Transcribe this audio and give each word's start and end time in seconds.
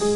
You 0.00 0.06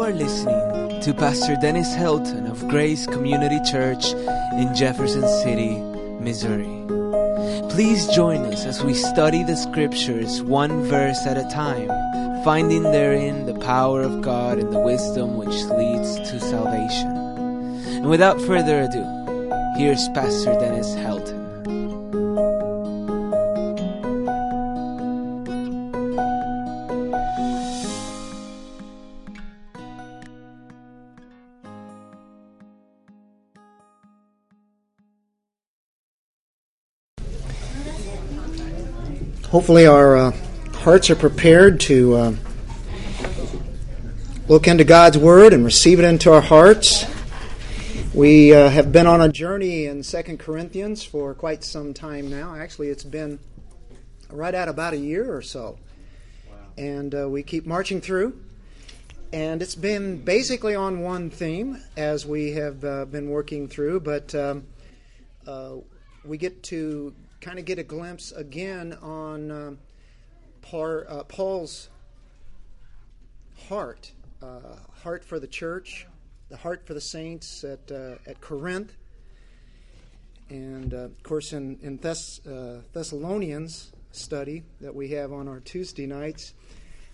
are 0.00 0.10
listening 0.10 1.02
to 1.02 1.12
Pastor 1.12 1.54
Dennis 1.60 1.94
Helton 1.94 2.50
of 2.50 2.66
Grace 2.68 3.06
Community 3.06 3.60
Church 3.70 4.06
in 4.54 4.74
Jefferson 4.74 5.28
City, 5.42 5.76
Missouri. 6.18 6.82
Please 7.68 8.06
join 8.08 8.46
us 8.46 8.64
as 8.64 8.82
we 8.82 8.94
study 8.94 9.42
the 9.44 9.54
scriptures 9.54 10.42
one 10.44 10.84
verse 10.84 11.26
at 11.26 11.36
a 11.36 11.46
time, 11.50 11.88
finding 12.42 12.84
therein 12.84 13.44
the 13.44 13.58
power 13.60 14.00
of 14.00 14.22
God 14.22 14.56
and 14.58 14.72
the 14.72 14.80
wisdom 14.80 15.36
which 15.36 15.48
leads 15.48 16.16
to 16.30 16.40
salvation. 16.40 17.10
And 17.96 18.08
without 18.08 18.40
further 18.40 18.80
ado, 18.80 19.04
here's 19.76 20.08
Pastor 20.14 20.54
Dennis 20.58 20.94
Helton. 20.94 21.35
Hopefully, 39.56 39.86
our 39.86 40.18
uh, 40.18 40.32
hearts 40.74 41.08
are 41.08 41.16
prepared 41.16 41.80
to 41.80 42.14
uh, 42.14 42.36
look 44.48 44.68
into 44.68 44.84
God's 44.84 45.16
Word 45.16 45.54
and 45.54 45.64
receive 45.64 45.98
it 45.98 46.04
into 46.04 46.30
our 46.30 46.42
hearts. 46.42 47.06
We 48.12 48.52
uh, 48.52 48.68
have 48.68 48.92
been 48.92 49.06
on 49.06 49.22
a 49.22 49.30
journey 49.30 49.86
in 49.86 50.02
Second 50.02 50.40
Corinthians 50.40 51.04
for 51.04 51.32
quite 51.32 51.64
some 51.64 51.94
time 51.94 52.28
now. 52.28 52.54
Actually, 52.54 52.88
it's 52.88 53.02
been 53.02 53.38
right 54.28 54.54
at 54.54 54.68
about 54.68 54.92
a 54.92 54.98
year 54.98 55.34
or 55.34 55.40
so. 55.40 55.78
And 56.76 57.14
uh, 57.14 57.26
we 57.26 57.42
keep 57.42 57.64
marching 57.64 58.02
through. 58.02 58.38
And 59.32 59.62
it's 59.62 59.74
been 59.74 60.22
basically 60.22 60.74
on 60.74 61.00
one 61.00 61.30
theme 61.30 61.82
as 61.96 62.26
we 62.26 62.52
have 62.52 62.84
uh, 62.84 63.06
been 63.06 63.30
working 63.30 63.68
through, 63.68 64.00
but 64.00 64.34
um, 64.34 64.66
uh, 65.46 65.76
we 66.26 66.36
get 66.36 66.62
to 66.64 67.14
kind 67.40 67.58
of 67.58 67.64
get 67.64 67.78
a 67.78 67.82
glimpse 67.82 68.32
again 68.32 68.94
on 69.02 69.50
uh, 69.50 69.72
Paul, 70.62 71.02
uh, 71.08 71.24
Paul's 71.24 71.88
heart, 73.68 74.12
uh, 74.42 74.76
heart 75.02 75.24
for 75.24 75.38
the 75.38 75.46
church, 75.46 76.06
the 76.48 76.56
heart 76.56 76.86
for 76.86 76.94
the 76.94 77.00
saints 77.00 77.64
at 77.64 77.90
uh, 77.90 78.16
at 78.26 78.40
Corinth, 78.40 78.96
and 80.48 80.94
uh, 80.94 80.98
of 80.98 81.22
course 81.22 81.52
in 81.52 81.78
in 81.82 81.98
Thess- 81.98 82.44
uh, 82.46 82.82
Thessalonians 82.92 83.92
study 84.12 84.62
that 84.80 84.94
we 84.94 85.08
have 85.08 85.32
on 85.32 85.48
our 85.48 85.60
Tuesday 85.60 86.06
nights. 86.06 86.54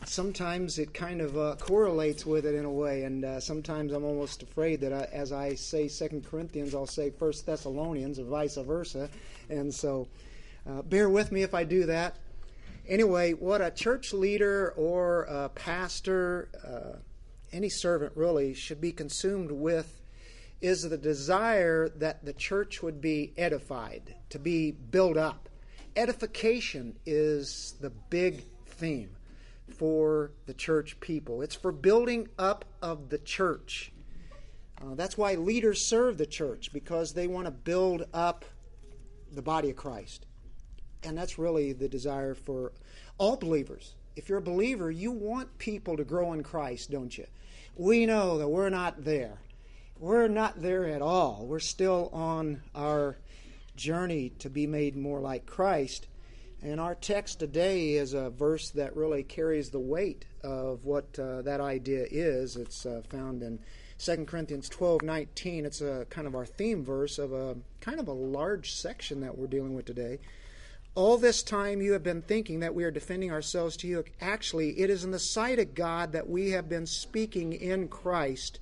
Sometimes 0.05 0.78
it 0.78 0.92
kind 0.92 1.20
of 1.20 1.58
correlates 1.58 2.27
with 2.27 2.45
it 2.45 2.55
in 2.55 2.64
a 2.64 2.70
way, 2.70 3.05
and 3.05 3.42
sometimes 3.42 3.92
I'm 3.92 4.05
almost 4.05 4.42
afraid 4.42 4.81
that 4.81 4.92
I, 4.92 5.05
as 5.12 5.33
I 5.33 5.55
say 5.55 5.89
Second 5.89 6.27
Corinthians, 6.27 6.75
I'll 6.75 6.86
say 6.86 7.11
First 7.11 7.47
Thessalonians, 7.47 8.19
or 8.19 8.25
vice 8.25 8.56
versa 8.56 9.09
and 9.48 9.72
so, 9.72 10.09
uh, 10.69 10.83
bear 10.83 11.09
with 11.09 11.33
me 11.33 11.42
if 11.42 11.55
I 11.55 11.64
do 11.64 11.86
that. 11.86 12.17
Anyway, 12.89 13.33
what 13.33 13.61
a 13.61 13.70
church 13.70 14.12
leader 14.12 14.72
or 14.77 15.22
a 15.25 15.48
pastor, 15.50 16.48
uh, 16.66 16.98
any 17.53 17.69
servant 17.69 18.12
really, 18.16 18.55
should 18.55 18.81
be 18.81 18.92
consumed 18.92 19.53
with 19.53 20.00
is 20.61 20.83
the 20.83 20.97
desire 20.97 21.89
that 21.89 22.25
the 22.25 22.33
church 22.33 22.83
would 22.83 23.00
be 23.00 23.33
edified, 23.37 24.14
to 24.31 24.39
be 24.39 24.70
built 24.70 25.16
up. 25.16 25.48
Edification 25.97 26.97
is 27.05 27.75
the 27.81 27.91
big 27.91 28.44
theme 28.66 29.11
for 29.71 30.33
the 30.47 30.55
church 30.55 30.99
people. 31.01 31.43
It's 31.43 31.55
for 31.55 31.73
building 31.73 32.29
up 32.39 32.65
of 32.81 33.09
the 33.09 33.19
church. 33.19 33.93
Uh, 34.81 34.95
that's 34.95 35.17
why 35.17 35.35
leaders 35.35 35.85
serve 35.85 36.19
the 36.19 36.27
church, 36.27 36.73
because 36.73 37.12
they 37.12 37.27
want 37.27 37.47
to 37.47 37.53
build 37.53 38.05
up 38.12 38.45
the 39.31 39.43
body 39.43 39.71
of 39.71 39.77
Christ. 39.77 40.27
And 41.05 41.17
that's 41.17 41.39
really 41.39 41.72
the 41.72 41.89
desire 41.89 42.34
for 42.34 42.72
all 43.19 43.37
believers. 43.37 43.95
If 44.15 44.28
you're 44.28 44.39
a 44.39 44.43
believer, 44.43 44.91
you 44.91 45.11
want 45.11 45.59
people 45.59 45.97
to 45.97 46.05
grow 46.05 46.33
in 46.33 46.43
Christ, 46.43 46.91
don't 46.91 47.17
you? 47.17 47.27
We 47.77 48.05
know 48.06 48.39
that 48.39 48.49
we're 48.49 48.69
not 48.69 49.05
there. 49.05 49.41
We're 49.99 50.28
not 50.28 50.61
there 50.61 50.87
at 50.87 51.01
all. 51.01 51.47
We're 51.47 51.61
still 51.61 52.11
on 52.12 52.62
our 52.75 53.19
journey 53.77 54.31
to 54.41 54.51
be 54.51 54.67
made 54.67 54.97
more 54.97 55.21
like 55.21 55.47
Christ. 55.47 56.09
And 56.65 56.78
our 56.78 56.95
text 56.95 57.41
today 57.41 57.95
is 57.95 58.15
a 58.15 58.31
verse 58.31 58.71
that 58.71 58.95
really 58.95 59.25
carries 59.25 59.71
the 59.71 59.81
weight 59.81 60.27
of 60.45 60.84
what 60.84 61.19
uh, 61.19 61.43
that 61.43 61.61
idea 61.61 62.06
is. 62.09 62.56
It's 62.56 62.87
uh, 62.87 63.03
found 63.09 63.43
in 63.43 63.59
2 63.99 64.27
Corinthians 64.27 64.69
12 64.69 65.03
19. 65.03 65.67
It's 65.67 65.81
a 65.81 66.06
kind 66.09 66.28
of 66.28 66.37
our 66.37 66.47
theme 66.47 66.84
verse 66.84 67.19
of 67.19 67.33
a 67.33 67.56
kind 67.81 67.99
of 67.99 68.06
a 68.06 68.12
large 68.12 68.75
section 68.75 69.21
that 69.22 69.37
we're 69.37 69.49
dealing 69.49 69.75
with 69.75 69.87
today. 69.87 70.21
All 70.95 71.19
this 71.19 71.43
time 71.43 71.83
you 71.83 71.95
have 71.95 72.05
been 72.05 72.22
thinking 72.22 72.61
that 72.61 72.77
we 72.77 72.84
are 72.84 72.93
defending 72.93 73.33
ourselves 73.33 73.77
to 73.78 73.89
you. 73.89 74.05
Actually, 74.21 74.78
it 74.78 74.89
is 74.89 75.03
in 75.03 75.11
the 75.11 75.19
sight 75.19 75.59
of 75.59 75.75
God 75.75 76.12
that 76.12 76.28
we 76.28 76.51
have 76.51 76.69
been 76.69 76.87
speaking 76.87 77.55
in 77.55 77.89
Christ, 77.89 78.61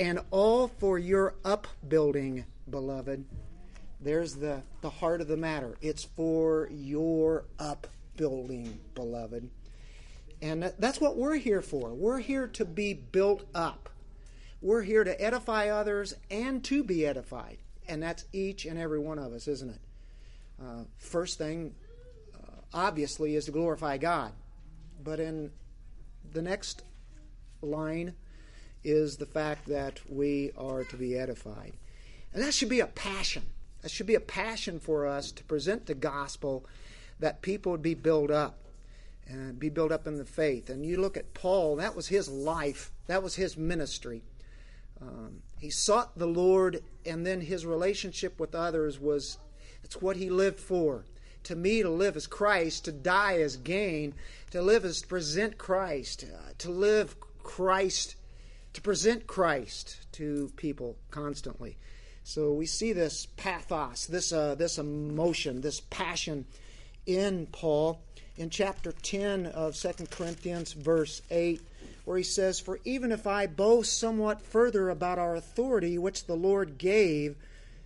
and 0.00 0.18
all 0.32 0.66
for 0.66 0.98
your 0.98 1.34
upbuilding, 1.44 2.44
beloved. 2.68 3.24
There's 4.00 4.34
the, 4.34 4.62
the 4.80 4.90
heart 4.90 5.20
of 5.20 5.28
the 5.28 5.36
matter. 5.36 5.76
It's 5.82 6.04
for 6.04 6.68
your 6.72 7.44
upbuilding, 7.58 8.80
beloved. 8.94 9.50
And 10.42 10.72
that's 10.78 11.00
what 11.00 11.16
we're 11.16 11.36
here 11.36 11.60
for. 11.60 11.90
We're 11.90 12.18
here 12.18 12.46
to 12.48 12.64
be 12.64 12.94
built 12.94 13.44
up. 13.54 13.90
We're 14.62 14.82
here 14.82 15.04
to 15.04 15.20
edify 15.20 15.68
others 15.68 16.14
and 16.30 16.64
to 16.64 16.82
be 16.82 17.06
edified. 17.06 17.58
And 17.88 18.02
that's 18.02 18.24
each 18.32 18.64
and 18.64 18.78
every 18.78 18.98
one 18.98 19.18
of 19.18 19.32
us, 19.32 19.48
isn't 19.48 19.70
it? 19.70 19.80
Uh, 20.62 20.84
first 20.96 21.38
thing, 21.38 21.74
uh, 22.34 22.60
obviously, 22.72 23.34
is 23.34 23.46
to 23.46 23.50
glorify 23.50 23.98
God. 23.98 24.32
But 25.02 25.20
in 25.20 25.50
the 26.32 26.42
next 26.42 26.84
line 27.60 28.14
is 28.82 29.16
the 29.16 29.26
fact 29.26 29.66
that 29.68 30.00
we 30.08 30.52
are 30.56 30.84
to 30.84 30.96
be 30.96 31.18
edified. 31.18 31.74
And 32.32 32.42
that 32.42 32.54
should 32.54 32.68
be 32.68 32.80
a 32.80 32.86
passion. 32.86 33.42
That 33.82 33.90
should 33.90 34.06
be 34.06 34.14
a 34.14 34.20
passion 34.20 34.78
for 34.78 35.06
us 35.06 35.32
to 35.32 35.44
present 35.44 35.86
the 35.86 35.94
gospel 35.94 36.66
that 37.18 37.42
people 37.42 37.72
would 37.72 37.82
be 37.82 37.94
built 37.94 38.30
up 38.30 38.58
and 39.26 39.58
be 39.58 39.68
built 39.68 39.92
up 39.92 40.06
in 40.06 40.16
the 40.16 40.24
faith. 40.24 40.68
And 40.70 40.84
you 40.84 41.00
look 41.00 41.16
at 41.16 41.34
Paul, 41.34 41.76
that 41.76 41.94
was 41.94 42.08
his 42.08 42.28
life, 42.28 42.90
that 43.06 43.22
was 43.22 43.36
his 43.36 43.56
ministry. 43.56 44.22
Um, 45.00 45.42
he 45.58 45.70
sought 45.70 46.18
the 46.18 46.26
Lord, 46.26 46.82
and 47.06 47.26
then 47.26 47.40
his 47.40 47.64
relationship 47.64 48.38
with 48.38 48.54
others 48.54 48.98
was 48.98 49.38
it's 49.82 50.00
what 50.00 50.16
he 50.16 50.30
lived 50.30 50.58
for. 50.58 51.04
To 51.44 51.56
me, 51.56 51.82
to 51.82 51.88
live 51.88 52.16
as 52.16 52.26
Christ, 52.26 52.84
to 52.84 52.92
die 52.92 53.38
as 53.38 53.56
gain, 53.56 54.14
to 54.50 54.60
live 54.60 54.84
as 54.84 55.00
to 55.00 55.06
present 55.06 55.56
Christ, 55.56 56.24
uh, 56.24 56.52
to 56.58 56.70
live 56.70 57.16
Christ, 57.42 58.16
to 58.74 58.82
present 58.82 59.26
Christ 59.26 60.06
to 60.12 60.52
people 60.56 60.98
constantly. 61.10 61.78
So 62.24 62.52
we 62.52 62.66
see 62.66 62.92
this 62.92 63.26
pathos, 63.36 64.06
this 64.06 64.32
uh, 64.32 64.54
this 64.54 64.78
emotion, 64.78 65.60
this 65.60 65.80
passion 65.80 66.46
in 67.06 67.46
Paul 67.46 68.00
in 68.36 68.50
chapter 68.50 68.92
10 68.92 69.46
of 69.46 69.74
2 69.74 70.06
Corinthians, 70.10 70.72
verse 70.72 71.22
8 71.30 71.60
where 72.04 72.16
he 72.16 72.24
says, 72.24 72.58
For 72.58 72.80
even 72.84 73.12
if 73.12 73.26
I 73.26 73.46
boast 73.46 73.98
somewhat 73.98 74.40
further 74.40 74.88
about 74.88 75.18
our 75.18 75.36
authority, 75.36 75.98
which 75.98 76.26
the 76.26 76.34
Lord 76.34 76.78
gave, 76.78 77.36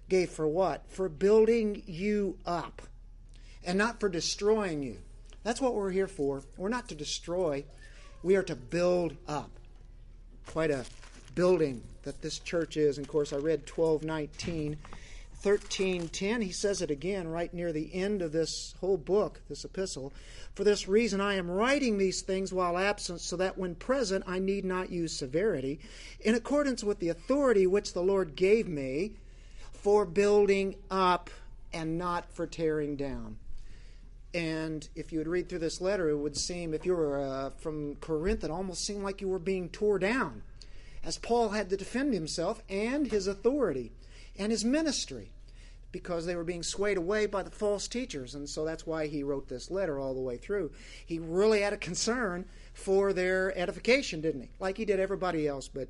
gave 0.08 0.30
for 0.30 0.46
what? 0.46 0.86
For 0.88 1.08
building 1.08 1.82
you 1.86 2.38
up, 2.46 2.82
and 3.64 3.76
not 3.76 4.00
for 4.00 4.08
destroying 4.08 4.82
you. 4.82 4.98
That's 5.42 5.60
what 5.60 5.74
we're 5.74 5.90
here 5.90 6.06
for. 6.06 6.42
We're 6.56 6.68
not 6.68 6.88
to 6.88 6.94
destroy, 6.94 7.64
we 8.22 8.36
are 8.36 8.42
to 8.44 8.56
build 8.56 9.16
up. 9.28 9.50
Quite 10.46 10.70
a 10.70 10.84
building 11.34 11.82
that 12.02 12.22
this 12.22 12.38
church 12.38 12.76
is. 12.76 12.98
And 12.98 13.06
of 13.06 13.12
course, 13.12 13.32
I 13.32 13.36
read 13.36 13.68
1219. 13.68 14.78
13:10 15.42 16.40
he 16.40 16.50
says 16.50 16.80
it 16.80 16.90
again 16.90 17.28
right 17.28 17.52
near 17.52 17.70
the 17.70 17.92
end 17.92 18.22
of 18.22 18.32
this 18.32 18.74
whole 18.80 18.96
book 18.96 19.42
this 19.50 19.62
epistle 19.62 20.10
for 20.54 20.62
this 20.62 20.86
reason, 20.86 21.20
I 21.20 21.34
am 21.34 21.50
writing 21.50 21.98
these 21.98 22.22
things 22.22 22.52
while 22.52 22.78
absent, 22.78 23.20
so 23.20 23.36
that 23.36 23.58
when 23.58 23.74
present 23.74 24.22
I 24.26 24.38
need 24.38 24.64
not 24.64 24.90
use 24.90 25.12
severity, 25.12 25.80
in 26.20 26.36
accordance 26.36 26.84
with 26.84 27.00
the 27.00 27.08
authority 27.08 27.66
which 27.66 27.92
the 27.92 28.02
Lord 28.02 28.36
gave 28.36 28.68
me 28.68 29.14
for 29.72 30.04
building 30.04 30.76
up 30.92 31.28
and 31.72 31.98
not 31.98 32.32
for 32.32 32.46
tearing 32.46 32.94
down. 32.94 33.36
And 34.32 34.88
if 34.94 35.12
you 35.12 35.18
would 35.18 35.28
read 35.28 35.48
through 35.48 35.58
this 35.58 35.80
letter, 35.80 36.08
it 36.08 36.16
would 36.16 36.36
seem, 36.36 36.72
if 36.72 36.86
you 36.86 36.94
were 36.94 37.20
uh, 37.20 37.50
from 37.50 37.96
Corinth, 37.96 38.44
it 38.44 38.50
almost 38.50 38.84
seemed 38.84 39.02
like 39.02 39.20
you 39.20 39.28
were 39.28 39.40
being 39.40 39.68
tore 39.68 39.98
down, 39.98 40.42
as 41.04 41.18
Paul 41.18 41.50
had 41.50 41.70
to 41.70 41.76
defend 41.76 42.14
himself 42.14 42.62
and 42.68 43.06
his 43.06 43.26
authority 43.26 43.92
and 44.38 44.50
his 44.50 44.64
ministry. 44.64 45.32
because 45.94 46.26
they 46.26 46.34
were 46.34 46.42
being 46.42 46.64
swayed 46.64 46.96
away 46.96 47.24
by 47.24 47.40
the 47.40 47.52
false 47.52 47.86
teachers. 47.86 48.34
And 48.34 48.48
so 48.48 48.64
that's 48.64 48.84
why 48.84 49.06
he 49.06 49.22
wrote 49.22 49.46
this 49.46 49.70
letter 49.70 49.96
all 49.96 50.12
the 50.12 50.20
way 50.20 50.36
through. 50.36 50.72
He 51.06 51.20
really 51.20 51.60
had 51.60 51.72
a 51.72 51.76
concern 51.76 52.46
for 52.72 53.12
their 53.12 53.56
edification, 53.56 54.20
didn't 54.20 54.40
he? 54.40 54.50
Like 54.58 54.76
he 54.76 54.84
did 54.84 54.98
everybody 54.98 55.46
else, 55.46 55.68
but 55.68 55.86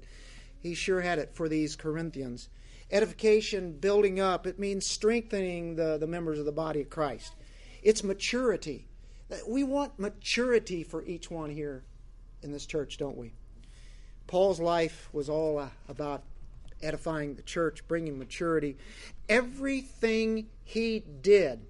he 0.61 0.75
sure 0.75 1.01
had 1.01 1.19
it 1.19 1.35
for 1.35 1.49
these 1.49 1.75
Corinthians. 1.75 2.51
Edification, 2.91 3.79
building 3.79 4.21
up, 4.21 4.47
it 4.47 4.59
means 4.59 4.85
strengthening 4.87 5.77
the, 5.77 5.97
the 5.97 6.07
members 6.07 6.39
of 6.39 6.45
the 6.45 6.53
body 6.53 6.83
of 6.83 6.91
Christ. 6.91 7.35
It's 7.83 8.05
maturity. 8.05 8.87
We 9.49 9.65
want 9.65 9.99
maturity 9.99 10.83
for 10.83 11.03
each 11.07 11.31
one 11.31 11.49
here 11.49 11.83
in 12.43 12.53
this 12.53 12.67
church, 12.67 12.99
don't 12.99 13.17
we? 13.17 13.33
Paul's 14.27 14.61
life 14.61 15.09
was 15.13 15.29
all 15.29 15.59
uh, 15.59 15.69
about 15.89 16.23
edifying 16.83 17.35
the 17.35 17.43
church, 17.43 17.87
bringing 17.89 18.19
maturity. 18.19 18.77
Everything 19.29 20.49
he 20.65 21.03
did 21.23 21.61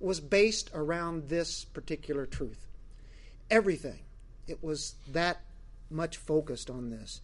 was 0.00 0.20
based 0.20 0.70
around 0.74 1.28
this 1.28 1.64
particular 1.64 2.26
truth. 2.26 2.66
Everything. 3.50 4.00
It 4.48 4.62
was 4.62 4.94
that 5.12 5.42
much 5.90 6.16
focused 6.16 6.70
on 6.70 6.90
this. 6.90 7.20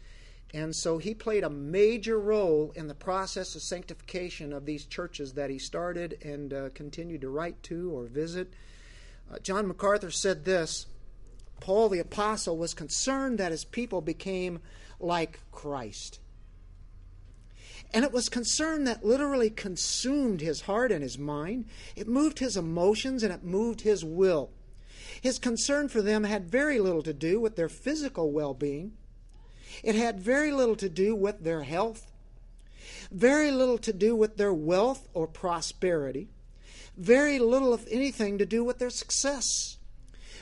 And 0.55 0.75
so 0.75 0.99
he 0.99 1.13
played 1.13 1.45
a 1.45 1.51
major 1.51 2.19
role 2.19 2.73
in 2.75 2.89
the 2.89 2.95
process 2.95 3.55
of 3.55 3.63
sanctification 3.63 4.53
of 4.53 4.65
these 4.65 4.87
churches 4.87 5.35
that 5.35 5.51
he 5.51 5.59
started 5.59 6.19
and 6.23 6.55
uh, 6.55 6.69
continued 6.75 7.21
to 7.21 7.29
write 7.29 7.63
to 7.65 7.91
or 7.91 8.05
visit. 8.05 8.55
Uh, 9.31 9.39
John 9.41 9.67
MacArthur 9.67 10.11
said 10.11 10.45
this 10.45 10.87
Paul 11.61 11.89
the 11.89 11.99
Apostle 11.99 12.57
was 12.57 12.75
concerned 12.75 13.39
that 13.39 13.53
his 13.53 13.65
people 13.65 14.01
became 14.01 14.61
like 15.01 15.41
Christ. 15.53 16.21
And 17.93 18.05
it 18.05 18.13
was 18.13 18.29
concern 18.29 18.85
that 18.85 19.05
literally 19.05 19.51
consumed 19.51 20.41
his 20.41 20.63
heart 20.63 20.93
and 20.93 21.03
his 21.03 21.19
mind. 21.19 21.65
It 21.97 22.07
moved 22.07 22.39
his 22.39 22.57
emotions 22.57 23.23
and 23.23 23.33
it 23.33 23.43
moved 23.43 23.81
his 23.81 24.05
will. 24.05 24.51
His 25.21 25.39
concern 25.39 25.89
for 25.89 26.03
them 26.03 26.25
had 26.25 26.51
very 26.51 26.79
little 26.79 27.03
to 27.03 27.15
do 27.15 27.41
with 27.41 27.57
their 27.57 27.69
physical 27.69 28.31
well 28.31 28.55
being, 28.55 28.93
it 29.83 29.95
had 29.95 30.21
very 30.21 30.53
little 30.53 30.77
to 30.77 30.89
do 30.89 31.15
with 31.15 31.45
their 31.45 31.63
health, 31.63 32.11
very 33.11 33.51
little 33.51 33.79
to 33.79 33.93
do 33.93 34.15
with 34.15 34.37
their 34.37 34.53
wealth 34.53 35.09
or 35.15 35.27
prosperity, 35.27 36.29
very 36.97 37.39
little, 37.39 37.75
if 37.75 37.87
anything, 37.91 38.39
to 38.39 38.47
do 38.47 38.65
with 38.65 38.79
their 38.79 38.91
success, 38.91 39.78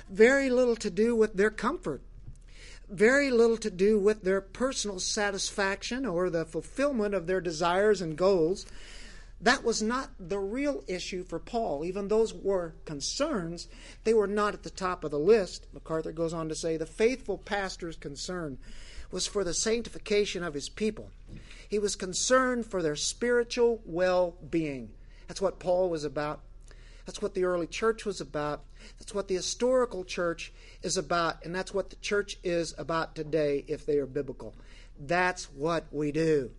very 0.09 0.51
little 0.51 0.77
to 0.77 0.91
do 0.91 1.15
with 1.15 1.35
their 1.35 1.51
comfort 1.51 2.03
very 2.89 3.31
little 3.31 3.57
to 3.57 3.71
do 3.71 3.99
with 3.99 4.23
their 4.23 4.41
personal 4.41 5.01
satisfaction 5.01 6.07
or 6.07 6.31
the 6.31 6.45
fulfillment 6.45 7.15
of 7.15 7.27
their 7.27 7.41
desires 7.41 8.01
and 8.01 8.17
goals. 8.17 8.67
That 9.41 9.65
was 9.65 9.83
not 9.83 10.11
the 10.19 10.39
real 10.39 10.83
issue 10.87 11.25
for 11.25 11.39
Paul. 11.39 11.85
Even 11.85 12.09
those 12.09 12.33
were 12.33 12.75
concerns, 12.85 13.69
they 14.05 14.15
were 14.15 14.27
not 14.27 14.55
at 14.55 14.63
the 14.63 14.71
top 14.71 15.05
of 15.05 15.11
the 15.11 15.19
list. 15.19 15.67
MacArthur 15.73 16.13
goes 16.13 16.33
on 16.33 16.49
to 16.49 16.55
say 16.55 16.77
the 16.77 16.87
faithful 16.87 17.39
pastor's 17.39 17.97
concern 17.97 18.59
was 19.11 19.27
for 19.27 19.45
the 19.45 19.55
sanctification 19.55 20.43
of 20.43 20.55
his 20.55 20.69
people. 20.69 21.11
He 21.69 21.79
was 21.79 21.97
concerned 21.97 22.67
for 22.67 22.83
their 22.83 22.97
spiritual 22.97 23.83
well 23.85 24.37
being. 24.49 24.91
That's 25.27 25.43
what 25.43 25.59
Paul 25.59 25.91
was 25.91 26.05
about. 26.05 26.41
That's 27.05 27.21
what 27.21 27.35
the 27.35 27.45
early 27.45 27.67
church 27.67 28.05
was 28.05 28.21
about. 28.21 28.65
That's 28.99 29.15
what 29.15 29.29
the 29.29 29.35
historical 29.35 30.05
church 30.05 30.53
is 30.83 30.97
about, 30.97 31.45
and 31.45 31.55
that's 31.55 31.75
what 31.75 31.91
the 31.91 31.97
church 31.97 32.39
is 32.45 32.75
about 32.79 33.15
today 33.15 33.65
if 33.69 33.87
they 33.87 33.99
are 33.99 34.07
biblical. 34.07 34.55
That's 34.99 35.45
what 35.53 35.87
we 35.91 36.13
do, 36.13 36.51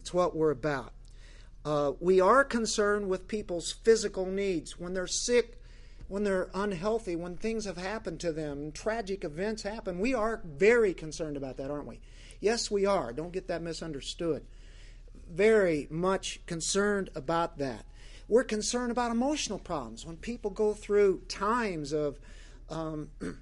it's 0.00 0.12
what 0.12 0.36
we're 0.36 0.50
about. 0.50 0.92
Uh, 1.64 1.92
we 1.98 2.20
are 2.20 2.44
concerned 2.44 3.08
with 3.08 3.26
people's 3.26 3.72
physical 3.72 4.26
needs. 4.26 4.78
When 4.78 4.92
they're 4.92 5.06
sick, 5.06 5.58
when 6.08 6.24
they're 6.24 6.50
unhealthy, 6.52 7.16
when 7.16 7.36
things 7.36 7.64
have 7.64 7.78
happened 7.78 8.20
to 8.20 8.32
them, 8.32 8.70
tragic 8.70 9.24
events 9.24 9.62
happen, 9.62 9.98
we 9.98 10.12
are 10.12 10.42
very 10.44 10.92
concerned 10.92 11.36
about 11.36 11.56
that, 11.56 11.70
aren't 11.70 11.86
we? 11.86 12.00
Yes, 12.40 12.70
we 12.70 12.84
are. 12.84 13.12
Don't 13.12 13.32
get 13.32 13.48
that 13.48 13.62
misunderstood. 13.62 14.44
Very 15.30 15.86
much 15.90 16.44
concerned 16.44 17.08
about 17.14 17.56
that. 17.58 17.86
We're 18.28 18.44
concerned 18.44 18.90
about 18.90 19.10
emotional 19.10 19.58
problems. 19.58 20.06
When 20.06 20.16
people 20.16 20.50
go 20.50 20.72
through 20.72 21.22
times 21.28 21.92
of 21.92 22.18
um, 22.70 23.10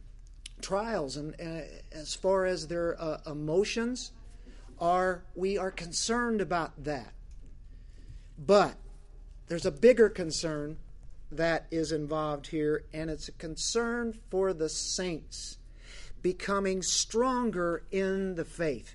trials, 0.61 1.17
and 1.17 1.35
uh, 1.41 1.63
as 1.93 2.15
far 2.15 2.47
as 2.47 2.67
their 2.67 3.01
uh, 3.01 3.19
emotions 3.27 4.13
are, 4.81 5.23
we 5.35 5.57
are 5.57 5.71
concerned 5.71 6.41
about 6.41 6.85
that. 6.85 7.13
But 8.39 8.75
there's 9.49 9.67
a 9.67 9.71
bigger 9.71 10.09
concern 10.09 10.79
that 11.31 11.67
is 11.71 11.93
involved 11.93 12.49
here, 12.49 12.85
and 12.93 13.09
it's 13.09 13.29
a 13.29 13.33
concern 13.33 14.19
for 14.31 14.53
the 14.53 14.69
saints 14.69 15.59
becoming 16.23 16.83
stronger 16.83 17.85
in 17.91 18.35
the 18.35 18.45
faith. 18.45 18.95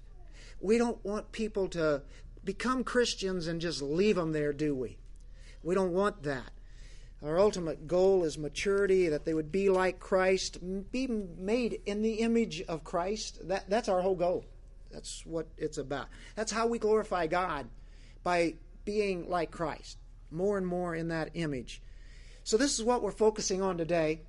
We 0.60 0.78
don't 0.78 1.04
want 1.06 1.32
people 1.32 1.68
to 1.70 2.02
become 2.44 2.84
Christians 2.84 3.48
and 3.48 3.60
just 3.62 3.82
leave 3.82 4.16
them 4.16 4.32
there, 4.32 4.54
do 4.54 4.74
we? 4.74 4.98
We 5.64 5.76
don't 5.76 5.94
want 5.94 6.24
that. 6.24 6.52
Our 7.24 7.40
ultimate 7.40 7.88
goal 7.88 8.24
is 8.24 8.38
maturity, 8.38 9.10
that 9.10 9.26
they 9.26 9.34
would 9.34 9.52
be 9.52 9.70
like 9.70 10.00
Christ, 10.00 10.60
be 10.92 11.08
made 11.08 11.82
in 11.86 12.04
the 12.04 12.16
image 12.16 12.62
of 12.64 12.84
Christ. 12.84 13.48
That, 13.48 13.70
that's 13.70 13.90
our 13.90 14.02
whole 14.02 14.16
goal. 14.16 14.46
That's 14.92 15.26
what 15.26 15.48
it's 15.58 15.80
about. 15.80 16.08
That's 16.36 16.52
how 16.52 16.68
we 16.68 16.78
glorify 16.78 17.28
God, 17.28 17.68
by 18.24 18.56
being 18.86 19.30
like 19.30 19.52
Christ, 19.52 19.98
more 20.32 20.58
and 20.58 20.68
more 20.68 20.96
in 20.96 21.08
that 21.08 21.32
image. 21.34 21.82
So, 22.44 22.56
this 22.56 22.78
is 22.78 22.86
what 22.86 23.02
we're 23.02 23.12
focusing 23.12 23.62
on 23.62 23.78
today. 23.78 24.22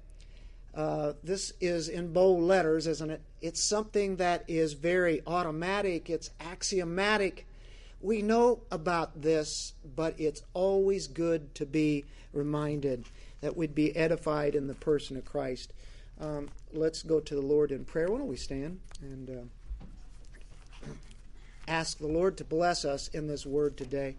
Uh, 0.74 1.12
this 1.22 1.52
is 1.60 1.88
in 1.88 2.12
bold 2.12 2.42
letters, 2.42 2.86
isn't 2.86 3.10
it? 3.10 3.20
It's 3.40 3.62
something 3.62 4.16
that 4.16 4.44
is 4.48 4.72
very 4.72 5.22
automatic, 5.26 6.08
it's 6.08 6.30
axiomatic 6.40 7.46
we 8.00 8.22
know 8.22 8.60
about 8.70 9.22
this, 9.22 9.74
but 9.96 10.14
it's 10.18 10.42
always 10.54 11.06
good 11.08 11.54
to 11.56 11.66
be 11.66 12.04
reminded 12.32 13.04
that 13.40 13.56
we'd 13.56 13.74
be 13.74 13.96
edified 13.96 14.54
in 14.54 14.66
the 14.66 14.74
person 14.74 15.16
of 15.16 15.24
Christ. 15.24 15.72
Um, 16.20 16.48
let's 16.72 17.02
go 17.02 17.20
to 17.20 17.34
the 17.34 17.40
Lord 17.40 17.70
in 17.70 17.84
prayer. 17.84 18.10
Why 18.10 18.18
don't 18.18 18.28
we 18.28 18.36
stand 18.36 18.80
and 19.00 19.30
uh, 19.30 20.88
ask 21.66 21.98
the 21.98 22.06
Lord 22.06 22.36
to 22.38 22.44
bless 22.44 22.84
us 22.84 23.08
in 23.08 23.26
this 23.26 23.46
word 23.46 23.76
today? 23.76 24.16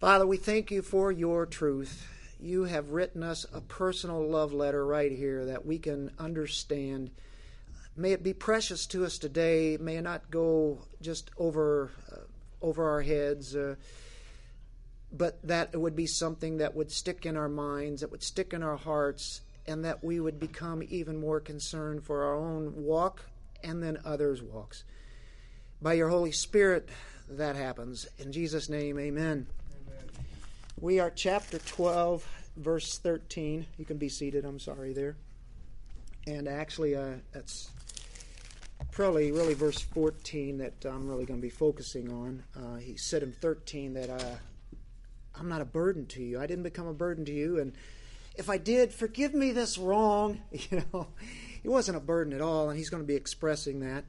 Father, 0.00 0.26
we 0.26 0.36
thank 0.36 0.70
you 0.70 0.82
for 0.82 1.12
your 1.12 1.46
truth. 1.46 2.08
You 2.40 2.64
have 2.64 2.90
written 2.90 3.22
us 3.22 3.46
a 3.52 3.60
personal 3.60 4.26
love 4.26 4.52
letter 4.52 4.84
right 4.84 5.12
here 5.12 5.44
that 5.46 5.64
we 5.64 5.78
can 5.78 6.10
understand. 6.18 7.10
May 7.96 8.12
it 8.12 8.22
be 8.22 8.32
precious 8.32 8.86
to 8.86 9.04
us 9.04 9.16
today. 9.16 9.76
May 9.80 9.96
it 9.96 10.02
not 10.02 10.30
go 10.30 10.80
just 11.00 11.30
over 11.38 11.92
uh, 12.10 12.16
over 12.62 12.88
our 12.90 13.02
heads, 13.02 13.54
uh, 13.54 13.74
but 15.12 15.42
that 15.46 15.70
it 15.72 15.80
would 15.80 15.96
be 15.96 16.06
something 16.06 16.58
that 16.58 16.74
would 16.74 16.90
stick 16.90 17.26
in 17.26 17.36
our 17.36 17.48
minds, 17.48 18.00
that 18.00 18.10
would 18.10 18.22
stick 18.22 18.52
in 18.52 18.62
our 18.62 18.76
hearts, 18.76 19.42
and 19.66 19.84
that 19.84 20.02
we 20.02 20.20
would 20.20 20.40
become 20.40 20.82
even 20.88 21.18
more 21.18 21.40
concerned 21.40 22.04
for 22.04 22.24
our 22.24 22.34
own 22.34 22.72
walk 22.76 23.24
and 23.62 23.82
then 23.82 23.98
others' 24.04 24.42
walks. 24.42 24.84
By 25.80 25.94
your 25.94 26.08
Holy 26.08 26.32
Spirit, 26.32 26.88
that 27.28 27.56
happens. 27.56 28.06
In 28.18 28.32
Jesus' 28.32 28.68
name, 28.68 28.98
amen. 28.98 29.46
amen. 29.86 30.04
We 30.80 31.00
are 31.00 31.10
chapter 31.10 31.58
12, 31.58 32.26
verse 32.56 32.98
13. 32.98 33.66
You 33.78 33.84
can 33.84 33.98
be 33.98 34.08
seated, 34.08 34.44
I'm 34.44 34.58
sorry 34.58 34.92
there. 34.92 35.16
And 36.26 36.48
actually, 36.48 36.94
uh, 36.94 37.14
that's 37.32 37.70
probably 38.92 39.32
really 39.32 39.54
verse 39.54 39.80
14 39.80 40.58
that 40.58 40.84
I'm 40.84 41.08
really 41.08 41.24
going 41.24 41.40
to 41.40 41.42
be 41.42 41.50
focusing 41.50 42.12
on. 42.12 42.44
Uh, 42.54 42.76
he 42.76 42.96
said 42.96 43.22
in 43.22 43.32
13 43.32 43.94
that 43.94 44.10
uh, 44.10 44.36
I'm 45.34 45.48
not 45.48 45.62
a 45.62 45.64
burden 45.66 46.06
to 46.08 46.22
you. 46.22 46.38
I 46.38 46.46
didn't 46.46 46.62
become 46.62 46.86
a 46.86 46.92
burden 46.92 47.24
to 47.24 47.32
you, 47.32 47.58
and 47.58 47.72
if 48.36 48.48
I 48.48 48.58
did, 48.58 48.92
forgive 48.92 49.34
me 49.34 49.50
this 49.50 49.76
wrong. 49.78 50.42
You 50.70 50.84
know, 50.92 51.08
he 51.62 51.68
wasn't 51.68 51.96
a 51.96 52.00
burden 52.00 52.32
at 52.32 52.40
all, 52.40 52.68
and 52.68 52.78
he's 52.78 52.90
going 52.90 53.02
to 53.02 53.06
be 53.06 53.14
expressing 53.14 53.80
that. 53.80 54.04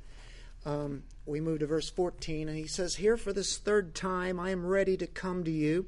Um, 0.65 1.03
we 1.25 1.39
move 1.39 1.59
to 1.59 1.67
verse 1.67 1.89
14, 1.89 2.49
and 2.49 2.57
he 2.57 2.67
says, 2.67 2.95
Here 2.95 3.15
for 3.15 3.31
this 3.31 3.57
third 3.57 3.95
time 3.95 4.39
I 4.39 4.49
am 4.49 4.65
ready 4.65 4.97
to 4.97 5.07
come 5.07 5.43
to 5.45 5.51
you, 5.51 5.85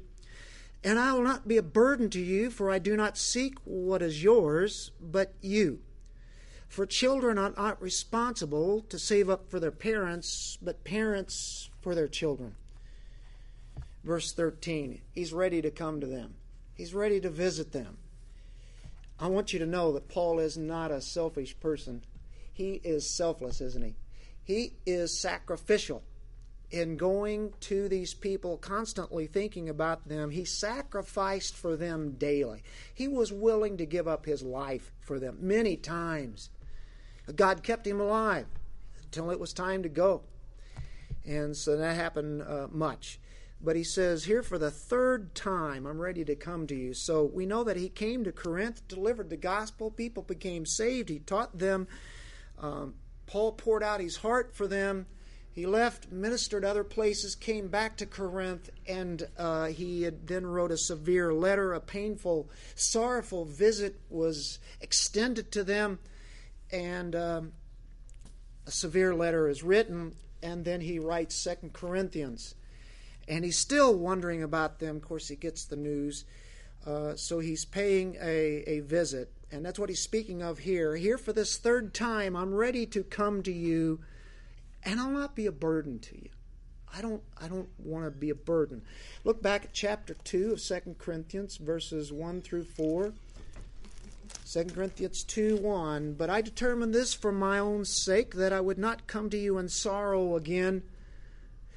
and 0.82 0.98
I 0.98 1.12
will 1.12 1.22
not 1.22 1.46
be 1.46 1.58
a 1.58 1.62
burden 1.62 2.08
to 2.10 2.20
you, 2.20 2.50
for 2.50 2.70
I 2.70 2.78
do 2.78 2.96
not 2.96 3.18
seek 3.18 3.54
what 3.64 4.00
is 4.00 4.22
yours, 4.22 4.90
but 5.00 5.34
you. 5.42 5.80
For 6.68 6.84
children 6.84 7.38
are 7.38 7.54
not 7.56 7.80
responsible 7.80 8.82
to 8.88 8.98
save 8.98 9.30
up 9.30 9.48
for 9.50 9.58
their 9.58 9.70
parents, 9.70 10.58
but 10.60 10.84
parents 10.84 11.70
for 11.80 11.94
their 11.94 12.08
children. 12.08 12.56
Verse 14.04 14.32
13, 14.32 15.00
he's 15.12 15.32
ready 15.32 15.62
to 15.62 15.70
come 15.70 16.00
to 16.00 16.06
them, 16.06 16.34
he's 16.74 16.94
ready 16.94 17.20
to 17.20 17.30
visit 17.30 17.72
them. 17.72 17.98
I 19.18 19.28
want 19.28 19.52
you 19.52 19.58
to 19.60 19.66
know 19.66 19.92
that 19.92 20.08
Paul 20.08 20.38
is 20.38 20.58
not 20.58 20.90
a 20.90 21.00
selfish 21.00 21.58
person. 21.58 22.02
He 22.52 22.80
is 22.84 23.08
selfless, 23.08 23.60
isn't 23.60 23.82
he? 23.82 23.94
He 24.44 24.74
is 24.84 25.18
sacrificial. 25.18 26.02
in 26.70 26.96
going 26.96 27.52
to 27.60 27.88
these 27.88 28.12
people, 28.14 28.56
constantly 28.56 29.26
thinking 29.26 29.68
about 29.68 30.08
them. 30.08 30.30
He 30.30 30.44
sacrificed 30.44 31.56
for 31.56 31.76
them 31.76 32.12
daily. 32.12 32.62
He 32.92 33.08
was 33.08 33.32
willing 33.32 33.76
to 33.76 33.86
give 33.86 34.08
up 34.08 34.26
his 34.26 34.42
life 34.42 34.92
for 35.00 35.18
them 35.18 35.38
many 35.40 35.76
times. 35.76 36.50
God 37.34 37.62
kept 37.62 37.86
him 37.86 38.00
alive 38.00 38.46
until 39.02 39.30
it 39.30 39.40
was 39.40 39.52
time 39.52 39.82
to 39.82 39.88
go. 39.88 40.22
And 41.24 41.56
so 41.56 41.76
that 41.76 41.96
happened 41.96 42.42
uh, 42.42 42.68
much. 42.70 43.18
But 43.60 43.76
he 43.76 43.84
says, 43.84 44.24
Here 44.24 44.42
for 44.42 44.58
the 44.58 44.70
third 44.70 45.34
time, 45.34 45.86
I'm 45.86 46.00
ready 46.00 46.24
to 46.24 46.36
come 46.36 46.66
to 46.66 46.74
you. 46.74 46.94
So 46.94 47.24
we 47.24 47.46
know 47.46 47.64
that 47.64 47.76
he 47.76 47.88
came 47.88 48.24
to 48.24 48.32
Corinth, 48.32 48.86
delivered 48.86 49.30
the 49.30 49.36
gospel, 49.36 49.90
people 49.90 50.22
became 50.22 50.66
saved, 50.66 51.08
he 51.08 51.18
taught 51.18 51.58
them. 51.58 51.88
Um, 52.58 52.94
Paul 53.26 53.52
poured 53.52 53.82
out 53.82 54.00
his 54.00 54.16
heart 54.16 54.54
for 54.54 54.66
them. 54.66 55.06
He 55.52 55.64
left, 55.64 56.12
ministered 56.12 56.66
other 56.66 56.84
places, 56.84 57.34
came 57.34 57.68
back 57.68 57.96
to 57.96 58.06
Corinth, 58.06 58.68
and 58.86 59.26
uh, 59.38 59.68
he 59.68 60.06
then 60.06 60.44
wrote 60.44 60.70
a 60.70 60.76
severe 60.76 61.32
letter. 61.32 61.72
A 61.72 61.80
painful, 61.80 62.50
sorrowful 62.74 63.46
visit 63.46 63.98
was 64.10 64.58
extended 64.82 65.50
to 65.52 65.64
them, 65.64 65.98
and 66.72 67.14
um, 67.14 67.52
a 68.66 68.70
severe 68.70 69.14
letter 69.14 69.48
is 69.48 69.62
written. 69.62 70.14
And 70.42 70.64
then 70.64 70.80
he 70.80 70.98
writes 70.98 71.34
Second 71.34 71.72
Corinthians, 71.72 72.54
and 73.26 73.44
he's 73.44 73.58
still 73.58 73.94
wondering 73.94 74.42
about 74.42 74.78
them. 74.78 74.96
Of 74.96 75.02
course, 75.02 75.28
he 75.28 75.36
gets 75.36 75.64
the 75.64 75.76
news, 75.76 76.24
uh, 76.86 77.16
so 77.16 77.38
he's 77.38 77.64
paying 77.64 78.16
a, 78.20 78.62
a 78.66 78.80
visit, 78.80 79.32
and 79.50 79.64
that's 79.64 79.78
what 79.78 79.88
he's 79.88 80.02
speaking 80.02 80.42
of 80.42 80.58
here. 80.58 80.94
Here 80.94 81.18
for 81.18 81.32
this 81.32 81.56
third 81.56 81.94
time, 81.94 82.36
I'm 82.36 82.54
ready 82.54 82.86
to 82.86 83.02
come 83.02 83.42
to 83.44 83.52
you 83.52 84.00
and 84.86 85.00
I'll 85.00 85.10
not 85.10 85.34
be 85.34 85.46
a 85.46 85.52
burden 85.52 85.98
to 85.98 86.14
you. 86.14 86.30
I 86.96 87.02
don't 87.02 87.22
I 87.38 87.48
don't 87.48 87.68
want 87.78 88.06
to 88.06 88.10
be 88.10 88.30
a 88.30 88.34
burden. 88.34 88.82
Look 89.24 89.42
back 89.42 89.64
at 89.64 89.72
chapter 89.74 90.14
2 90.14 90.52
of 90.52 90.62
2 90.62 90.94
Corinthians 90.98 91.56
verses 91.56 92.12
1 92.12 92.40
through 92.40 92.64
4. 92.64 93.12
2 94.50 94.64
Corinthians 94.64 95.24
2 95.24 95.56
1. 95.56 96.14
But 96.14 96.30
I 96.30 96.40
determined 96.40 96.94
this 96.94 97.14
for 97.14 97.32
my 97.32 97.58
own 97.58 97.84
sake, 97.84 98.34
that 98.34 98.52
I 98.52 98.60
would 98.60 98.78
not 98.78 99.06
come 99.06 99.30
to 99.30 99.36
you 99.36 99.58
in 99.58 99.68
sorrow 99.68 100.36
again. 100.36 100.82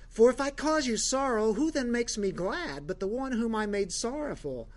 For 0.09 0.29
if 0.29 0.41
I 0.41 0.49
cause 0.49 0.87
you 0.87 0.97
sorrow, 0.97 1.53
who 1.53 1.71
then 1.71 1.91
makes 1.91 2.17
me 2.17 2.31
glad 2.31 2.87
but 2.87 2.99
the 2.99 3.07
one 3.07 3.33
whom 3.33 3.55
I 3.55 3.65
made 3.65 3.91
sorrowful? 3.91 4.69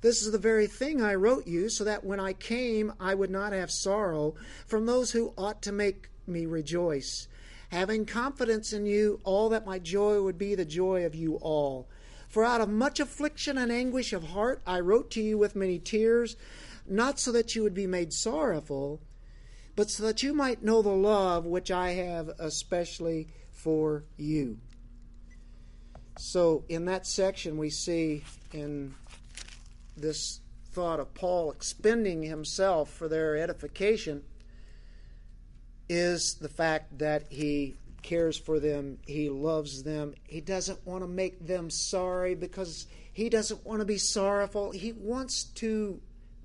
This 0.00 0.22
is 0.22 0.32
the 0.32 0.38
very 0.38 0.66
thing 0.66 1.02
I 1.02 1.14
wrote 1.14 1.46
you, 1.46 1.68
so 1.68 1.84
that 1.84 2.04
when 2.04 2.20
I 2.20 2.32
came 2.32 2.92
I 3.00 3.14
would 3.14 3.30
not 3.30 3.52
have 3.52 3.70
sorrow 3.70 4.34
from 4.66 4.86
those 4.86 5.12
who 5.12 5.34
ought 5.36 5.62
to 5.62 5.72
make 5.72 6.10
me 6.26 6.46
rejoice 6.46 7.28
having 7.70 8.06
confidence 8.06 8.72
in 8.72 8.86
you, 8.86 9.20
all 9.24 9.48
that 9.48 9.66
my 9.66 9.78
joy 9.78 10.22
would 10.22 10.38
be 10.38 10.54
the 10.54 10.64
joy 10.64 11.04
of 11.04 11.14
you 11.14 11.36
all. 11.36 11.88
For 12.28 12.44
out 12.44 12.60
of 12.60 12.68
much 12.68 13.00
affliction 13.00 13.56
and 13.58 13.72
anguish 13.72 14.12
of 14.12 14.28
heart 14.28 14.60
I 14.66 14.80
wrote 14.80 15.10
to 15.12 15.22
you 15.22 15.38
with 15.38 15.56
many 15.56 15.78
tears, 15.78 16.36
not 16.88 17.18
so 17.18 17.32
that 17.32 17.54
you 17.54 17.62
would 17.62 17.74
be 17.74 17.86
made 17.86 18.12
sorrowful, 18.12 19.00
but 19.74 19.90
so 19.90 20.02
that 20.04 20.22
you 20.22 20.34
might 20.34 20.62
know 20.62 20.82
the 20.82 20.88
love 20.88 21.44
which 21.44 21.70
I 21.70 21.90
have 21.90 22.30
especially 22.38 23.28
for 23.52 24.04
you. 24.16 24.58
So, 26.18 26.64
in 26.68 26.86
that 26.86 27.06
section, 27.06 27.58
we 27.58 27.68
see 27.68 28.24
in 28.52 28.94
this 29.96 30.40
thought 30.72 31.00
of 31.00 31.12
Paul 31.14 31.50
expending 31.50 32.22
himself 32.22 32.90
for 32.90 33.08
their 33.08 33.36
edification 33.36 34.22
is 35.88 36.34
the 36.34 36.48
fact 36.48 36.98
that 36.98 37.24
he 37.30 37.76
cares 38.02 38.36
for 38.36 38.60
them, 38.60 38.98
he 39.06 39.28
loves 39.28 39.82
them, 39.82 40.14
he 40.24 40.40
doesn't 40.40 40.86
want 40.86 41.02
to 41.02 41.08
make 41.08 41.46
them 41.46 41.70
sorry 41.70 42.34
because 42.34 42.86
he 43.12 43.28
doesn't 43.28 43.64
want 43.64 43.80
to 43.80 43.86
be 43.86 43.98
sorrowful. 43.98 44.70
He 44.70 44.92
wants 44.92 45.44
to 45.44 46.00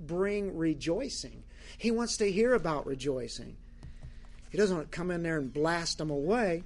bring 0.07 0.55
rejoicing. 0.55 1.43
He 1.77 1.91
wants 1.91 2.17
to 2.17 2.31
hear 2.31 2.53
about 2.53 2.85
rejoicing. 2.85 3.55
He 4.49 4.57
doesn't 4.57 4.75
want 4.75 4.91
to 4.91 4.95
come 4.95 5.11
in 5.11 5.23
there 5.23 5.37
and 5.37 5.53
blast 5.53 5.97
them 5.97 6.09
away. 6.09 6.63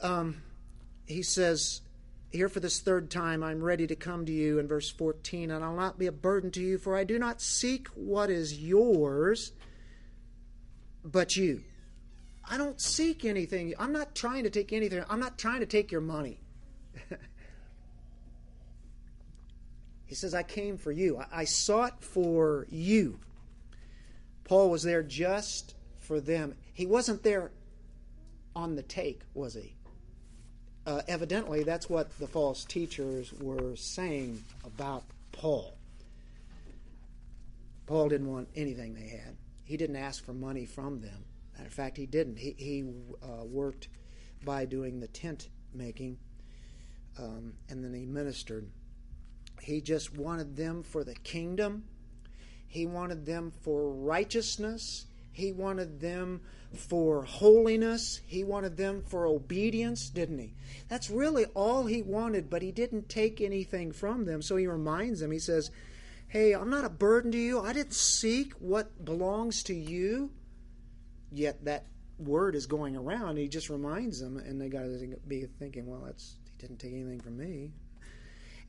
Um, 0.00 0.42
he 1.06 1.22
says, 1.22 1.80
Here 2.30 2.48
for 2.48 2.60
this 2.60 2.80
third 2.80 3.10
time, 3.10 3.42
I'm 3.42 3.62
ready 3.62 3.86
to 3.88 3.96
come 3.96 4.24
to 4.26 4.32
you 4.32 4.58
in 4.58 4.68
verse 4.68 4.90
14, 4.90 5.50
and 5.50 5.64
I'll 5.64 5.74
not 5.74 5.98
be 5.98 6.06
a 6.06 6.12
burden 6.12 6.50
to 6.52 6.60
you, 6.60 6.78
for 6.78 6.96
I 6.96 7.04
do 7.04 7.18
not 7.18 7.40
seek 7.42 7.88
what 7.88 8.30
is 8.30 8.62
yours 8.62 9.52
but 11.04 11.36
you. 11.36 11.62
I 12.50 12.56
don't 12.56 12.80
seek 12.80 13.24
anything. 13.24 13.74
I'm 13.78 13.92
not 13.92 14.14
trying 14.14 14.44
to 14.44 14.50
take 14.50 14.72
anything. 14.72 15.04
I'm 15.08 15.20
not 15.20 15.38
trying 15.38 15.60
to 15.60 15.66
take 15.66 15.92
your 15.92 16.00
money. 16.00 16.40
he 20.08 20.16
says, 20.16 20.34
I 20.34 20.42
came 20.42 20.76
for 20.76 20.90
you. 20.90 21.22
I, 21.32 21.44
sought 21.44 22.02
for 22.02 22.66
you. 22.68 23.20
Paul 24.42 24.70
was 24.70 24.82
there 24.82 25.04
just 25.04 25.76
for 26.00 26.18
them. 26.18 26.56
He 26.72 26.86
wasn't 26.86 27.22
there 27.22 27.52
on 28.56 28.74
the 28.74 28.82
take, 28.82 29.20
was 29.34 29.54
he? 29.54 29.76
Uh, 30.84 31.02
evidently, 31.06 31.62
that's 31.62 31.88
what 31.88 32.18
the 32.18 32.26
false 32.26 32.64
teachers 32.64 33.32
were 33.34 33.76
saying 33.76 34.42
about 34.64 35.04
Paul. 35.30 35.76
Paul 37.86 38.08
didn't 38.08 38.28
want 38.28 38.48
anything 38.56 38.94
they 38.94 39.08
had 39.08 39.36
he 39.68 39.76
didn't 39.76 39.96
ask 39.96 40.24
for 40.24 40.32
money 40.32 40.64
from 40.64 41.02
them. 41.02 41.26
Matter 41.54 41.66
of 41.66 41.74
fact, 41.74 41.98
he 41.98 42.06
didn't. 42.06 42.38
He, 42.38 42.54
he 42.56 42.90
uh, 43.22 43.44
worked 43.44 43.88
by 44.42 44.64
doing 44.64 44.98
the 44.98 45.08
tent 45.08 45.50
making, 45.74 46.16
um, 47.18 47.52
and 47.68 47.84
then 47.84 47.92
he 47.92 48.06
ministered. 48.06 48.66
He 49.62 49.80
just 49.80 50.16
wanted 50.16 50.56
them 50.56 50.82
for 50.82 51.04
the 51.04 51.14
kingdom. 51.14 51.84
He 52.66 52.86
wanted 52.86 53.26
them 53.26 53.52
for 53.62 53.90
righteousness. 53.90 55.06
He 55.32 55.52
wanted 55.52 56.00
them 56.00 56.42
for 56.74 57.24
holiness. 57.24 58.20
He 58.26 58.44
wanted 58.44 58.76
them 58.76 59.02
for 59.02 59.26
obedience, 59.26 60.10
didn't 60.10 60.38
he? 60.38 60.54
That's 60.88 61.10
really 61.10 61.46
all 61.46 61.86
he 61.86 62.02
wanted, 62.02 62.50
but 62.50 62.62
he 62.62 62.72
didn't 62.72 63.08
take 63.08 63.40
anything 63.40 63.92
from 63.92 64.24
them. 64.26 64.42
So 64.42 64.56
he 64.56 64.66
reminds 64.66 65.20
them, 65.20 65.30
he 65.30 65.38
says, 65.38 65.70
Hey, 66.28 66.52
I'm 66.52 66.68
not 66.68 66.84
a 66.84 66.90
burden 66.90 67.32
to 67.32 67.38
you. 67.38 67.60
I 67.60 67.72
didn't 67.72 67.94
seek 67.94 68.52
what 68.54 69.04
belongs 69.04 69.62
to 69.64 69.74
you. 69.74 70.30
Yet 71.32 71.64
that 71.64 71.86
word 72.18 72.54
is 72.54 72.66
going 72.66 72.96
around. 72.96 73.36
He 73.36 73.48
just 73.48 73.70
reminds 73.70 74.20
them, 74.20 74.36
and 74.36 74.60
they 74.60 74.68
got 74.68 74.82
to 74.82 75.16
be 75.26 75.46
thinking, 75.58 75.86
well, 75.86 76.02
that's 76.04 76.36
he 76.44 76.52
didn't 76.58 76.80
take 76.80 76.92
anything 76.92 77.20
from 77.20 77.38
me. 77.38 77.72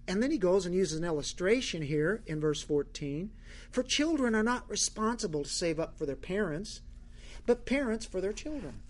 And 0.10 0.24
then 0.24 0.32
he 0.32 0.40
goes 0.40 0.66
and 0.66 0.74
uses 0.74 0.98
an 0.98 1.06
illustration 1.06 1.84
here 1.84 2.24
in 2.26 2.40
verse 2.40 2.64
14. 2.64 3.30
For 3.70 3.84
children 3.84 4.34
are 4.34 4.42
not 4.42 4.68
responsible 4.68 5.44
to 5.44 5.50
save 5.50 5.80
up 5.80 6.00
for 6.00 6.08
their 6.08 6.16
parents, 6.16 6.82
but 7.46 7.68
parents 7.68 8.08
for 8.08 8.20
their 8.20 8.34
children. 8.34 8.82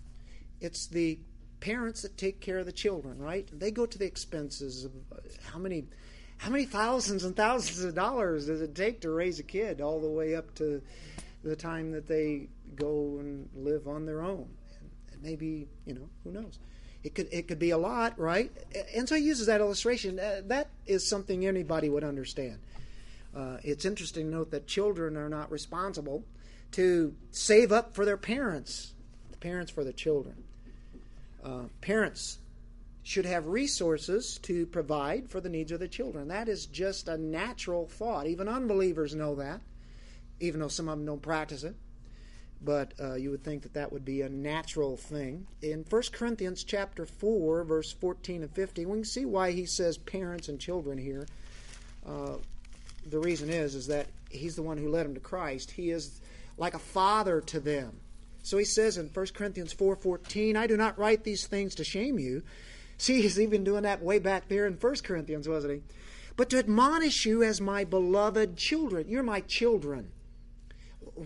It's 0.62 0.86
the 0.86 1.18
parents 1.60 2.00
that 2.02 2.16
take 2.16 2.40
care 2.40 2.56
of 2.56 2.64
the 2.64 2.72
children, 2.72 3.18
right? 3.18 3.46
They 3.52 3.70
go 3.70 3.84
to 3.84 3.98
the 3.98 4.06
expenses 4.06 4.86
of 4.86 4.92
uh, 5.12 5.16
how 5.52 5.58
many 5.58 5.84
how 6.38 6.48
many 6.48 6.64
thousands 6.64 7.24
and 7.24 7.36
thousands 7.36 7.84
of 7.84 7.94
dollars 7.94 8.46
does 8.46 8.62
it 8.62 8.74
take 8.74 9.02
to 9.02 9.10
raise 9.10 9.38
a 9.38 9.42
kid 9.42 9.82
all 9.82 10.00
the 10.00 10.08
way 10.08 10.34
up 10.34 10.54
to 10.54 10.80
the 11.44 11.54
time 11.54 11.92
that 11.92 12.06
they 12.06 12.48
go 12.76 13.18
and 13.20 13.46
live 13.54 13.86
on 13.86 14.06
their 14.06 14.22
own? 14.22 14.48
And 15.12 15.22
maybe, 15.22 15.68
you 15.84 15.92
know, 15.92 16.08
who 16.24 16.32
knows? 16.32 16.58
It 17.02 17.14
could 17.14 17.28
it 17.32 17.48
could 17.48 17.58
be 17.58 17.70
a 17.70 17.78
lot, 17.78 18.18
right? 18.18 18.52
And 18.94 19.08
so 19.08 19.14
he 19.14 19.22
uses 19.22 19.46
that 19.46 19.60
illustration. 19.60 20.18
Uh, 20.18 20.42
that 20.46 20.68
is 20.86 21.06
something 21.06 21.46
anybody 21.46 21.88
would 21.88 22.04
understand. 22.04 22.58
Uh, 23.34 23.58
it's 23.62 23.84
interesting 23.84 24.26
to 24.26 24.36
note 24.36 24.50
that 24.50 24.66
children 24.66 25.16
are 25.16 25.28
not 25.28 25.50
responsible 25.50 26.24
to 26.72 27.14
save 27.30 27.72
up 27.72 27.94
for 27.94 28.04
their 28.04 28.16
parents, 28.16 28.92
the 29.30 29.38
parents 29.38 29.70
for 29.70 29.84
the 29.84 29.92
children. 29.92 30.44
Uh, 31.42 31.62
parents 31.80 32.38
should 33.02 33.24
have 33.24 33.46
resources 33.46 34.38
to 34.42 34.66
provide 34.66 35.28
for 35.28 35.40
the 35.40 35.48
needs 35.48 35.72
of 35.72 35.80
the 35.80 35.88
children. 35.88 36.28
That 36.28 36.48
is 36.48 36.66
just 36.66 37.08
a 37.08 37.16
natural 37.16 37.86
thought. 37.86 38.26
Even 38.26 38.48
unbelievers 38.48 39.14
know 39.14 39.34
that, 39.36 39.60
even 40.38 40.60
though 40.60 40.68
some 40.68 40.88
of 40.88 40.98
them 40.98 41.06
don't 41.06 41.22
practice 41.22 41.64
it. 41.64 41.74
But 42.62 42.92
uh, 43.00 43.14
you 43.14 43.30
would 43.30 43.42
think 43.42 43.62
that 43.62 43.74
that 43.74 43.90
would 43.90 44.04
be 44.04 44.22
a 44.22 44.28
natural 44.28 44.96
thing. 44.96 45.46
In 45.62 45.84
1 45.88 46.02
Corinthians 46.12 46.62
chapter 46.62 47.06
4, 47.06 47.64
verse 47.64 47.92
14 47.92 48.42
and 48.42 48.50
15, 48.52 48.88
we 48.88 48.98
can 48.98 49.04
see 49.04 49.24
why 49.24 49.52
he 49.52 49.64
says 49.64 49.96
parents 49.96 50.48
and 50.48 50.60
children 50.60 50.98
here. 50.98 51.26
Uh, 52.06 52.36
the 53.06 53.18
reason 53.18 53.48
is 53.48 53.74
is 53.74 53.86
that 53.86 54.06
he's 54.30 54.56
the 54.56 54.62
one 54.62 54.76
who 54.76 54.90
led 54.90 55.06
them 55.06 55.14
to 55.14 55.20
Christ. 55.20 55.70
He 55.70 55.90
is 55.90 56.20
like 56.58 56.74
a 56.74 56.78
father 56.78 57.40
to 57.40 57.60
them. 57.60 57.98
So 58.42 58.58
he 58.58 58.64
says 58.64 58.98
in 58.98 59.08
1 59.08 59.26
Corinthians 59.34 59.72
4:14, 59.72 60.56
I 60.56 60.66
do 60.66 60.76
not 60.76 60.98
write 60.98 61.24
these 61.24 61.46
things 61.46 61.74
to 61.76 61.84
shame 61.84 62.18
you, 62.18 62.42
See, 63.00 63.22
he's 63.22 63.40
even 63.40 63.64
doing 63.64 63.84
that 63.84 64.02
way 64.02 64.18
back 64.18 64.48
there 64.48 64.66
in 64.66 64.74
1 64.74 64.94
Corinthians, 64.96 65.48
wasn't 65.48 65.72
he? 65.72 65.80
But 66.36 66.50
to 66.50 66.58
admonish 66.58 67.24
you 67.24 67.42
as 67.42 67.58
my 67.58 67.82
beloved 67.82 68.58
children. 68.58 69.08
You're 69.08 69.22
my 69.22 69.40
children. 69.40 70.10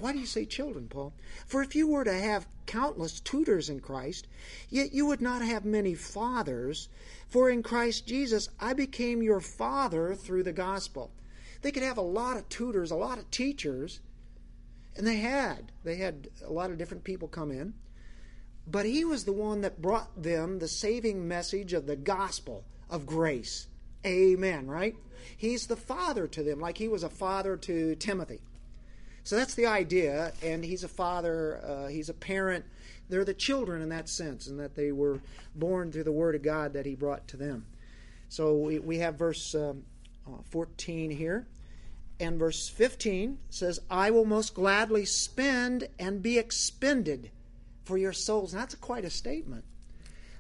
Why 0.01 0.13
do 0.13 0.19
you 0.19 0.27
say 0.27 0.45
children, 0.45 0.89
Paul? 0.89 1.13
For 1.47 1.63
if 1.63 1.75
you 1.75 1.87
were 1.87 2.05
to 2.05 2.13
have 2.13 2.47
countless 2.67 3.21
tutors 3.21 3.69
in 3.69 3.81
Christ, 3.81 4.27
yet 4.69 4.93
you 4.93 5.07
would 5.07 5.21
not 5.21 5.43
have 5.43 5.65
many 5.65 5.95
fathers, 5.95 6.89
for 7.29 7.51
in 7.51 7.63
Christ 7.63 8.07
Jesus 8.07 8.49
I 8.59 8.73
became 8.73 9.23
your 9.23 9.41
father 9.41 10.15
through 10.15 10.43
the 10.43 10.53
gospel. 10.53 11.11
They 11.63 11.73
could 11.73 11.83
have 11.83 11.99
a 11.99 12.03
lot 12.03 12.37
of 12.37 12.49
tutors, 12.49 12.91
a 12.91 12.97
lot 12.97 13.19
of 13.19 13.31
teachers, 13.31 14.01
and 14.97 15.07
they 15.07 15.17
had. 15.17 15.73
They 15.83 15.97
had 15.97 16.29
a 16.45 16.53
lot 16.53 16.71
of 16.71 16.79
different 16.79 17.05
people 17.05 17.29
come 17.29 17.51
in. 17.51 17.75
But 18.67 18.87
he 18.87 19.05
was 19.05 19.25
the 19.25 19.33
one 19.33 19.61
that 19.61 19.83
brought 19.83 20.23
them 20.23 20.59
the 20.59 20.69
saving 20.69 21.29
message 21.29 21.73
of 21.73 21.87
the 21.87 21.97
gospel 21.97 22.65
of 22.89 23.07
grace. 23.07 23.67
Amen, 24.07 24.67
right? 24.67 24.95
He's 25.37 25.67
the 25.67 25.77
father 25.77 26.27
to 26.29 26.43
them, 26.43 26.61
like 26.61 26.79
he 26.79 26.89
was 26.89 27.03
a 27.03 27.09
father 27.09 27.57
to 27.57 27.95
Timothy. 27.97 28.41
So 29.25 29.37
that's 29.37 29.55
the 29.55 29.67
idea, 29.67 30.33
and 30.43 30.63
he's 30.63 30.85
a 30.85 30.89
father, 30.89 31.61
uh, 31.65 31.89
he's 31.89 32.11
a 32.11 32.15
parent. 32.15 32.65
They're 33.09 33.25
the 33.25 33.35
children 33.35 33.81
in 33.81 33.89
that 33.89 34.09
sense, 34.09 34.47
and 34.47 34.61
that 34.61 34.75
they 34.75 34.93
were 34.93 35.21
born 35.55 35.91
through 35.91 36.05
the 36.05 36.13
Word 36.13 36.35
of 36.35 36.43
God 36.43 36.75
that 36.75 36.85
he 36.85 36.95
brought 36.95 37.27
to 37.29 37.37
them. 37.39 37.65
So 38.29 38.55
we, 38.57 38.79
we 38.79 38.99
have 38.99 39.15
verse 39.15 39.55
um, 39.55 39.85
uh, 40.27 40.43
14 40.51 41.11
here. 41.11 41.47
And 42.21 42.39
verse 42.39 42.69
15 42.69 43.39
says, 43.51 43.81
I 43.91 44.11
will 44.11 44.25
most 44.25 44.55
gladly 44.55 45.05
spend 45.05 45.89
and 45.99 46.23
be 46.23 46.39
expended 46.39 47.31
for 47.85 47.99
your 47.99 48.13
souls. 48.13 48.53
And 48.53 48.63
that's 48.63 48.75
quite 48.77 49.05
a 49.05 49.11
statement 49.11 49.65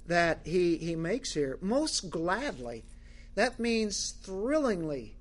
that 0.06 0.40
he, 0.44 0.76
he 0.76 0.94
makes 0.94 1.34
here. 1.34 1.58
Most 1.60 2.10
gladly. 2.10 2.84
That 3.34 3.58
means 3.58 4.14
thrillingly. 4.22 5.13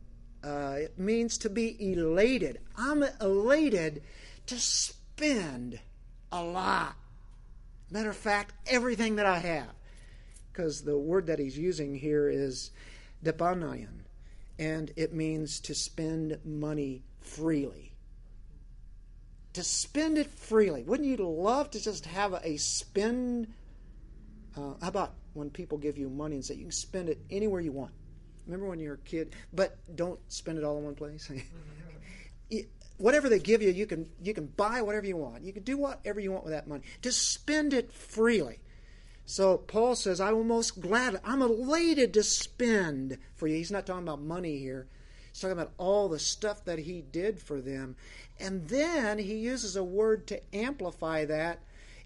Uh, 0.43 0.75
it 0.77 1.00
means 1.00 1.38
to 1.38 1.50
be 1.50 1.77
elated. 1.93 2.59
I'm 2.77 3.03
elated 3.21 4.03
to 4.47 4.59
spend 4.59 5.79
a 6.31 6.43
lot. 6.43 6.95
Matter 7.89 8.09
of 8.09 8.17
fact, 8.17 8.53
everything 8.67 9.15
that 9.15 9.25
I 9.25 9.38
have. 9.38 9.69
Because 10.51 10.81
the 10.81 10.97
word 10.97 11.27
that 11.27 11.39
he's 11.39 11.57
using 11.57 11.95
here 11.95 12.29
is 12.29 12.71
depanayan, 13.23 14.01
and 14.59 14.91
it 14.95 15.13
means 15.13 15.59
to 15.62 15.73
spend 15.73 16.39
money 16.43 17.03
freely. 17.21 17.93
To 19.53 19.63
spend 19.63 20.17
it 20.17 20.29
freely. 20.29 20.83
Wouldn't 20.83 21.07
you 21.07 21.17
love 21.17 21.71
to 21.71 21.81
just 21.81 22.05
have 22.07 22.33
a 22.33 22.57
spend? 22.57 23.47
Uh, 24.57 24.73
how 24.81 24.88
about 24.89 25.13
when 25.33 25.50
people 25.50 25.77
give 25.77 25.97
you 25.97 26.09
money 26.09 26.35
and 26.35 26.45
say 26.45 26.55
you 26.55 26.63
can 26.63 26.71
spend 26.71 27.09
it 27.09 27.19
anywhere 27.29 27.62
you 27.62 27.71
want? 27.71 27.93
Remember 28.45 28.67
when 28.67 28.79
you 28.79 28.89
were 28.89 28.95
a 28.95 29.09
kid? 29.09 29.35
But 29.53 29.77
don't 29.95 30.19
spend 30.31 30.57
it 30.57 30.63
all 30.63 30.77
in 30.77 30.83
one 30.83 30.95
place. 30.95 31.31
whatever 32.97 33.29
they 33.29 33.39
give 33.39 33.62
you, 33.62 33.69
you 33.69 33.85
can 33.85 34.09
you 34.21 34.33
can 34.33 34.47
buy 34.47 34.81
whatever 34.81 35.05
you 35.05 35.17
want. 35.17 35.43
You 35.43 35.53
can 35.53 35.63
do 35.63 35.77
whatever 35.77 36.19
you 36.19 36.31
want 36.31 36.43
with 36.43 36.53
that 36.53 36.67
money. 36.67 36.83
Just 37.01 37.33
spend 37.33 37.73
it 37.73 37.91
freely. 37.91 38.59
So 39.25 39.57
Paul 39.57 39.95
says, 39.95 40.19
I 40.19 40.33
will 40.33 40.43
most 40.43 40.81
gladly, 40.81 41.19
I'm 41.23 41.41
elated 41.41 42.13
to 42.13 42.23
spend 42.23 43.17
for 43.35 43.47
you. 43.47 43.55
He's 43.55 43.71
not 43.71 43.85
talking 43.85 44.03
about 44.03 44.21
money 44.21 44.57
here. 44.57 44.88
He's 45.31 45.39
talking 45.39 45.57
about 45.57 45.71
all 45.77 46.09
the 46.09 46.19
stuff 46.19 46.65
that 46.65 46.79
he 46.79 47.01
did 47.01 47.39
for 47.39 47.62
them. 47.62 47.95
And 48.39 48.67
then 48.67 49.19
he 49.19 49.35
uses 49.35 49.75
a 49.75 49.83
word 49.83 50.27
to 50.27 50.55
amplify 50.55 51.23
that. 51.25 51.59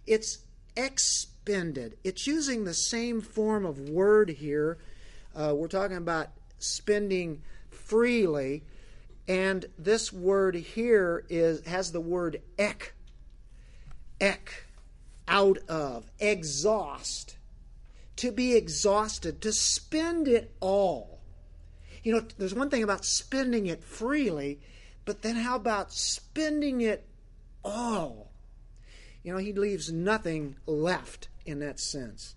It's 0.06 0.40
expended. 0.76 1.98
It's 2.04 2.28
using 2.28 2.64
the 2.64 2.74
same 2.76 3.22
form 3.22 3.66
of 3.66 3.90
word 3.90 4.30
here 4.30 4.78
uh, 5.38 5.54
we're 5.54 5.68
talking 5.68 5.98
about 5.98 6.30
spending 6.58 7.44
freely, 7.70 8.64
and 9.28 9.66
this 9.78 10.12
word 10.12 10.56
here 10.56 11.26
is 11.30 11.66
has 11.66 11.92
the 11.92 12.02
word 12.02 12.42
ek, 12.58 12.94
ek, 14.20 14.66
out 15.28 15.60
of, 15.70 16.10
exhaust, 16.20 17.38
to 18.16 18.32
be 18.32 18.56
exhausted, 18.56 19.42
to 19.42 19.52
spend 19.52 20.28
it 20.28 20.56
all. 20.60 21.20
You 22.04 22.14
know, 22.14 22.24
there's 22.38 22.56
one 22.56 22.70
thing 22.70 22.84
about 22.84 23.06
spending 23.06 23.68
it 23.68 23.84
freely, 23.84 24.60
but 25.06 25.22
then 25.22 25.36
how 25.36 25.56
about 25.56 25.94
spending 25.94 26.82
it 26.82 27.06
all? 27.64 28.32
You 29.24 29.34
know, 29.34 29.40
he 29.40 29.54
leaves 29.54 29.92
nothing 29.92 30.56
left 30.66 31.28
in 31.46 31.60
that 31.60 31.80
sense. 31.80 32.36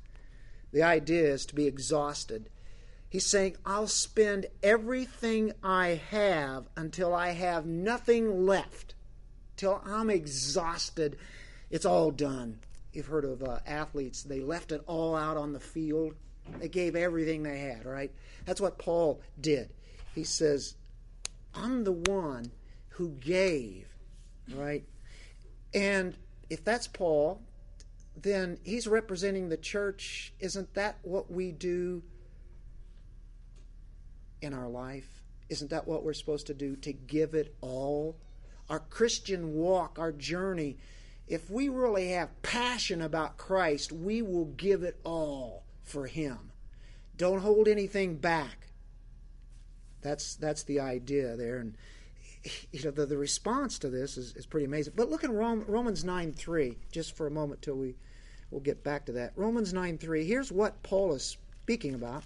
The 0.73 0.83
idea 0.83 1.33
is 1.33 1.47
to 1.47 1.55
be 1.55 1.67
exhausted. 1.67 2.51
He's 3.11 3.27
saying, 3.27 3.57
I'll 3.67 3.89
spend 3.89 4.47
everything 4.63 5.53
I 5.65 6.01
have 6.11 6.67
until 6.77 7.13
I 7.13 7.31
have 7.31 7.67
nothing 7.67 8.47
left, 8.47 8.95
till 9.57 9.83
I'm 9.85 10.09
exhausted. 10.09 11.17
It's 11.71 11.85
all 11.85 12.13
done. 12.13 12.61
You've 12.93 13.07
heard 13.07 13.25
of 13.25 13.43
uh, 13.43 13.59
athletes, 13.67 14.23
they 14.23 14.41
left 14.41 14.71
it 14.71 14.83
all 14.87 15.17
out 15.17 15.37
on 15.37 15.53
the 15.53 15.61
field. 15.61 16.15
They 16.59 16.69
gave 16.69 16.95
everything 16.95 17.43
they 17.43 17.59
had, 17.59 17.85
right? 17.85 18.13
That's 18.45 18.61
what 18.61 18.79
Paul 18.79 19.21
did. 19.41 19.71
He 20.15 20.25
says, 20.25 20.77
I'm 21.55 21.85
the 21.85 21.93
one 21.93 22.53
who 22.91 23.11
gave, 23.11 23.89
right? 24.55 24.85
And 25.75 26.17
if 26.49 26.65
that's 26.65 26.87
Paul, 26.87 27.43
then 28.17 28.59
he's 28.63 28.87
representing 28.87 29.49
the 29.49 29.57
church. 29.57 30.33
Isn't 30.39 30.75
that 30.75 30.99
what 31.03 31.31
we 31.31 31.53
do 31.53 32.03
in 34.43 34.55
our 34.55 34.69
life? 34.69 35.23
Isn't 35.49 35.71
that 35.71 35.87
what 35.87 36.05
we're 36.05 36.15
supposed 36.15 36.47
to 36.47 36.55
do? 36.55 36.77
To 36.77 36.93
give 36.93 37.35
it 37.35 37.55
all? 37.61 38.17
Our 38.69 38.79
Christian 38.79 39.55
walk, 39.55 39.99
our 39.99 40.13
journey, 40.13 40.77
if 41.27 41.51
we 41.51 41.69
really 41.69 42.09
have 42.11 42.43
passion 42.43 43.03
about 43.03 43.37
Christ, 43.37 43.93
we 43.93 44.23
will 44.23 44.47
give 44.47 44.83
it 44.83 44.99
all 45.05 45.65
for 45.83 46.07
Him. 46.07 46.53
Don't 47.17 47.41
hold 47.41 47.69
anything 47.69 48.17
back. 48.17 48.69
That's 50.03 50.35
that's 50.37 50.63
the 50.63 50.81
idea 50.81 51.37
there, 51.37 51.59
and 51.59 51.75
you 52.73 52.83
know 52.85 52.91
the, 52.91 53.07
the 53.07 53.19
response 53.19 53.79
to 53.81 53.91
this 53.91 54.17
is, 54.17 54.35
is 54.35 54.47
pretty 54.47 54.65
amazing. 54.65 54.95
But 54.97 55.11
look 55.11 55.25
at 55.25 55.31
Rome, 55.31 55.65
Romans 55.69 56.05
nine 56.05 56.33
three 56.33 56.79
just 56.91 57.17
for 57.17 57.27
a 57.27 57.31
moment 57.31 57.61
till 57.61 57.75
we 57.77 57.97
we'll 58.51 58.63
get 58.63 58.83
back 58.83 59.05
to 59.07 59.13
that. 59.13 59.33
Romans 59.37 59.73
nine 59.73 59.99
three. 59.99 60.25
Here's 60.25 60.51
what 60.51 60.83
Paul 60.83 61.13
is 61.13 61.37
speaking 61.63 61.95
about. 61.95 62.25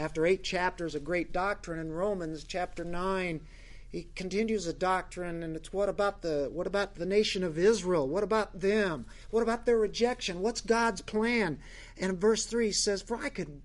After 0.00 0.24
eight 0.24 0.42
chapters 0.42 0.94
of 0.94 1.04
great 1.04 1.30
doctrine 1.30 1.78
in 1.78 1.92
Romans 1.92 2.44
chapter 2.44 2.84
9, 2.84 3.42
he 3.90 4.06
continues 4.14 4.66
a 4.66 4.72
doctrine 4.72 5.42
and 5.42 5.54
it's 5.54 5.74
what 5.74 5.90
about 5.90 6.22
the 6.22 6.48
what 6.50 6.66
about 6.66 6.94
the 6.94 7.04
nation 7.04 7.44
of 7.44 7.58
Israel? 7.58 8.08
What 8.08 8.22
about 8.22 8.60
them? 8.60 9.04
What 9.30 9.42
about 9.42 9.66
their 9.66 9.76
rejection? 9.76 10.40
What's 10.40 10.62
God's 10.62 11.02
plan? 11.02 11.58
And 11.98 12.18
verse 12.18 12.46
3 12.46 12.66
he 12.66 12.72
says, 12.72 13.02
For 13.02 13.18
I 13.18 13.28
could 13.28 13.60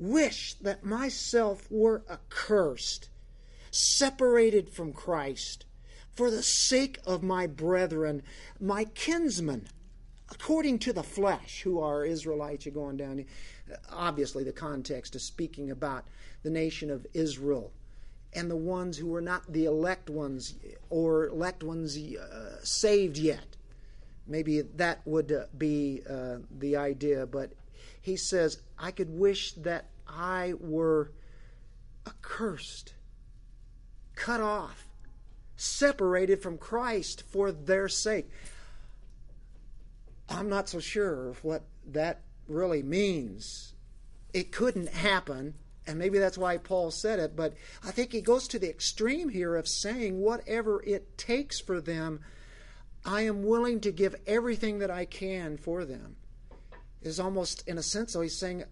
wish 0.00 0.54
that 0.54 0.84
myself 0.84 1.70
were 1.70 2.02
accursed, 2.10 3.08
separated 3.70 4.68
from 4.68 4.92
Christ, 4.92 5.64
for 6.10 6.28
the 6.28 6.42
sake 6.42 6.98
of 7.06 7.22
my 7.22 7.46
brethren, 7.46 8.22
my 8.58 8.84
kinsmen, 8.84 9.68
according 10.32 10.78
to 10.80 10.92
the 10.92 11.02
flesh, 11.02 11.62
who 11.62 11.80
are 11.80 12.04
Israelites. 12.04 12.64
You're 12.64 12.74
going 12.74 12.96
down 12.96 13.24
obviously 13.90 14.44
the 14.44 14.52
context 14.52 15.14
is 15.14 15.22
speaking 15.22 15.70
about 15.70 16.04
the 16.42 16.50
nation 16.50 16.90
of 16.90 17.06
Israel 17.14 17.70
and 18.34 18.50
the 18.50 18.56
ones 18.56 18.96
who 18.96 19.06
were 19.06 19.20
not 19.20 19.52
the 19.52 19.66
elect 19.66 20.08
ones 20.08 20.54
or 20.90 21.28
elect 21.28 21.62
ones 21.62 21.96
uh, 21.96 22.56
saved 22.62 23.18
yet. 23.18 23.56
Maybe 24.26 24.62
that 24.62 25.00
would 25.04 25.32
uh, 25.32 25.44
be 25.56 26.02
uh, 26.08 26.36
the 26.58 26.76
idea, 26.76 27.26
but 27.26 27.52
he 28.00 28.16
says, 28.16 28.62
I 28.78 28.90
could 28.90 29.10
wish 29.10 29.52
that 29.52 29.86
I 30.08 30.54
were 30.58 31.12
accursed, 32.06 32.94
cut 34.16 34.40
off, 34.40 34.86
separated 35.56 36.42
from 36.42 36.56
Christ 36.58 37.22
for 37.22 37.52
their 37.52 37.88
sake. 37.88 38.30
I'm 40.32 40.48
not 40.48 40.68
so 40.68 40.80
sure 40.80 41.34
what 41.42 41.64
that 41.86 42.22
really 42.48 42.82
means. 42.82 43.74
It 44.32 44.50
couldn't 44.52 44.88
happen, 44.88 45.54
and 45.86 45.98
maybe 45.98 46.18
that's 46.18 46.38
why 46.38 46.56
Paul 46.56 46.90
said 46.90 47.18
it, 47.18 47.36
but 47.36 47.54
I 47.84 47.90
think 47.90 48.12
he 48.12 48.20
goes 48.20 48.48
to 48.48 48.58
the 48.58 48.70
extreme 48.70 49.28
here 49.28 49.56
of 49.56 49.68
saying, 49.68 50.20
whatever 50.20 50.82
it 50.82 51.18
takes 51.18 51.60
for 51.60 51.80
them, 51.80 52.20
I 53.04 53.22
am 53.22 53.42
willing 53.44 53.80
to 53.80 53.92
give 53.92 54.14
everything 54.26 54.78
that 54.78 54.90
I 54.90 55.04
can 55.04 55.56
for 55.56 55.84
them. 55.84 56.16
Is 57.02 57.18
almost, 57.18 57.66
in 57.66 57.78
a 57.78 57.82
sense, 57.82 58.12
though, 58.12 58.20
he's 58.20 58.38
saying, 58.38 58.64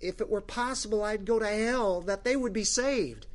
if 0.00 0.20
it 0.20 0.28
were 0.28 0.42
possible, 0.42 1.02
I'd 1.02 1.24
go 1.24 1.38
to 1.38 1.46
hell 1.46 2.02
that 2.02 2.24
they 2.24 2.36
would 2.36 2.52
be 2.52 2.64
saved. 2.64 3.26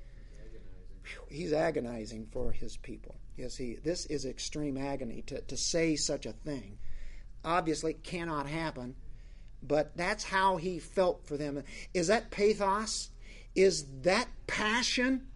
He's 1.28 1.52
agonizing 1.52 2.28
for 2.32 2.52
his 2.52 2.78
people. 2.78 3.16
Yes, 3.38 3.58
he. 3.58 3.76
This 3.76 4.06
is 4.06 4.26
extreme 4.26 4.78
agony 4.78 5.24
to, 5.24 5.42
to 5.42 5.58
say 5.58 5.96
such 5.96 6.26
a 6.26 6.32
thing. 6.32 6.78
Obviously, 7.46 7.94
cannot 7.94 8.48
happen 8.48 8.96
but 9.68 9.96
that's 9.96 10.24
how 10.24 10.58
he 10.58 10.80
felt 10.80 11.26
for 11.26 11.38
them. 11.38 11.64
Is 11.94 12.08
that 12.08 12.32
pathos? 12.32 13.10
Is 13.56 13.86
that 14.02 14.28
passion? 14.48 15.28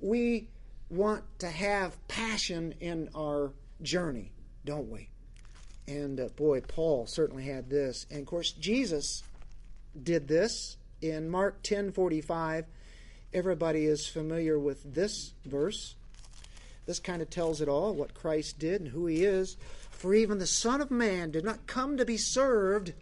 We 0.00 0.48
want 0.90 1.24
to 1.40 1.48
have 1.48 2.06
passion 2.08 2.74
in 2.80 3.10
our 3.14 3.52
journey, 3.82 4.32
don't 4.64 4.90
we? 4.90 5.10
And 5.86 6.20
uh, 6.20 6.28
boy, 6.28 6.60
Paul 6.62 7.06
certainly 7.06 7.44
had 7.44 7.70
this. 7.70 8.06
And 8.10 8.20
of 8.20 8.26
course, 8.26 8.52
Jesus 8.52 9.22
did 10.00 10.28
this 10.28 10.76
in 11.00 11.30
Mark 11.30 11.62
10:45. 11.62 12.64
Everybody 13.32 13.84
is 13.84 14.06
familiar 14.06 14.58
with 14.58 14.94
this 14.94 15.34
verse. 15.44 15.94
This 16.86 16.98
kind 16.98 17.20
of 17.20 17.28
tells 17.28 17.60
it 17.60 17.68
all 17.68 17.94
what 17.94 18.14
Christ 18.14 18.58
did 18.58 18.80
and 18.80 18.90
who 18.90 19.06
he 19.06 19.24
is. 19.24 19.58
For 19.98 20.14
even 20.14 20.38
the 20.38 20.46
Son 20.46 20.80
of 20.80 20.92
Man 20.92 21.32
did 21.32 21.44
not 21.44 21.66
come 21.66 21.96
to 21.96 22.04
be 22.04 22.16
served, 22.16 22.92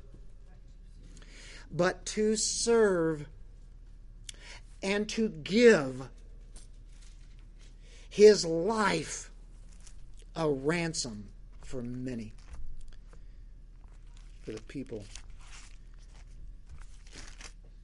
but 1.71 2.07
to 2.07 2.37
serve 2.37 3.27
and 4.83 5.07
to 5.11 5.29
give 5.29 6.09
his 8.09 8.47
life 8.47 9.31
a 10.35 10.49
ransom 10.49 11.29
for 11.61 11.83
many, 11.83 12.33
for 14.41 14.53
the 14.53 14.63
people 14.63 15.05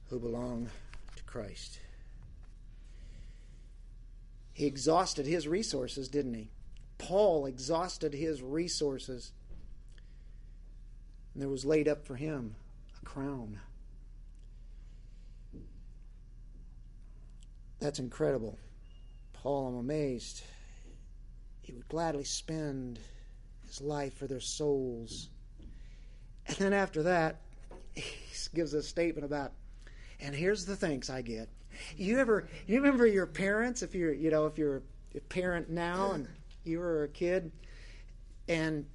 who 0.09 0.17
belong 0.17 0.71
to 1.15 1.23
Christ. 1.25 1.77
He 4.53 4.65
exhausted 4.65 5.27
his 5.27 5.47
resources, 5.47 6.07
didn't 6.07 6.33
he? 6.33 6.49
Paul 7.03 7.47
exhausted 7.47 8.13
his 8.13 8.41
resources. 8.41 9.33
And 11.33 11.41
there 11.41 11.49
was 11.49 11.65
laid 11.65 11.89
up 11.89 12.05
for 12.05 12.15
him 12.15 12.55
a 13.01 13.05
crown. 13.05 13.59
That's 17.79 17.99
incredible. 17.99 18.57
Paul, 19.33 19.67
I'm 19.67 19.75
amazed. 19.75 20.43
He 21.61 21.73
would 21.73 21.89
gladly 21.89 22.23
spend 22.23 22.99
his 23.67 23.81
life 23.81 24.13
for 24.13 24.25
their 24.25 24.39
souls. 24.39 25.27
And 26.47 26.55
then 26.55 26.71
after 26.71 27.03
that, 27.03 27.41
he 27.95 28.03
gives 28.55 28.73
a 28.73 28.81
statement 28.81 29.25
about, 29.25 29.51
and 30.21 30.33
here's 30.33 30.65
the 30.65 30.77
thanks 30.77 31.09
I 31.09 31.21
get. 31.21 31.49
You 31.97 32.19
ever 32.19 32.47
you 32.67 32.77
remember 32.77 33.05
your 33.05 33.25
parents 33.25 33.81
if 33.81 33.95
you're 33.95 34.13
you 34.13 34.29
know 34.29 34.45
if 34.45 34.59
you're 34.59 34.83
a 35.15 35.19
parent 35.21 35.71
now 35.71 36.11
and 36.11 36.27
you 36.63 36.79
were 36.79 37.03
a 37.03 37.09
kid 37.09 37.51
and 38.47 38.85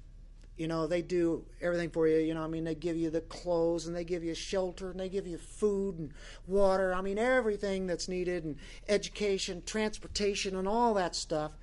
you 0.59 0.67
know 0.67 0.87
they 0.87 1.01
do 1.01 1.45
everything 1.61 1.89
for 1.89 2.07
you 2.07 2.17
you 2.17 2.33
know 2.33 2.43
i 2.43 2.47
mean 2.47 2.65
they 2.65 2.75
give 2.75 2.97
you 2.97 3.09
the 3.09 3.21
clothes 3.21 3.87
and 3.87 3.95
they 3.95 4.03
give 4.03 4.23
you 4.23 4.35
shelter 4.35 4.91
and 4.91 4.99
they 4.99 5.09
give 5.09 5.25
you 5.25 5.37
food 5.37 5.97
and 5.97 6.13
water 6.47 6.93
i 6.93 7.01
mean 7.01 7.17
everything 7.17 7.87
that's 7.87 8.09
needed 8.09 8.43
and 8.43 8.57
education 8.87 9.63
transportation 9.65 10.55
and 10.55 10.67
all 10.67 10.93
that 10.93 11.15
stuff. 11.15 11.53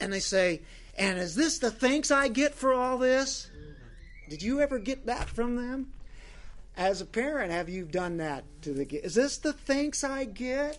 And 0.00 0.12
they 0.12 0.20
say 0.20 0.62
and 0.98 1.18
is 1.18 1.36
this 1.36 1.58
the 1.58 1.70
thanks 1.70 2.10
i 2.10 2.28
get 2.28 2.54
for 2.54 2.74
all 2.74 2.98
this? 2.98 3.48
Did 4.28 4.42
you 4.42 4.60
ever 4.60 4.78
get 4.78 5.06
that 5.06 5.28
from 5.28 5.56
them? 5.56 5.92
As 6.76 7.00
a 7.00 7.06
parent 7.06 7.52
have 7.52 7.68
you 7.68 7.84
done 7.84 8.16
that 8.16 8.44
to 8.62 8.72
the 8.72 8.84
kid? 8.84 9.04
is 9.04 9.14
this 9.14 9.38
the 9.38 9.52
thanks 9.52 10.02
i 10.02 10.24
get 10.24 10.78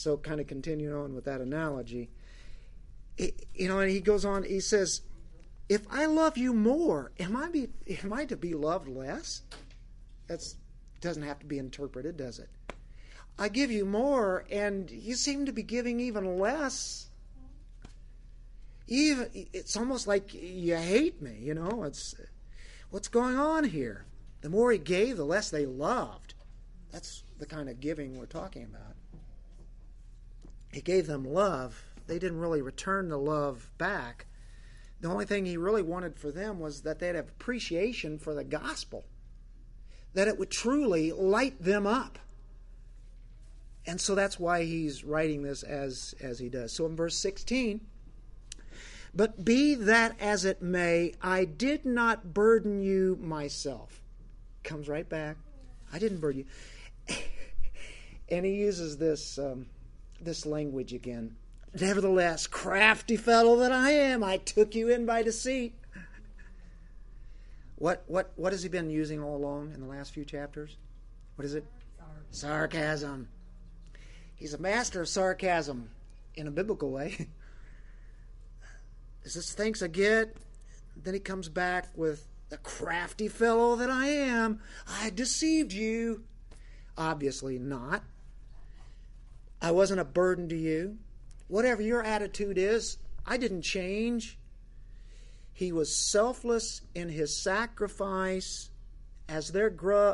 so 0.00 0.16
kind 0.16 0.40
of 0.40 0.46
continuing 0.46 0.94
on 0.94 1.14
with 1.14 1.24
that 1.24 1.40
analogy 1.40 2.10
you 3.54 3.68
know, 3.68 3.80
and 3.80 3.90
he 3.90 4.00
goes 4.00 4.24
on. 4.24 4.44
He 4.44 4.60
says, 4.60 5.02
"If 5.68 5.86
I 5.90 6.06
love 6.06 6.38
you 6.38 6.52
more, 6.52 7.12
am 7.18 7.36
I 7.36 7.48
be 7.48 7.68
am 8.02 8.12
I 8.12 8.24
to 8.26 8.36
be 8.36 8.54
loved 8.54 8.88
less?" 8.88 9.42
That's 10.26 10.56
doesn't 11.00 11.22
have 11.22 11.38
to 11.40 11.46
be 11.46 11.58
interpreted, 11.58 12.16
does 12.16 12.38
it? 12.38 12.50
I 13.38 13.48
give 13.48 13.70
you 13.70 13.86
more, 13.86 14.44
and 14.50 14.90
you 14.90 15.14
seem 15.14 15.46
to 15.46 15.52
be 15.52 15.62
giving 15.62 15.98
even 16.00 16.38
less. 16.38 17.08
Even 18.86 19.30
it's 19.34 19.76
almost 19.76 20.06
like 20.06 20.34
you 20.34 20.76
hate 20.76 21.22
me. 21.22 21.38
You 21.40 21.54
know, 21.54 21.84
it's 21.84 22.14
what's 22.90 23.08
going 23.08 23.38
on 23.38 23.64
here. 23.64 24.04
The 24.40 24.50
more 24.50 24.72
he 24.72 24.78
gave, 24.78 25.16
the 25.16 25.24
less 25.24 25.50
they 25.50 25.66
loved. 25.66 26.34
That's 26.90 27.22
the 27.38 27.46
kind 27.46 27.68
of 27.68 27.80
giving 27.80 28.18
we're 28.18 28.26
talking 28.26 28.64
about. 28.64 28.96
He 30.72 30.80
gave 30.80 31.06
them 31.06 31.24
love 31.24 31.90
they 32.10 32.18
didn't 32.18 32.40
really 32.40 32.60
return 32.60 33.08
the 33.08 33.16
love 33.16 33.70
back. 33.78 34.26
The 35.00 35.08
only 35.08 35.26
thing 35.26 35.46
he 35.46 35.56
really 35.56 35.80
wanted 35.80 36.18
for 36.18 36.32
them 36.32 36.58
was 36.58 36.82
that 36.82 36.98
they'd 36.98 37.14
have 37.14 37.28
appreciation 37.28 38.18
for 38.18 38.34
the 38.34 38.42
gospel, 38.42 39.04
that 40.12 40.26
it 40.26 40.36
would 40.36 40.50
truly 40.50 41.12
light 41.12 41.62
them 41.62 41.86
up. 41.86 42.18
And 43.86 44.00
so 44.00 44.16
that's 44.16 44.40
why 44.40 44.64
he's 44.64 45.04
writing 45.04 45.44
this 45.44 45.62
as, 45.62 46.16
as 46.20 46.40
he 46.40 46.48
does. 46.48 46.72
So 46.72 46.84
in 46.84 46.96
verse 46.96 47.16
16, 47.16 47.80
but 49.14 49.44
be 49.44 49.76
that 49.76 50.20
as 50.20 50.44
it 50.44 50.60
may, 50.60 51.14
I 51.22 51.44
did 51.44 51.86
not 51.86 52.34
burden 52.34 52.82
you 52.82 53.16
myself. 53.22 54.02
Comes 54.64 54.88
right 54.88 55.08
back. 55.08 55.36
I 55.92 56.00
didn't 56.00 56.18
burden 56.18 56.44
you. 57.06 57.16
and 58.28 58.44
he 58.44 58.54
uses 58.54 58.98
this 58.98 59.38
um, 59.38 59.66
this 60.20 60.46
language 60.46 60.92
again. 60.92 61.36
Nevertheless, 61.78 62.46
crafty 62.46 63.16
fellow 63.16 63.56
that 63.56 63.72
I 63.72 63.90
am, 63.90 64.24
I 64.24 64.38
took 64.38 64.74
you 64.74 64.88
in 64.88 65.06
by 65.06 65.22
deceit. 65.22 65.74
What 67.76 68.04
what 68.08 68.32
what 68.36 68.52
has 68.52 68.62
he 68.62 68.68
been 68.68 68.90
using 68.90 69.22
all 69.22 69.36
along 69.36 69.72
in 69.72 69.80
the 69.80 69.86
last 69.86 70.12
few 70.12 70.24
chapters? 70.24 70.76
What 71.36 71.44
is 71.44 71.54
it? 71.54 71.64
Sarcasm. 72.30 73.28
He's 74.34 74.52
a 74.52 74.58
master 74.58 75.00
of 75.00 75.08
sarcasm 75.08 75.90
in 76.34 76.46
a 76.46 76.50
biblical 76.50 76.90
way. 76.90 77.28
is 79.24 79.34
this 79.34 79.52
thanks 79.54 79.82
I 79.82 79.88
get? 79.88 80.36
Then 80.96 81.14
he 81.14 81.20
comes 81.20 81.48
back 81.48 81.88
with 81.96 82.26
the 82.50 82.58
crafty 82.58 83.28
fellow 83.28 83.76
that 83.76 83.90
I 83.90 84.08
am. 84.08 84.60
I 84.86 85.10
deceived 85.10 85.72
you. 85.72 86.24
Obviously 86.98 87.58
not. 87.58 88.02
I 89.62 89.70
wasn't 89.70 90.00
a 90.00 90.04
burden 90.04 90.48
to 90.48 90.56
you 90.56 90.98
whatever 91.50 91.82
your 91.82 92.02
attitude 92.02 92.56
is, 92.56 92.96
I 93.26 93.36
didn't 93.36 93.62
change. 93.62 94.38
He 95.52 95.72
was 95.72 95.94
selfless 95.94 96.80
in 96.94 97.08
his 97.08 97.36
sacrifice. 97.36 98.70
As 99.28 99.48
their 99.48 99.70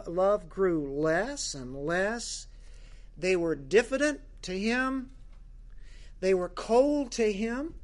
love 0.06 0.48
grew 0.48 1.00
less 1.00 1.54
and 1.54 1.76
less, 1.86 2.48
they 3.16 3.36
were 3.36 3.54
diffident 3.54 4.20
to 4.42 4.58
him. 4.58 5.10
They 6.20 6.34
were 6.34 6.48
cold 6.48 7.12
to 7.12 7.30
him. 7.30 7.74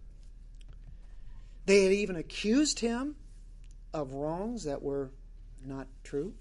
They 1.67 1.85
had 1.85 1.93
even 1.93 2.17
accused 2.17 2.81
him 2.81 3.17
of 3.95 4.15
wrongs 4.15 4.65
that 4.65 4.83
were 4.83 5.11
not 5.65 5.87
true. 6.03 6.35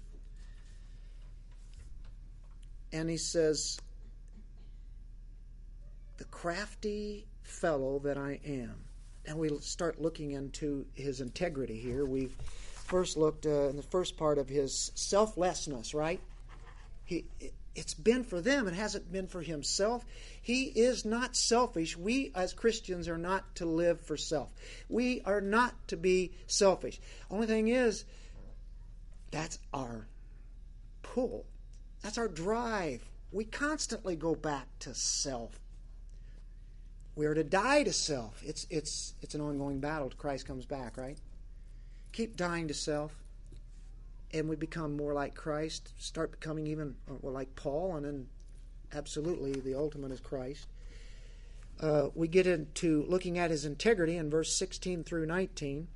And 2.90 3.08
he 3.08 3.16
says, 3.16 3.78
the 6.22 6.28
crafty 6.28 7.26
fellow 7.42 7.98
that 7.98 8.16
I 8.16 8.38
am. 8.46 8.76
And 9.26 9.36
we 9.38 9.58
start 9.58 10.00
looking 10.00 10.30
into 10.30 10.86
his 10.94 11.20
integrity 11.20 11.80
here. 11.80 12.04
We've 12.04 12.36
first 12.84 13.16
looked 13.16 13.44
uh, 13.44 13.70
in 13.70 13.76
the 13.76 13.82
first 13.82 14.16
part 14.16 14.38
of 14.38 14.48
his 14.48 14.92
selflessness, 14.94 15.94
right? 15.94 16.20
He, 17.04 17.24
it's 17.74 17.94
been 17.94 18.22
for 18.22 18.40
them, 18.40 18.68
it 18.68 18.74
hasn't 18.74 19.10
been 19.10 19.26
for 19.26 19.42
himself. 19.42 20.04
He 20.40 20.66
is 20.66 21.04
not 21.04 21.34
selfish. 21.34 21.96
We 21.96 22.30
as 22.36 22.52
Christians 22.52 23.08
are 23.08 23.18
not 23.18 23.56
to 23.56 23.66
live 23.66 24.00
for 24.00 24.16
self. 24.16 24.50
We 24.88 25.22
are 25.22 25.40
not 25.40 25.74
to 25.88 25.96
be 25.96 26.34
selfish. 26.46 27.00
Only 27.32 27.48
thing 27.48 27.66
is, 27.66 28.04
that's 29.32 29.58
our 29.74 30.06
pull. 31.02 31.46
That's 32.00 32.16
our 32.16 32.28
drive. 32.28 33.04
We 33.32 33.44
constantly 33.44 34.14
go 34.14 34.36
back 34.36 34.68
to 34.80 34.94
self. 34.94 35.58
We 37.14 37.26
are 37.26 37.34
to 37.34 37.44
die 37.44 37.82
to 37.82 37.92
self. 37.92 38.42
It's, 38.44 38.66
it's, 38.70 39.14
it's 39.20 39.34
an 39.34 39.40
ongoing 39.40 39.80
battle 39.80 40.08
till 40.08 40.18
Christ 40.18 40.46
comes 40.46 40.64
back, 40.64 40.96
right? 40.96 41.18
Keep 42.12 42.36
dying 42.36 42.68
to 42.68 42.74
self, 42.74 43.14
and 44.32 44.48
we 44.48 44.56
become 44.56 44.96
more 44.96 45.12
like 45.12 45.34
Christ, 45.34 45.92
start 45.98 46.30
becoming 46.30 46.66
even 46.66 46.94
well, 47.20 47.32
like 47.32 47.54
Paul, 47.54 47.96
and 47.96 48.04
then 48.04 48.26
absolutely 48.94 49.52
the 49.52 49.74
ultimate 49.74 50.12
is 50.12 50.20
Christ. 50.20 50.66
Uh, 51.80 52.08
we 52.14 52.28
get 52.28 52.46
into 52.46 53.04
looking 53.08 53.38
at 53.38 53.50
his 53.50 53.64
integrity 53.64 54.16
in 54.16 54.30
verse 54.30 54.54
16 54.54 55.04
through 55.04 55.26
19. 55.26 55.88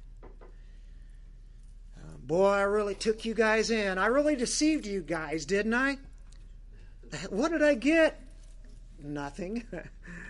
Uh, 1.96 2.16
boy, 2.18 2.48
I 2.48 2.62
really 2.62 2.94
took 2.94 3.24
you 3.24 3.35
guys 3.35 3.70
in. 3.70 3.98
I 3.98 4.07
really 4.07 4.37
deceived 4.37 4.87
you 4.87 5.00
guys, 5.00 5.46
didn't 5.46 5.74
I? 5.74 5.98
What 7.31 7.52
did 7.52 7.62
I 7.62 7.74
get? 7.74 8.20
Nothing. 9.02 9.64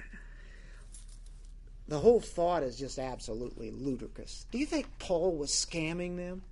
the 1.88 1.98
whole 1.98 2.20
thought 2.20 2.62
is 2.62 2.78
just 2.78 2.98
absolutely 2.98 3.70
ludicrous. 3.70 4.46
Do 4.50 4.58
you 4.58 4.66
think 4.66 4.86
Paul 4.98 5.36
was 5.36 5.50
scamming 5.50 6.16
them? 6.16 6.42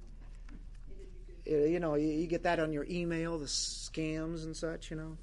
You 1.44 1.78
know, 1.80 1.94
you 1.94 2.26
get 2.26 2.44
that 2.44 2.60
on 2.60 2.72
your 2.72 2.86
email, 2.88 3.38
the 3.38 3.46
scams 3.46 4.44
and 4.44 4.56
such, 4.56 4.90
you 4.90 4.96
know. 4.96 5.16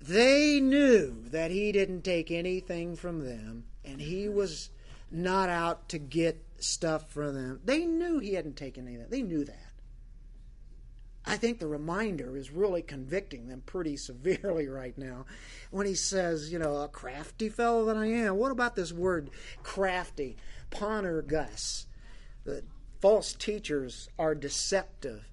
They 0.00 0.60
knew 0.60 1.24
that 1.30 1.50
he 1.50 1.72
didn't 1.72 2.02
take 2.02 2.30
anything 2.30 2.94
from 2.94 3.24
them, 3.24 3.64
and 3.84 4.00
he 4.00 4.28
was 4.28 4.70
not 5.10 5.48
out 5.48 5.88
to 5.88 5.98
get 5.98 6.44
stuff 6.58 7.10
from 7.10 7.34
them. 7.34 7.60
They 7.64 7.86
knew 7.86 8.18
he 8.18 8.34
hadn't 8.34 8.56
taken 8.56 8.86
anything. 8.86 9.06
They 9.08 9.22
knew 9.22 9.44
that. 9.44 9.63
I 11.26 11.36
think 11.36 11.58
the 11.58 11.66
reminder 11.66 12.36
is 12.36 12.50
really 12.50 12.82
convicting 12.82 13.48
them 13.48 13.62
pretty 13.64 13.96
severely 13.98 14.68
right 14.68 14.96
now 14.96 15.26
when 15.70 15.86
he 15.86 15.94
says, 15.94 16.52
you 16.52 16.58
know, 16.58 16.76
a 16.76 16.88
crafty 16.88 17.48
fellow 17.48 17.84
that 17.86 17.96
I 17.96 18.06
am. 18.06 18.36
What 18.36 18.52
about 18.52 18.76
this 18.76 18.92
word 18.92 19.30
crafty? 19.62 20.36
Ponergus. 20.70 21.86
The 22.44 22.62
false 23.00 23.32
teachers 23.32 24.08
are 24.18 24.34
deceptive, 24.34 25.24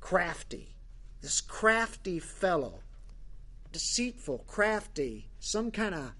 crafty. 0.00 0.76
This 1.20 1.40
crafty 1.40 2.18
fellow, 2.18 2.80
deceitful, 3.72 4.44
crafty, 4.46 5.28
some 5.40 5.70
kind 5.70 5.94
of 5.94 6.12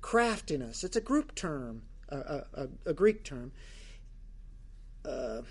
craftiness. 0.00 0.84
It's 0.84 0.96
a 0.96 1.00
group 1.00 1.34
term, 1.34 1.82
a, 2.08 2.42
a, 2.54 2.68
a 2.86 2.94
Greek 2.94 3.24
term. 3.24 3.52
Uh, 5.04 5.42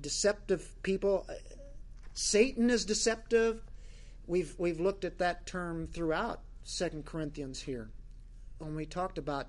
deceptive 0.00 0.82
people. 0.82 1.26
Satan 2.14 2.70
is 2.70 2.84
deceptive. 2.84 3.62
We've 4.26 4.54
we've 4.58 4.80
looked 4.80 5.04
at 5.04 5.18
that 5.18 5.46
term 5.46 5.86
throughout 5.86 6.40
Second 6.64 7.04
Corinthians 7.04 7.62
here. 7.62 7.90
When 8.58 8.74
we 8.74 8.86
talked 8.86 9.18
about 9.18 9.48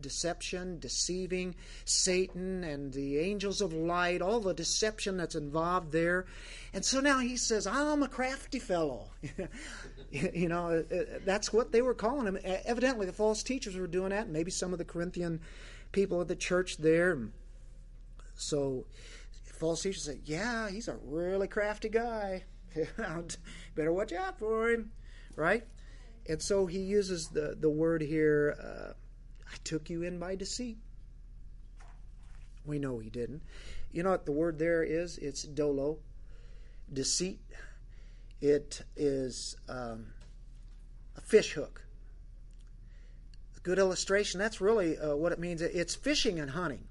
deception, 0.00 0.78
deceiving, 0.78 1.54
Satan 1.84 2.62
and 2.64 2.92
the 2.92 3.18
angels 3.18 3.60
of 3.60 3.72
light, 3.72 4.20
all 4.20 4.40
the 4.40 4.52
deception 4.52 5.16
that's 5.16 5.34
involved 5.34 5.92
there. 5.92 6.26
And 6.72 6.84
so 6.84 7.00
now 7.00 7.20
he 7.20 7.36
says, 7.36 7.66
I'm 7.66 8.02
a 8.02 8.08
crafty 8.08 8.58
fellow. 8.58 9.08
you 10.10 10.48
know, 10.48 10.84
uh, 10.90 10.94
uh, 10.94 11.04
that's 11.24 11.52
what 11.52 11.72
they 11.72 11.82
were 11.82 11.94
calling 11.94 12.26
him. 12.26 12.38
Evidently, 12.44 13.06
the 13.06 13.12
false 13.12 13.42
teachers 13.42 13.76
were 13.76 13.86
doing 13.86 14.10
that, 14.10 14.28
maybe 14.28 14.50
some 14.50 14.72
of 14.72 14.78
the 14.78 14.84
Corinthian 14.84 15.40
people 15.92 16.20
at 16.20 16.28
the 16.28 16.36
church 16.36 16.76
there. 16.76 17.18
So 18.36 18.84
false 19.54 19.82
teachers 19.82 20.04
say, 20.04 20.20
"Yeah, 20.24 20.68
he's 20.68 20.88
a 20.88 20.96
really 21.02 21.48
crafty 21.48 21.88
guy. 21.88 22.44
Better 23.74 23.92
watch 23.92 24.12
out 24.12 24.38
for 24.38 24.70
him." 24.70 24.92
Right? 25.36 25.64
And 26.28 26.40
so 26.40 26.66
he 26.66 26.80
uses 26.80 27.28
the 27.28 27.56
the 27.58 27.70
word 27.70 28.02
here. 28.02 28.56
Uh, 28.62 28.92
I 29.50 29.56
took 29.64 29.90
you 29.90 30.02
in 30.02 30.18
by 30.18 30.36
deceit. 30.36 30.78
We 32.64 32.78
know 32.78 32.98
he 32.98 33.10
didn't. 33.10 33.42
You 33.92 34.02
know 34.02 34.10
what 34.10 34.26
the 34.26 34.32
word 34.32 34.58
there 34.58 34.82
is? 34.82 35.18
It's 35.18 35.42
dolo, 35.42 35.98
deceit. 36.92 37.40
It 38.40 38.82
is 38.96 39.56
um, 39.68 40.06
a 41.16 41.20
fish 41.20 41.52
hook. 41.52 41.86
A 43.56 43.60
good 43.60 43.78
illustration. 43.78 44.40
That's 44.40 44.60
really 44.60 44.98
uh, 44.98 45.14
what 45.14 45.32
it 45.32 45.38
means. 45.38 45.62
It's 45.62 45.94
fishing 45.94 46.40
and 46.40 46.50
hunting 46.50 46.88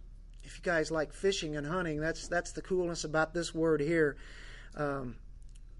if 0.54 0.60
you 0.60 0.72
guys 0.72 0.92
like 0.92 1.14
fishing 1.14 1.56
and 1.56 1.66
hunting, 1.66 2.00
that's 2.00 2.28
that's 2.28 2.52
the 2.52 2.62
coolness 2.62 3.04
about 3.04 3.34
this 3.34 3.56
word 3.56 3.82
here. 3.82 4.16
Um, 4.76 5.16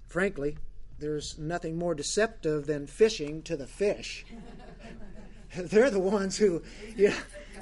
frankly, 0.08 0.58
there's 0.98 1.38
nothing 1.38 1.78
more 1.78 1.94
deceptive 1.94 2.66
than 2.66 2.88
fishing 2.88 3.44
to 3.44 3.56
the 3.56 3.68
fish. 3.68 4.26
They're 5.56 5.92
the 5.92 6.00
ones 6.00 6.38
who, 6.38 6.64
yeah, 6.98 7.14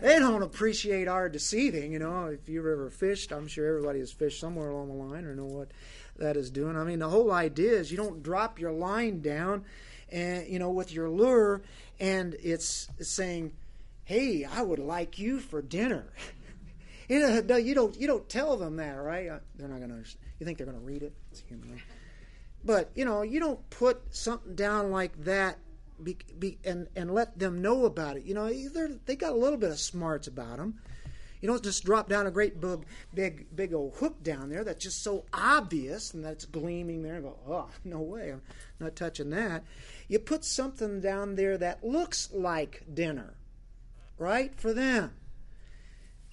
they 0.02 0.20
don't 0.20 0.42
appreciate 0.42 1.10
our 1.10 1.28
deceiving. 1.28 1.92
You 1.92 2.00
know, 2.00 2.28
if 2.28 2.48
you've 2.48 2.66
ever 2.66 2.90
fished, 2.90 3.34
I'm 3.34 3.50
sure 3.50 3.68
everybody 3.68 4.00
has 4.00 4.14
fished 4.14 4.40
somewhere 4.40 4.70
along 4.70 4.88
the 4.88 4.94
line 4.94 5.26
or 5.26 5.36
know 5.36 5.46
what 5.46 5.72
that 6.18 6.38
is 6.38 6.50
doing. 6.50 6.78
I 6.78 6.86
mean, 6.86 7.00
the 7.00 7.10
whole 7.10 7.34
idea 7.34 7.74
is 7.74 7.92
you 7.92 7.98
don't 7.98 8.24
drop 8.24 8.58
your 8.58 8.72
line 8.72 9.20
down, 9.20 9.66
and 10.10 10.48
you 10.48 10.60
know, 10.60 10.72
with 10.72 10.94
your 10.94 11.10
lure, 11.10 11.62
and 12.00 12.38
it's 12.42 12.88
saying, 13.02 13.52
"Hey, 14.06 14.46
I 14.46 14.62
would 14.62 14.80
like 14.80 15.20
you 15.20 15.42
for 15.42 15.62
dinner." 15.62 16.06
You 17.12 17.42
know, 17.42 17.58
you 17.58 17.76
don't 17.76 18.00
you 18.00 18.08
don't 18.08 18.30
tell 18.30 18.56
them 18.56 18.78
that, 18.78 18.94
right? 18.94 19.28
Uh, 19.28 19.40
they're 19.58 19.68
not 19.68 19.80
going 19.80 19.90
to. 19.90 19.96
understand. 19.96 20.24
You 20.40 20.46
think 20.46 20.58
they're 20.58 20.66
going 20.66 20.80
to 20.80 20.86
read 20.86 21.04
it? 21.04 21.12
It's 21.30 21.42
human. 21.42 21.82
But 22.64 22.90
you 22.96 23.04
know, 23.04 23.22
you 23.22 23.42
don't 23.42 23.70
put 23.70 24.02
something 24.16 24.56
down 24.56 24.92
like 24.92 25.22
that 25.26 25.58
be, 26.02 26.16
be, 26.40 26.58
and 26.64 26.88
and 26.96 27.14
let 27.14 27.38
them 27.38 27.62
know 27.62 27.84
about 27.84 28.16
it. 28.16 28.24
You 28.24 28.34
know, 28.34 28.48
they 29.06 29.18
got 29.18 29.34
a 29.34 29.36
little 29.36 29.58
bit 29.58 29.72
of 29.72 29.80
smarts 29.80 30.28
about 30.28 30.56
them. 30.56 30.80
You 31.42 31.50
don't 31.50 31.62
just 31.62 31.84
drop 31.84 32.08
down 32.08 32.28
a 32.28 32.32
great 32.32 32.62
big 32.62 32.86
big 33.14 33.54
big 33.58 33.74
old 33.74 33.98
hook 33.98 34.24
down 34.24 34.48
there 34.48 34.64
that's 34.64 34.82
just 34.82 35.04
so 35.04 35.26
obvious 35.34 36.14
and 36.14 36.24
that's 36.24 36.46
gleaming 36.46 37.04
there 37.04 37.16
and 37.16 37.26
go, 37.26 37.38
oh 37.46 37.68
no 37.84 38.00
way, 38.00 38.32
I'm 38.32 38.42
not 38.80 38.96
touching 38.96 39.32
that. 39.32 39.66
You 40.08 40.20
put 40.20 40.46
something 40.46 41.02
down 41.02 41.36
there 41.36 41.58
that 41.58 41.84
looks 41.84 42.30
like 42.32 42.86
dinner, 42.94 43.34
right 44.18 44.56
for 44.56 44.74
them. 44.74 45.12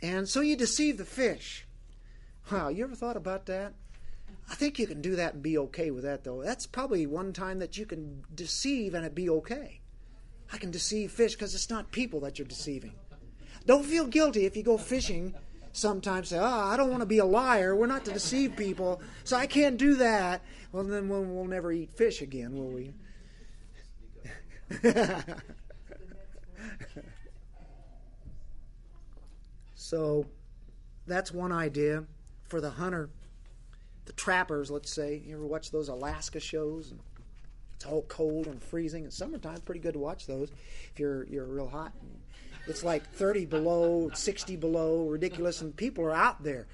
And 0.03 0.29
so 0.29 0.41
you 0.41 0.57
deceive 0.57 0.99
the 0.99 1.05
fish. 1.05 1.67
Wow, 2.51 2.69
you 2.69 2.85
ever 2.85 2.95
thought 2.95 3.17
about 3.17 3.47
that? 3.47 3.75
I 4.51 4.55
think 4.55 4.79
you 4.79 4.87
can 4.87 5.03
do 5.03 5.17
that 5.17 5.35
and 5.35 5.43
be 5.43 5.59
okay 5.59 5.91
with 5.91 6.05
that, 6.05 6.25
though. 6.25 6.43
That's 6.43 6.67
probably 6.67 7.07
one 7.07 7.33
time 7.33 7.59
that 7.59 7.77
you 7.77 7.85
can 7.85 8.25
deceive 8.35 8.95
and 8.95 9.05
it 9.05 9.15
be 9.15 9.29
okay. 9.29 9.81
I 10.53 10.59
can 10.59 10.71
deceive 10.71 11.13
fish 11.13 11.35
because 11.35 11.55
it's 11.55 11.69
not 11.69 11.93
people 11.93 12.21
that 12.21 12.39
you're 12.39 12.49
deceiving. 12.49 12.95
Don't 13.67 13.85
feel 13.85 14.07
guilty 14.07 14.47
if 14.47 14.57
you 14.57 14.63
go 14.63 14.79
fishing 14.79 15.35
sometimes 15.79 16.29
say, 16.29 16.39
oh, 16.39 16.45
I 16.45 16.77
don't 16.77 16.91
want 16.91 17.01
to 17.01 17.07
be 17.07 17.19
a 17.19 17.25
liar. 17.25 17.75
We're 17.75 17.87
not 17.87 18.05
to 18.07 18.13
deceive 18.13 18.57
people, 18.57 19.01
so 19.25 19.37
I 19.37 19.47
can't 19.47 19.77
do 19.79 19.95
that. 19.97 20.43
Well, 20.73 20.85
then 20.85 21.09
we'll, 21.09 21.23
we'll 21.23 21.45
never 21.47 21.73
eat 21.73 21.91
fish 21.91 22.21
again, 22.23 22.55
will 22.55 22.69
we? 22.71 22.93
So 29.89 30.27
that's 31.07 31.33
one 31.33 31.51
idea 31.51 32.05
for 32.45 32.61
the 32.61 32.69
hunter, 32.69 33.09
the 34.05 34.13
trappers, 34.13 34.71
let's 34.71 34.93
say. 34.93 35.23
You 35.25 35.37
ever 35.37 35.47
watch 35.47 35.71
those 35.71 35.89
Alaska 35.89 36.41
shows? 36.41 36.93
It's 37.75 37.87
all 37.87 38.03
cold 38.03 38.49
and 38.49 38.63
freezing. 38.63 39.05
In 39.05 39.11
summertime, 39.11 39.63
pretty 39.63 39.81
good 39.81 39.95
to 39.95 39.99
watch 39.99 40.27
those 40.27 40.51
if 40.93 41.01
you're 41.01 41.27
you're 41.29 41.47
real 41.47 41.71
hot. 41.71 41.95
It's 42.67 42.85
like 42.85 43.11
30 43.15 43.47
below, 43.47 44.11
60 44.13 44.57
below, 44.57 45.07
ridiculous, 45.07 45.63
and 45.63 45.75
people 45.75 46.05
are 46.05 46.15
out 46.15 46.43
there. 46.43 46.67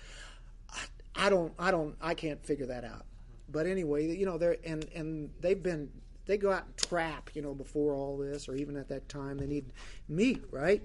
I 1.14 1.28
don't, 1.28 1.52
I 1.56 1.70
don't, 1.70 1.94
I 2.00 2.14
can't 2.14 2.44
figure 2.44 2.66
that 2.66 2.82
out. 2.82 3.06
But 3.48 3.68
anyway, 3.68 4.12
you 4.12 4.26
know, 4.26 4.38
they're 4.38 4.56
and 4.64 4.86
and 4.92 5.30
they've 5.38 5.62
been 5.62 5.88
they 6.26 6.36
go 6.36 6.50
out 6.50 6.64
and 6.64 6.76
trap, 6.76 7.30
you 7.34 7.42
know, 7.42 7.54
before 7.54 7.94
all 7.94 8.16
this, 8.18 8.48
or 8.48 8.56
even 8.56 8.76
at 8.76 8.88
that 8.88 9.08
time, 9.08 9.38
they 9.38 9.46
need 9.46 9.66
meat, 10.08 10.42
right? 10.50 10.82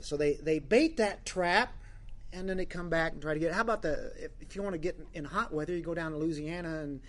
So 0.00 0.16
they, 0.16 0.34
they 0.34 0.58
bait 0.58 0.96
that 0.98 1.24
trap 1.24 1.72
and 2.32 2.48
then 2.48 2.56
they 2.56 2.66
come 2.66 2.88
back 2.88 3.12
and 3.12 3.22
try 3.22 3.34
to 3.34 3.40
get. 3.40 3.50
it. 3.50 3.54
How 3.54 3.62
about 3.62 3.82
the 3.82 4.12
if, 4.16 4.32
if 4.40 4.56
you 4.56 4.62
want 4.62 4.74
to 4.74 4.78
get 4.78 4.98
in 5.14 5.24
hot 5.24 5.52
weather, 5.52 5.74
you 5.74 5.82
go 5.82 5.94
down 5.94 6.12
to 6.12 6.18
Louisiana 6.18 6.80
and 6.80 7.00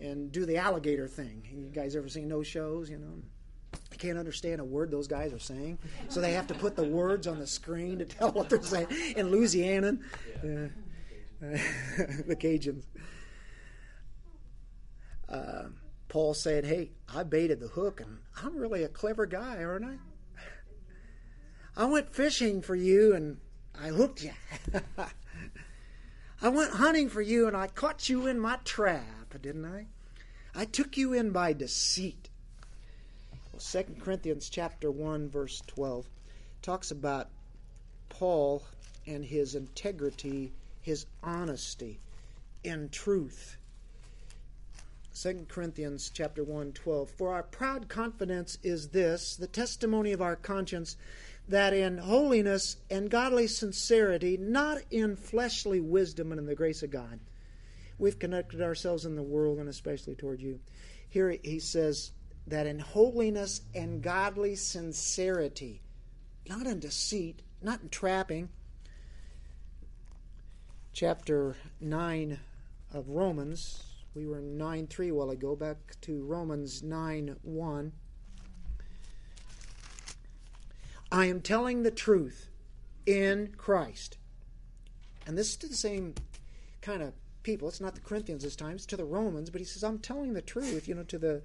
and 0.00 0.32
do 0.32 0.44
the 0.44 0.56
alligator 0.56 1.06
thing. 1.06 1.46
You 1.50 1.70
guys 1.72 1.94
ever 1.94 2.08
seen 2.08 2.28
those 2.28 2.46
shows? 2.46 2.90
You 2.90 2.98
know, 2.98 3.22
I 3.92 3.96
can't 3.96 4.18
understand 4.18 4.60
a 4.60 4.64
word 4.64 4.90
those 4.90 5.06
guys 5.06 5.32
are 5.32 5.38
saying, 5.38 5.78
so 6.08 6.20
they 6.20 6.32
have 6.32 6.46
to 6.48 6.54
put 6.54 6.76
the 6.76 6.84
words 6.84 7.26
on 7.26 7.38
the 7.38 7.46
screen 7.46 7.98
to 7.98 8.04
tell 8.04 8.32
what 8.32 8.50
they're 8.50 8.62
saying 8.62 8.88
in 9.16 9.30
Louisiana. 9.30 9.98
Uh, 10.42 10.48
uh, 10.48 10.68
the 12.26 12.36
Cajuns. 12.36 12.84
Uh, 15.28 15.64
Paul 16.08 16.34
said, 16.34 16.64
"Hey, 16.64 16.92
I 17.12 17.22
baited 17.22 17.60
the 17.60 17.68
hook, 17.68 18.00
and 18.00 18.18
I'm 18.42 18.56
really 18.56 18.82
a 18.82 18.88
clever 18.88 19.26
guy, 19.26 19.62
aren't 19.62 19.84
I?" 19.84 19.96
I 21.76 21.86
went 21.86 22.14
fishing 22.14 22.62
for 22.62 22.76
you 22.76 23.14
and 23.14 23.38
I 23.78 23.88
hooked 23.88 24.22
you. 24.22 24.30
I 26.42 26.48
went 26.48 26.72
hunting 26.72 27.08
for 27.08 27.22
you 27.22 27.48
and 27.48 27.56
I 27.56 27.66
caught 27.66 28.08
you 28.08 28.26
in 28.26 28.38
my 28.38 28.58
trap, 28.64 29.34
didn't 29.42 29.64
I? 29.64 29.86
I 30.54 30.66
took 30.66 30.96
you 30.96 31.12
in 31.12 31.30
by 31.30 31.52
deceit. 31.52 32.28
Well, 33.52 33.60
2 33.60 33.96
Corinthians 34.00 34.48
chapter 34.48 34.90
1 34.90 35.28
verse 35.28 35.62
12 35.66 36.08
talks 36.62 36.90
about 36.90 37.30
Paul 38.08 38.62
and 39.06 39.24
his 39.24 39.56
integrity, 39.56 40.52
his 40.80 41.06
honesty 41.22 41.98
in 42.62 42.88
truth. 42.90 43.56
2 45.14 45.46
Corinthians 45.48 46.10
chapter 46.12 46.42
1 46.42 46.72
12 46.72 47.10
For 47.10 47.32
our 47.32 47.42
proud 47.42 47.88
confidence 47.88 48.58
is 48.62 48.88
this 48.88 49.36
the 49.36 49.46
testimony 49.46 50.12
of 50.12 50.22
our 50.22 50.36
conscience 50.36 50.96
that 51.48 51.74
in 51.74 51.98
holiness 51.98 52.76
and 52.90 53.10
godly 53.10 53.46
sincerity, 53.46 54.36
not 54.36 54.78
in 54.90 55.16
fleshly 55.16 55.80
wisdom 55.80 56.32
and 56.32 56.38
in 56.38 56.46
the 56.46 56.54
grace 56.54 56.82
of 56.82 56.90
God, 56.90 57.20
we've 57.98 58.18
connected 58.18 58.62
ourselves 58.62 59.04
in 59.04 59.16
the 59.16 59.22
world 59.22 59.58
and 59.58 59.68
especially 59.68 60.14
toward 60.14 60.40
you. 60.40 60.60
Here 61.08 61.36
he 61.42 61.58
says 61.58 62.12
that 62.46 62.66
in 62.66 62.78
holiness 62.78 63.60
and 63.74 64.02
godly 64.02 64.56
sincerity, 64.56 65.82
not 66.48 66.66
in 66.66 66.80
deceit, 66.80 67.42
not 67.62 67.82
in 67.82 67.88
trapping. 67.88 68.48
Chapter 70.92 71.56
9 71.80 72.38
of 72.92 73.08
Romans, 73.08 73.82
We 74.14 74.26
were 74.26 74.38
in 74.38 74.56
9 74.56 74.86
3 74.86 75.08
a 75.08 75.14
while 75.14 75.30
ago, 75.30 75.56
back 75.56 75.76
to 76.02 76.24
Romans 76.24 76.82
9 76.82 77.36
1. 77.42 77.92
I 81.14 81.26
am 81.26 81.42
telling 81.42 81.84
the 81.84 81.92
truth 81.92 82.48
in 83.06 83.54
Christ. 83.56 84.18
And 85.28 85.38
this 85.38 85.50
is 85.50 85.56
to 85.58 85.68
the 85.68 85.76
same 85.76 86.16
kind 86.82 87.02
of 87.02 87.12
people. 87.44 87.68
It's 87.68 87.80
not 87.80 87.94
the 87.94 88.00
Corinthians 88.00 88.42
this 88.42 88.56
time, 88.56 88.74
it's 88.74 88.86
to 88.86 88.96
the 88.96 89.04
Romans, 89.04 89.48
but 89.48 89.60
he 89.60 89.64
says, 89.64 89.84
I'm 89.84 90.00
telling 90.00 90.32
the 90.32 90.42
truth, 90.42 90.88
you 90.88 90.94
know, 90.96 91.04
to 91.04 91.18
the 91.18 91.42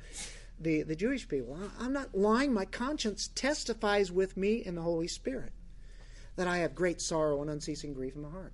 the, 0.60 0.82
the 0.82 0.96
Jewish 0.96 1.30
people. 1.30 1.58
I'm 1.80 1.94
not 1.94 2.16
lying. 2.16 2.52
My 2.52 2.66
conscience 2.66 3.30
testifies 3.34 4.12
with 4.12 4.36
me 4.36 4.56
in 4.56 4.74
the 4.74 4.82
Holy 4.82 5.08
Spirit 5.08 5.54
that 6.36 6.48
I 6.48 6.58
have 6.58 6.74
great 6.74 7.00
sorrow 7.00 7.40
and 7.40 7.50
unceasing 7.50 7.94
grief 7.94 8.16
in 8.16 8.24
my 8.24 8.30
heart. 8.30 8.54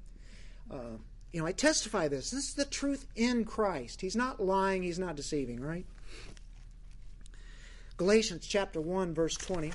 Uh, 0.69 0.97
you 1.32 1.39
know, 1.39 1.47
I 1.47 1.54
testify 1.54 2.10
this. 2.10 2.30
This 2.30 2.49
is 2.49 2.54
the 2.56 2.65
truth 2.65 3.08
in 3.15 3.45
Christ. 3.45 4.01
He's 4.01 4.17
not 4.17 4.43
lying, 4.43 4.84
he's 4.84 4.99
not 4.99 5.15
deceiving, 5.15 5.62
right? 5.62 5.86
Galatians 7.95 8.45
chapter 8.45 8.82
1, 8.82 9.13
verse 9.15 9.36
20, 9.36 9.71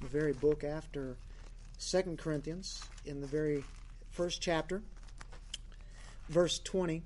the 0.00 0.06
very 0.06 0.32
book 0.32 0.64
after 0.64 1.16
Second 1.78 2.18
Corinthians, 2.18 2.82
in 3.04 3.20
the 3.20 3.26
very 3.26 3.64
first 4.10 4.42
chapter, 4.42 4.82
verse 6.28 6.58
20. 6.58 7.02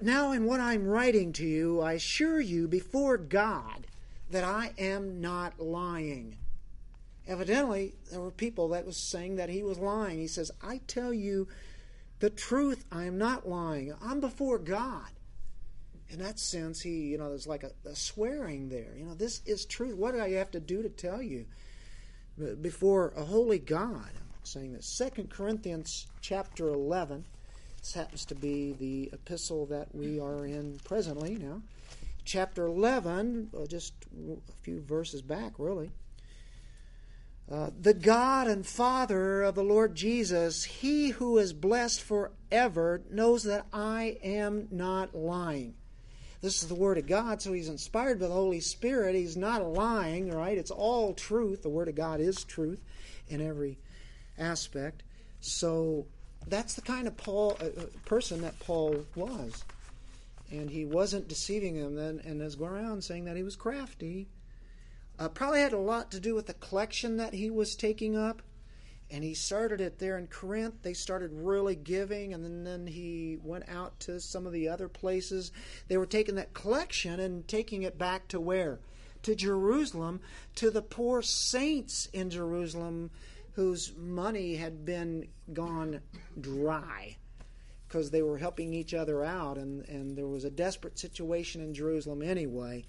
Now, 0.00 0.32
in 0.32 0.44
what 0.44 0.60
I'm 0.60 0.86
writing 0.86 1.32
to 1.34 1.46
you, 1.46 1.80
I 1.80 1.94
assure 1.94 2.40
you 2.40 2.66
before 2.68 3.18
God 3.18 3.86
that 4.30 4.44
I 4.44 4.72
am 4.78 5.20
not 5.20 5.60
lying. 5.60 6.36
Evidently, 7.26 7.94
there 8.10 8.20
were 8.20 8.30
people 8.30 8.68
that 8.68 8.86
was 8.86 8.96
saying 8.96 9.36
that 9.36 9.50
he 9.50 9.62
was 9.62 9.78
lying. 9.78 10.18
He 10.18 10.26
says, 10.26 10.50
I 10.62 10.80
tell 10.86 11.12
you 11.12 11.48
the 12.20 12.30
truth, 12.30 12.84
I 12.90 13.04
am 13.04 13.18
not 13.18 13.48
lying. 13.48 13.94
I'm 14.02 14.20
before 14.20 14.58
God. 14.58 15.10
In 16.10 16.18
that 16.18 16.38
sense, 16.38 16.80
he, 16.80 16.90
you 16.90 17.18
know, 17.18 17.28
there's 17.28 17.46
like 17.46 17.62
a, 17.62 17.70
a 17.88 17.94
swearing 17.94 18.68
there. 18.68 18.94
You 18.96 19.04
know, 19.06 19.14
this 19.14 19.42
is 19.46 19.64
truth. 19.64 19.94
What 19.94 20.14
do 20.14 20.20
I 20.20 20.32
have 20.32 20.50
to 20.52 20.60
do 20.60 20.82
to 20.82 20.88
tell 20.88 21.22
you 21.22 21.46
before 22.60 23.12
a 23.16 23.24
holy 23.24 23.58
God? 23.58 24.10
I'm 24.12 24.44
saying 24.44 24.72
this. 24.72 24.86
Second 24.86 25.30
Corinthians 25.30 26.06
chapter 26.20 26.68
11 26.68 27.24
this 27.80 27.94
happens 27.94 28.26
to 28.26 28.34
be 28.34 28.72
the 28.72 29.10
epistle 29.12 29.66
that 29.66 29.94
we 29.94 30.20
are 30.20 30.44
in 30.44 30.78
presently 30.84 31.36
now. 31.36 31.62
Chapter 32.24 32.66
11, 32.66 33.50
uh, 33.56 33.66
just 33.66 33.94
a 34.30 34.52
few 34.62 34.80
verses 34.82 35.22
back, 35.22 35.54
really. 35.58 35.90
Uh, 37.50 37.70
the 37.80 37.94
God 37.94 38.46
and 38.46 38.66
Father 38.66 39.42
of 39.42 39.54
the 39.54 39.64
Lord 39.64 39.94
Jesus, 39.94 40.64
He 40.64 41.08
who 41.10 41.38
is 41.38 41.52
blessed 41.52 42.02
forever, 42.02 43.00
knows 43.10 43.44
that 43.44 43.66
I 43.72 44.18
am 44.22 44.68
not 44.70 45.14
lying. 45.14 45.74
This 46.40 46.62
is 46.62 46.68
the 46.68 46.74
Word 46.74 46.96
of 46.96 47.06
God, 47.06 47.42
so 47.42 47.52
He's 47.52 47.68
inspired 47.68 48.18
by 48.18 48.26
the 48.26 48.32
Holy 48.32 48.60
Spirit. 48.60 49.14
He's 49.14 49.36
not 49.36 49.64
lying, 49.64 50.30
right? 50.30 50.56
It's 50.56 50.70
all 50.70 51.12
truth. 51.12 51.62
The 51.62 51.68
Word 51.68 51.88
of 51.88 51.94
God 51.94 52.20
is 52.20 52.44
truth 52.44 52.80
in 53.28 53.46
every 53.46 53.78
aspect. 54.38 55.02
So 55.40 56.06
that's 56.46 56.74
the 56.74 56.82
kind 56.82 57.06
of 57.06 57.16
Paul 57.16 57.58
uh, 57.60 57.66
uh, 57.66 57.86
person 58.06 58.40
that 58.42 58.58
Paul 58.58 59.04
was, 59.14 59.64
and 60.50 60.70
he 60.70 60.84
wasn't 60.84 61.28
deceiving 61.28 61.78
them. 61.78 61.94
Then 61.94 62.22
and 62.24 62.40
is 62.40 62.56
going 62.56 62.72
around 62.72 63.04
saying 63.04 63.26
that 63.26 63.36
he 63.36 63.42
was 63.42 63.56
crafty. 63.56 64.28
Uh, 65.18 65.28
probably 65.28 65.60
had 65.60 65.74
a 65.74 65.78
lot 65.78 66.10
to 66.10 66.20
do 66.20 66.34
with 66.34 66.46
the 66.46 66.54
collection 66.54 67.18
that 67.18 67.34
he 67.34 67.50
was 67.50 67.76
taking 67.76 68.16
up, 68.16 68.40
and 69.10 69.24
he 69.24 69.34
started 69.34 69.80
it 69.80 69.98
there 69.98 70.18
in 70.18 70.26
Corinth. 70.26 70.82
They 70.82 70.94
started 70.94 71.30
really 71.32 71.74
giving, 71.74 72.32
and 72.32 72.44
then, 72.44 72.64
then 72.64 72.86
he 72.86 73.38
went 73.42 73.68
out 73.68 73.98
to 74.00 74.20
some 74.20 74.46
of 74.46 74.52
the 74.52 74.68
other 74.68 74.88
places. 74.88 75.52
They 75.88 75.96
were 75.96 76.06
taking 76.06 76.36
that 76.36 76.54
collection 76.54 77.18
and 77.20 77.46
taking 77.48 77.82
it 77.82 77.98
back 77.98 78.28
to 78.28 78.40
where? 78.40 78.78
To 79.24 79.34
Jerusalem, 79.34 80.20
to 80.56 80.70
the 80.70 80.82
poor 80.82 81.22
saints 81.22 82.08
in 82.12 82.30
Jerusalem 82.30 83.10
whose 83.52 83.92
money 83.96 84.56
had 84.56 84.84
been 84.84 85.28
gone 85.52 86.00
dry 86.40 87.16
because 87.86 88.10
they 88.10 88.22
were 88.22 88.38
helping 88.38 88.72
each 88.72 88.94
other 88.94 89.24
out, 89.24 89.58
and, 89.58 89.86
and 89.88 90.16
there 90.16 90.28
was 90.28 90.44
a 90.44 90.50
desperate 90.50 90.96
situation 90.96 91.60
in 91.60 91.74
Jerusalem 91.74 92.22
anyway. 92.22 92.84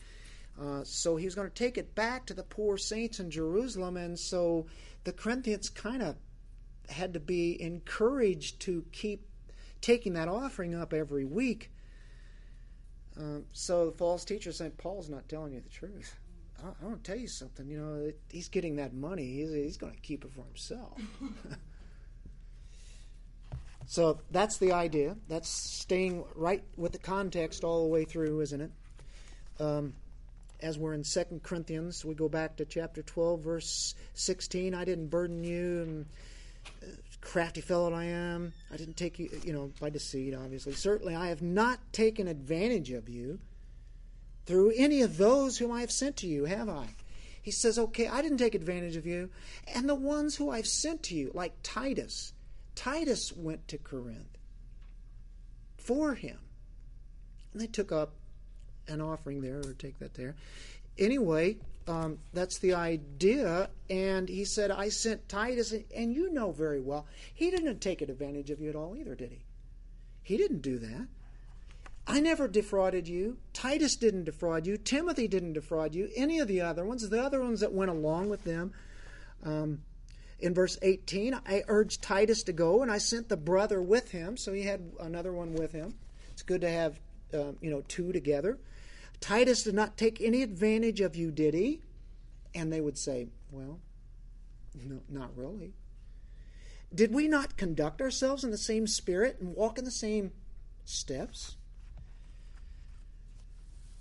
Uh, 0.62 0.82
so 0.84 1.16
he 1.16 1.26
was 1.26 1.34
going 1.34 1.48
to 1.48 1.54
take 1.54 1.78
it 1.78 1.96
back 1.96 2.26
to 2.28 2.36
the 2.36 2.44
poor 2.44 2.78
saints 2.78 3.20
in 3.20 3.32
Jerusalem, 3.32 3.98
and 3.98 4.20
so 4.20 4.68
the 5.04 5.14
Corinthians 5.14 5.70
kind 5.70 6.02
of 6.02 6.16
had 6.90 7.14
to 7.14 7.20
be 7.20 7.62
encouraged 7.62 8.60
to 8.62 8.86
keep 8.92 9.28
taking 9.82 10.14
that 10.14 10.28
offering 10.28 10.76
up 10.76 10.94
every 10.94 11.26
week. 11.26 11.72
Uh, 13.20 13.40
so 13.52 13.88
the 13.88 13.92
false 13.92 14.24
teacher 14.24 14.52
said, 14.52 14.78
Paul's 14.78 15.10
not 15.10 15.28
telling 15.28 15.54
you 15.54 15.62
the 15.62 15.70
truth. 15.70 16.16
I, 16.64 16.86
want 16.86 17.04
to 17.04 17.12
tell 17.12 17.20
you 17.20 17.28
something. 17.28 17.68
You 17.68 17.80
know, 17.80 18.12
he's 18.30 18.48
getting 18.48 18.76
that 18.76 18.94
money. 18.94 19.26
He's, 19.26 19.52
he's 19.52 19.78
going 19.78 19.94
to 19.94 20.00
keep 20.00 20.24
it 20.24 20.32
for 20.32 20.46
himself. 20.46 21.02
so 23.88 24.20
that's 24.30 24.58
the 24.58 24.72
idea. 24.72 25.18
That's 25.28 25.50
staying 25.50 26.24
right 26.36 26.64
with 26.78 26.92
the 26.92 27.00
context 27.00 27.64
all 27.64 27.84
the 27.84 27.90
way 27.90 28.06
through, 28.06 28.42
isn't 28.42 28.62
it? 28.62 28.72
Um, 29.60 29.94
as 30.62 30.78
we're 30.78 30.94
in 30.94 31.04
Second 31.04 31.44
Corinthians, 31.44 32.06
we 32.06 32.14
go 32.14 32.30
back 32.30 32.56
to 32.58 32.66
chapter 32.66 33.02
12, 33.02 33.40
verse 33.42 33.96
16. 34.14 34.74
I 34.74 34.86
didn't 34.86 35.08
burden 35.08 35.44
you, 35.44 35.82
and 35.82 36.06
uh, 36.84 36.86
crafty 37.22 37.62
fellow 37.62 37.90
that 37.90 37.96
I 37.96 38.06
am. 38.06 38.54
I 38.72 38.78
didn't 38.78 38.98
take 38.98 39.20
you, 39.20 39.30
you 39.44 39.54
know, 39.54 39.72
by 39.80 39.90
deceit, 39.90 40.36
obviously. 40.36 40.74
Certainly, 40.74 41.16
I 41.16 41.28
have 41.28 41.42
not 41.42 41.80
taken 41.92 42.28
advantage 42.28 42.92
of 42.92 43.10
you 43.10 43.40
through 44.46 44.74
any 44.76 45.02
of 45.02 45.18
those 45.18 45.58
whom 45.58 45.72
I 45.72 45.82
have 45.82 45.92
sent 45.92 46.18
to 46.18 46.28
you, 46.28 46.46
have 46.46 46.70
I? 46.70 46.88
He 47.42 47.52
says, 47.52 47.80
Okay, 47.80 48.08
I 48.08 48.22
didn't 48.22 48.38
take 48.38 48.56
advantage 48.56 48.96
of 48.96 49.06
you. 49.06 49.30
And 49.74 49.90
the 49.90 49.96
ones 49.96 50.36
who 50.36 50.52
I've 50.52 50.68
sent 50.68 51.04
to 51.04 51.16
you, 51.16 51.32
like 51.34 51.54
Titus, 51.64 52.34
Titus 52.76 53.34
went 53.36 53.68
to 53.70 53.78
Corinth 53.78 54.38
for 55.78 56.14
him. 56.14 56.38
And 57.52 57.62
they 57.62 57.68
took 57.68 57.92
up 57.92 58.14
an 58.88 59.02
offering 59.02 59.42
there, 59.42 59.60
or 59.60 59.74
take 59.74 60.00
that 60.00 60.14
there. 60.14 60.36
Anyway, 60.98 61.58
um, 61.88 62.20
that's 62.34 62.60
the 62.60 62.74
idea. 62.74 63.70
And 63.90 64.30
he 64.30 64.46
said, 64.46 64.72
I 64.72 64.90
sent 64.90 65.28
Titus, 65.30 65.74
and 65.96 66.14
you 66.14 66.32
know 66.32 66.52
very 66.52 66.82
well, 66.82 67.06
he 67.34 67.52
didn't 67.52 67.80
take 67.80 68.02
advantage 68.02 68.50
of 68.50 68.60
you 68.60 68.70
at 68.70 68.76
all 68.76 68.96
either, 68.96 69.16
did 69.16 69.32
he? 69.32 69.44
He 70.24 70.38
didn't 70.38 70.62
do 70.62 70.78
that. 70.80 71.08
I 72.08 72.20
never 72.20 72.48
defrauded 72.48 73.08
you. 73.08 73.38
Titus 73.54 73.96
didn't 73.96 74.26
defraud 74.26 74.66
you. 74.66 74.78
Timothy 74.78 75.28
didn't 75.28 75.54
defraud 75.54 75.94
you. 75.94 76.10
Any 76.16 76.40
of 76.40 76.48
the 76.48 76.62
other 76.62 76.84
ones, 76.84 77.08
the 77.08 77.24
other 77.24 77.42
ones 77.42 77.60
that 77.60 77.74
went 77.74 77.92
along 77.92 78.30
with 78.30 78.44
them. 78.44 78.74
Um, 79.44 79.82
in 80.40 80.54
verse 80.54 80.78
18, 80.82 81.40
I 81.46 81.64
urged 81.68 82.02
Titus 82.02 82.44
to 82.44 82.54
go, 82.54 82.82
and 82.82 82.92
I 82.92 82.98
sent 82.98 83.30
the 83.30 83.38
brother 83.38 83.82
with 83.82 84.12
him. 84.12 84.38
So 84.38 84.54
he 84.54 84.64
had 84.64 84.92
another 85.00 85.32
one 85.32 85.54
with 85.54 85.72
him. 85.72 85.94
It's 86.34 86.42
good 86.42 86.62
to 86.62 86.70
have, 86.70 87.00
um, 87.34 87.58
you 87.62 87.70
know, 87.70 87.84
two 87.88 88.12
together. 88.12 88.60
Titus 89.20 89.64
did 89.64 89.76
not 89.76 89.98
take 89.98 90.20
any 90.20 90.42
advantage 90.42 91.02
of 91.02 91.16
you, 91.16 91.32
did 91.32 91.54
he? 91.54 91.82
And 92.56 92.72
they 92.72 92.82
would 92.82 92.98
say, 92.98 93.28
well, 93.52 93.80
no, 94.74 95.02
not 95.10 95.36
really. 95.36 95.74
Did 96.94 97.14
we 97.14 97.28
not 97.28 97.56
conduct 97.56 98.02
ourselves 98.02 98.44
in 98.44 98.52
the 98.52 98.58
same 98.58 98.88
spirit 98.88 99.38
and 99.40 99.56
walk 99.56 99.78
in 99.78 99.86
the 99.86 99.92
same 99.92 100.32
steps? 100.84 101.56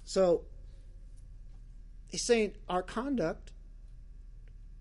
So 0.05 0.43
he's 2.09 2.23
saying 2.23 2.55
our 2.69 2.83
conduct 2.83 3.53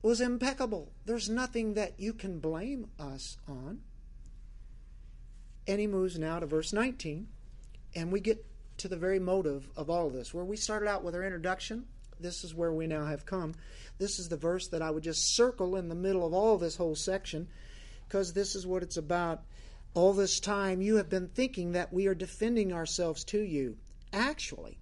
was 0.02 0.22
impeccable. 0.22 0.92
There's 1.06 1.30
nothing 1.30 1.74
that 1.74 2.00
you 2.00 2.14
can 2.14 2.40
blame 2.40 2.88
us 3.00 3.38
on. 3.48 3.82
And 5.68 5.80
he 5.80 5.86
moves 5.86 6.18
now 6.18 6.40
to 6.40 6.48
verse 6.48 6.74
19, 6.74 7.28
and 7.96 8.12
we 8.12 8.20
get 8.20 8.46
to 8.78 8.88
the 8.88 8.98
very 8.98 9.20
motive 9.20 9.70
of 9.76 9.90
all 9.90 10.08
of 10.08 10.14
this. 10.14 10.34
Where 10.34 10.46
we 10.46 10.58
started 10.58 10.88
out 10.88 11.04
with 11.04 11.16
our 11.16 11.24
introduction, 11.24 11.86
this 12.20 12.44
is 12.44 12.54
where 12.54 12.72
we 12.72 12.88
now 12.88 13.06
have 13.06 13.26
come. 13.26 13.56
This 13.98 14.20
is 14.20 14.30
the 14.30 14.38
verse 14.38 14.68
that 14.70 14.82
I 14.82 14.92
would 14.92 15.04
just 15.04 15.36
circle 15.36 15.76
in 15.76 15.90
the 15.90 15.96
middle 15.96 16.26
of 16.26 16.34
all 16.34 16.58
this 16.58 16.76
whole 16.76 16.96
section, 16.96 17.48
because 18.08 18.34
this 18.34 18.56
is 18.56 18.66
what 18.68 18.84
it's 18.84 18.98
about. 18.98 19.42
All 19.94 20.14
this 20.14 20.40
time, 20.40 20.82
you 20.82 20.98
have 20.98 21.10
been 21.10 21.28
thinking 21.28 21.72
that 21.72 21.92
we 21.92 22.08
are 22.08 22.16
defending 22.16 22.72
ourselves 22.72 23.24
to 23.26 23.40
you. 23.40 23.78
Actually, 24.14 24.78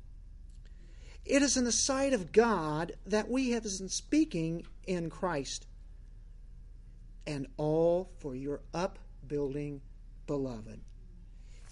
it 1.26 1.42
is 1.42 1.58
in 1.58 1.64
the 1.64 1.72
sight 1.72 2.14
of 2.14 2.32
God 2.32 2.94
that 3.06 3.30
we 3.30 3.52
have 3.52 3.64
been 3.64 3.90
speaking 3.90 4.66
in 4.86 5.10
Christ, 5.10 5.66
and 7.26 7.48
all 7.58 8.12
for 8.20 8.36
your 8.36 8.62
upbuilding, 8.74 9.82
beloved. 10.28 10.82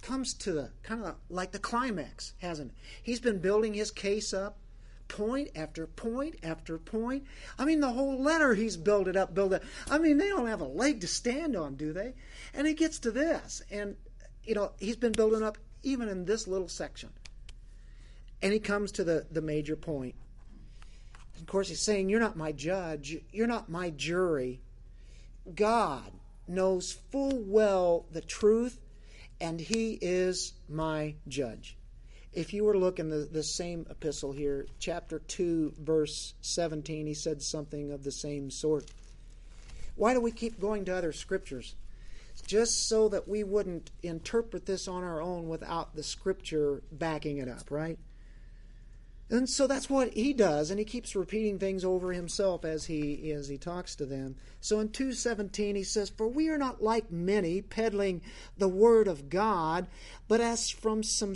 Comes 0.06 0.34
to 0.34 0.52
the 0.52 0.70
kind 0.84 1.04
of 1.04 1.16
like 1.28 1.50
the 1.50 1.58
climax, 1.58 2.34
hasn't 2.38 2.70
it? 2.70 2.76
He's 3.02 3.18
been 3.18 3.38
building 3.38 3.74
his 3.74 3.90
case 3.90 4.32
up 4.32 4.56
point 5.08 5.48
after 5.56 5.84
point 5.88 6.36
after 6.44 6.78
point. 6.78 7.24
I 7.58 7.64
mean, 7.64 7.80
the 7.80 7.90
whole 7.90 8.22
letter 8.22 8.54
he's 8.54 8.76
built 8.76 9.08
it 9.08 9.16
up, 9.16 9.34
built 9.34 9.52
it. 9.52 9.64
I 9.90 9.98
mean, 9.98 10.18
they 10.18 10.28
don't 10.28 10.46
have 10.46 10.60
a 10.60 10.64
leg 10.64 11.00
to 11.00 11.08
stand 11.08 11.56
on, 11.56 11.74
do 11.74 11.92
they? 11.92 12.14
And 12.54 12.68
he 12.68 12.74
gets 12.74 13.00
to 13.00 13.10
this, 13.10 13.62
and 13.68 13.96
you 14.44 14.54
know, 14.54 14.70
he's 14.78 14.94
been 14.94 15.10
building 15.10 15.42
up 15.42 15.58
even 15.82 16.08
in 16.08 16.24
this 16.24 16.46
little 16.46 16.68
section. 16.68 17.10
And 18.40 18.52
he 18.52 18.60
comes 18.60 18.92
to 18.92 19.02
the, 19.02 19.26
the 19.32 19.42
major 19.42 19.74
point. 19.74 20.14
Of 21.36 21.46
course, 21.46 21.68
he's 21.68 21.82
saying, 21.82 22.10
You're 22.10 22.20
not 22.20 22.36
my 22.36 22.52
judge, 22.52 23.18
you're 23.32 23.48
not 23.48 23.68
my 23.68 23.90
jury. 23.90 24.60
God 25.52 26.12
knows 26.46 26.92
full 27.10 27.42
well 27.44 28.06
the 28.12 28.20
truth, 28.20 28.78
and 29.40 29.60
he 29.60 29.98
is 30.00 30.54
my 30.68 31.14
judge. 31.28 31.76
If 32.32 32.52
you 32.52 32.64
were 32.64 32.74
to 32.74 32.78
look 32.78 32.98
in 32.98 33.08
the, 33.08 33.28
the 33.30 33.42
same 33.42 33.86
epistle 33.88 34.32
here, 34.32 34.66
chapter 34.78 35.20
2, 35.20 35.74
verse 35.80 36.34
17, 36.42 37.06
he 37.06 37.14
said 37.14 37.42
something 37.42 37.92
of 37.92 38.04
the 38.04 38.12
same 38.12 38.50
sort. 38.50 38.90
Why 39.94 40.12
do 40.12 40.20
we 40.20 40.32
keep 40.32 40.60
going 40.60 40.84
to 40.84 40.96
other 40.96 41.12
scriptures? 41.12 41.74
Just 42.46 42.88
so 42.88 43.08
that 43.08 43.26
we 43.26 43.42
wouldn't 43.42 43.90
interpret 44.02 44.66
this 44.66 44.86
on 44.86 45.02
our 45.02 45.22
own 45.22 45.48
without 45.48 45.96
the 45.96 46.02
scripture 46.02 46.82
backing 46.92 47.38
it 47.38 47.48
up, 47.48 47.70
right? 47.70 47.98
And 49.28 49.48
so 49.48 49.66
that's 49.66 49.90
what 49.90 50.14
he 50.14 50.32
does, 50.32 50.70
and 50.70 50.78
he 50.78 50.84
keeps 50.84 51.16
repeating 51.16 51.58
things 51.58 51.84
over 51.84 52.12
himself 52.12 52.64
as 52.64 52.84
he 52.84 53.32
as 53.32 53.48
he 53.48 53.58
talks 53.58 53.96
to 53.96 54.06
them. 54.06 54.36
So 54.60 54.78
in 54.78 54.90
217 54.90 55.74
he 55.74 55.82
says, 55.82 56.10
For 56.10 56.28
we 56.28 56.48
are 56.48 56.58
not 56.58 56.80
like 56.80 57.10
many 57.10 57.60
peddling 57.60 58.22
the 58.56 58.68
word 58.68 59.08
of 59.08 59.28
God, 59.28 59.88
but 60.28 60.40
as 60.40 60.70
from 60.70 61.02
some 61.02 61.34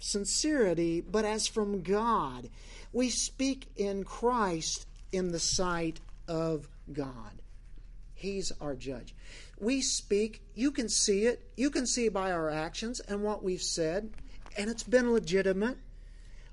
sincerity, 0.00 1.00
but 1.00 1.24
as 1.24 1.46
from 1.46 1.82
God. 1.82 2.50
We 2.92 3.08
speak 3.08 3.68
in 3.76 4.02
Christ 4.02 4.86
in 5.12 5.30
the 5.30 5.38
sight 5.38 6.00
of 6.26 6.68
God. 6.92 7.42
He's 8.14 8.50
our 8.60 8.74
judge. 8.74 9.14
We 9.60 9.80
speak, 9.80 10.42
you 10.54 10.72
can 10.72 10.88
see 10.88 11.26
it, 11.26 11.48
you 11.56 11.70
can 11.70 11.86
see 11.86 12.08
by 12.08 12.32
our 12.32 12.50
actions 12.50 12.98
and 13.00 13.22
what 13.22 13.44
we've 13.44 13.62
said, 13.62 14.10
and 14.56 14.68
it's 14.68 14.82
been 14.82 15.12
legitimate. 15.12 15.78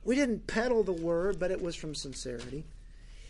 We 0.05 0.15
didn't 0.15 0.47
peddle 0.47 0.83
the 0.83 0.93
word, 0.93 1.39
but 1.39 1.51
it 1.51 1.61
was 1.61 1.75
from 1.75 1.95
sincerity. 1.95 2.63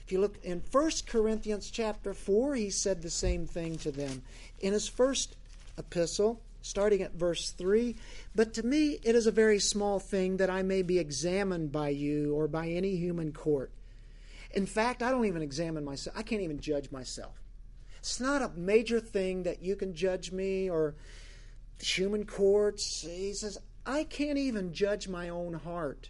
If 0.05 0.11
you 0.11 0.19
look 0.19 0.37
in 0.43 0.61
1 0.71 0.91
Corinthians 1.07 1.71
chapter 1.71 2.13
4, 2.13 2.55
he 2.55 2.69
said 2.69 3.01
the 3.01 3.09
same 3.09 3.47
thing 3.47 3.77
to 3.77 3.91
them. 3.91 4.21
In 4.59 4.73
his 4.73 4.87
first 4.87 5.35
epistle, 5.77 6.41
starting 6.61 7.01
at 7.01 7.13
verse 7.13 7.51
3 7.51 7.95
But 8.35 8.53
to 8.55 8.65
me 8.65 8.99
it 9.03 9.15
is 9.15 9.25
a 9.25 9.31
very 9.31 9.59
small 9.59 9.99
thing 9.99 10.37
that 10.37 10.49
I 10.49 10.63
may 10.63 10.81
be 10.81 10.99
examined 10.99 11.71
by 11.71 11.89
you 11.89 12.35
or 12.35 12.47
by 12.47 12.67
any 12.67 12.97
human 12.97 13.31
court. 13.31 13.71
In 14.53 14.65
fact, 14.65 15.01
I 15.01 15.11
don't 15.11 15.25
even 15.25 15.41
examine 15.41 15.85
myself, 15.85 16.17
I 16.17 16.23
can't 16.23 16.41
even 16.41 16.59
judge 16.59 16.91
myself. 16.91 17.41
It's 17.97 18.19
not 18.19 18.41
a 18.41 18.51
major 18.55 18.99
thing 18.99 19.43
that 19.43 19.63
you 19.63 19.75
can 19.75 19.95
judge 19.95 20.31
me 20.31 20.69
or 20.69 20.95
human 21.79 22.25
courts. 22.25 23.01
He 23.01 23.33
says, 23.33 23.57
I 23.85 24.03
can't 24.03 24.37
even 24.37 24.73
judge 24.73 25.07
my 25.07 25.29
own 25.29 25.53
heart. 25.53 26.09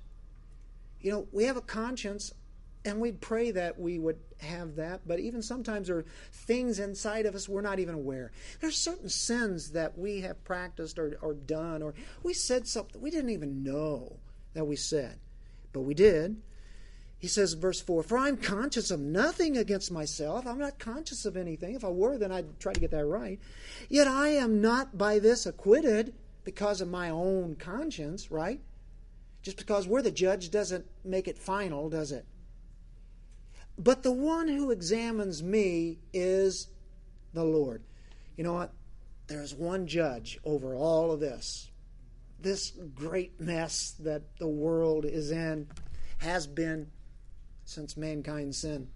You 1.05 1.11
know, 1.11 1.27
we 1.31 1.43
have 1.43 1.55
a 1.55 1.61
conscience 1.61 2.33
and 2.83 2.99
we 2.99 3.11
pray 3.11 3.51
that 3.51 3.79
we 3.79 3.99
would 3.99 4.17
have 4.39 4.75
that, 4.77 5.01
but 5.05 5.19
even 5.19 5.43
sometimes 5.43 5.85
there 5.85 5.97
are 5.97 6.05
things 6.31 6.79
inside 6.79 7.27
of 7.27 7.35
us 7.35 7.47
we're 7.47 7.61
not 7.61 7.77
even 7.77 7.93
aware. 7.93 8.31
There's 8.59 8.75
certain 8.75 9.09
sins 9.09 9.73
that 9.73 9.95
we 9.99 10.21
have 10.21 10.43
practiced 10.43 10.97
or, 10.97 11.19
or 11.21 11.35
done, 11.35 11.83
or 11.83 11.93
we 12.23 12.33
said 12.33 12.67
something 12.67 12.99
we 12.99 13.11
didn't 13.11 13.29
even 13.29 13.61
know 13.61 14.17
that 14.55 14.65
we 14.65 14.75
said, 14.75 15.19
but 15.73 15.81
we 15.81 15.93
did. 15.93 16.41
He 17.19 17.27
says, 17.27 17.53
verse 17.53 17.79
4 17.81 18.01
For 18.01 18.17
I'm 18.17 18.37
conscious 18.37 18.89
of 18.89 18.99
nothing 18.99 19.57
against 19.57 19.91
myself. 19.91 20.47
I'm 20.47 20.57
not 20.57 20.79
conscious 20.79 21.23
of 21.25 21.37
anything. 21.37 21.75
If 21.75 21.85
I 21.85 21.89
were, 21.89 22.17
then 22.17 22.31
I'd 22.31 22.59
try 22.59 22.73
to 22.73 22.79
get 22.79 22.89
that 22.89 23.05
right. 23.05 23.39
Yet 23.89 24.07
I 24.07 24.29
am 24.29 24.59
not 24.59 24.97
by 24.97 25.19
this 25.19 25.45
acquitted 25.45 26.15
because 26.43 26.81
of 26.81 26.87
my 26.87 27.11
own 27.11 27.57
conscience, 27.57 28.31
right? 28.31 28.59
Just 29.45 29.57
because 29.57 29.87
we're 29.87 30.01
the 30.01 30.09
judge 30.09 30.49
doesn't 30.49 30.87
make 31.03 31.27
it 31.27 31.37
final, 31.37 31.87
does 31.87 32.11
it? 32.11 32.25
But 33.77 34.01
the 34.01 34.11
one 34.11 34.47
who 34.47 34.71
examines 34.71 35.43
me 35.43 35.99
is 36.11 36.67
the 37.31 37.43
Lord. 37.43 37.83
You 38.37 38.43
know 38.43 38.53
what? 38.53 38.73
There's 39.27 39.53
one 39.53 39.85
judge 39.85 40.39
over 40.43 40.73
all 40.73 41.11
of 41.11 41.19
this. 41.19 41.69
This 42.39 42.73
great 42.95 43.39
mess 43.39 43.91
that 43.99 44.35
the 44.39 44.47
world 44.47 45.05
is 45.05 45.29
in 45.29 45.67
has 46.17 46.47
been 46.47 46.89
since 47.65 47.95
mankind 47.95 48.55
sinned. 48.55 48.87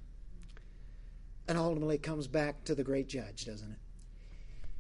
And 1.48 1.60
ultimately 1.60 2.00
comes 2.00 2.28
back 2.28 2.64
to 2.64 2.74
the 2.74 2.84
great 2.84 3.08
judge, 3.08 3.46
doesn't 3.46 3.70
it? 3.70 3.80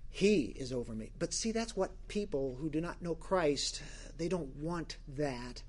He 0.09 0.45
is 0.45 0.74
over 0.74 0.95
me. 0.95 1.11
But 1.20 1.32
see, 1.32 1.51
that's 1.51 1.76
what 1.76 2.07
people 2.07 2.57
who 2.59 2.72
do 2.72 2.82
not 2.82 3.03
know 3.03 3.13
Christ, 3.13 3.84
they 4.20 4.28
don't 4.28 4.55
want 4.57 4.97
that. 5.17 5.63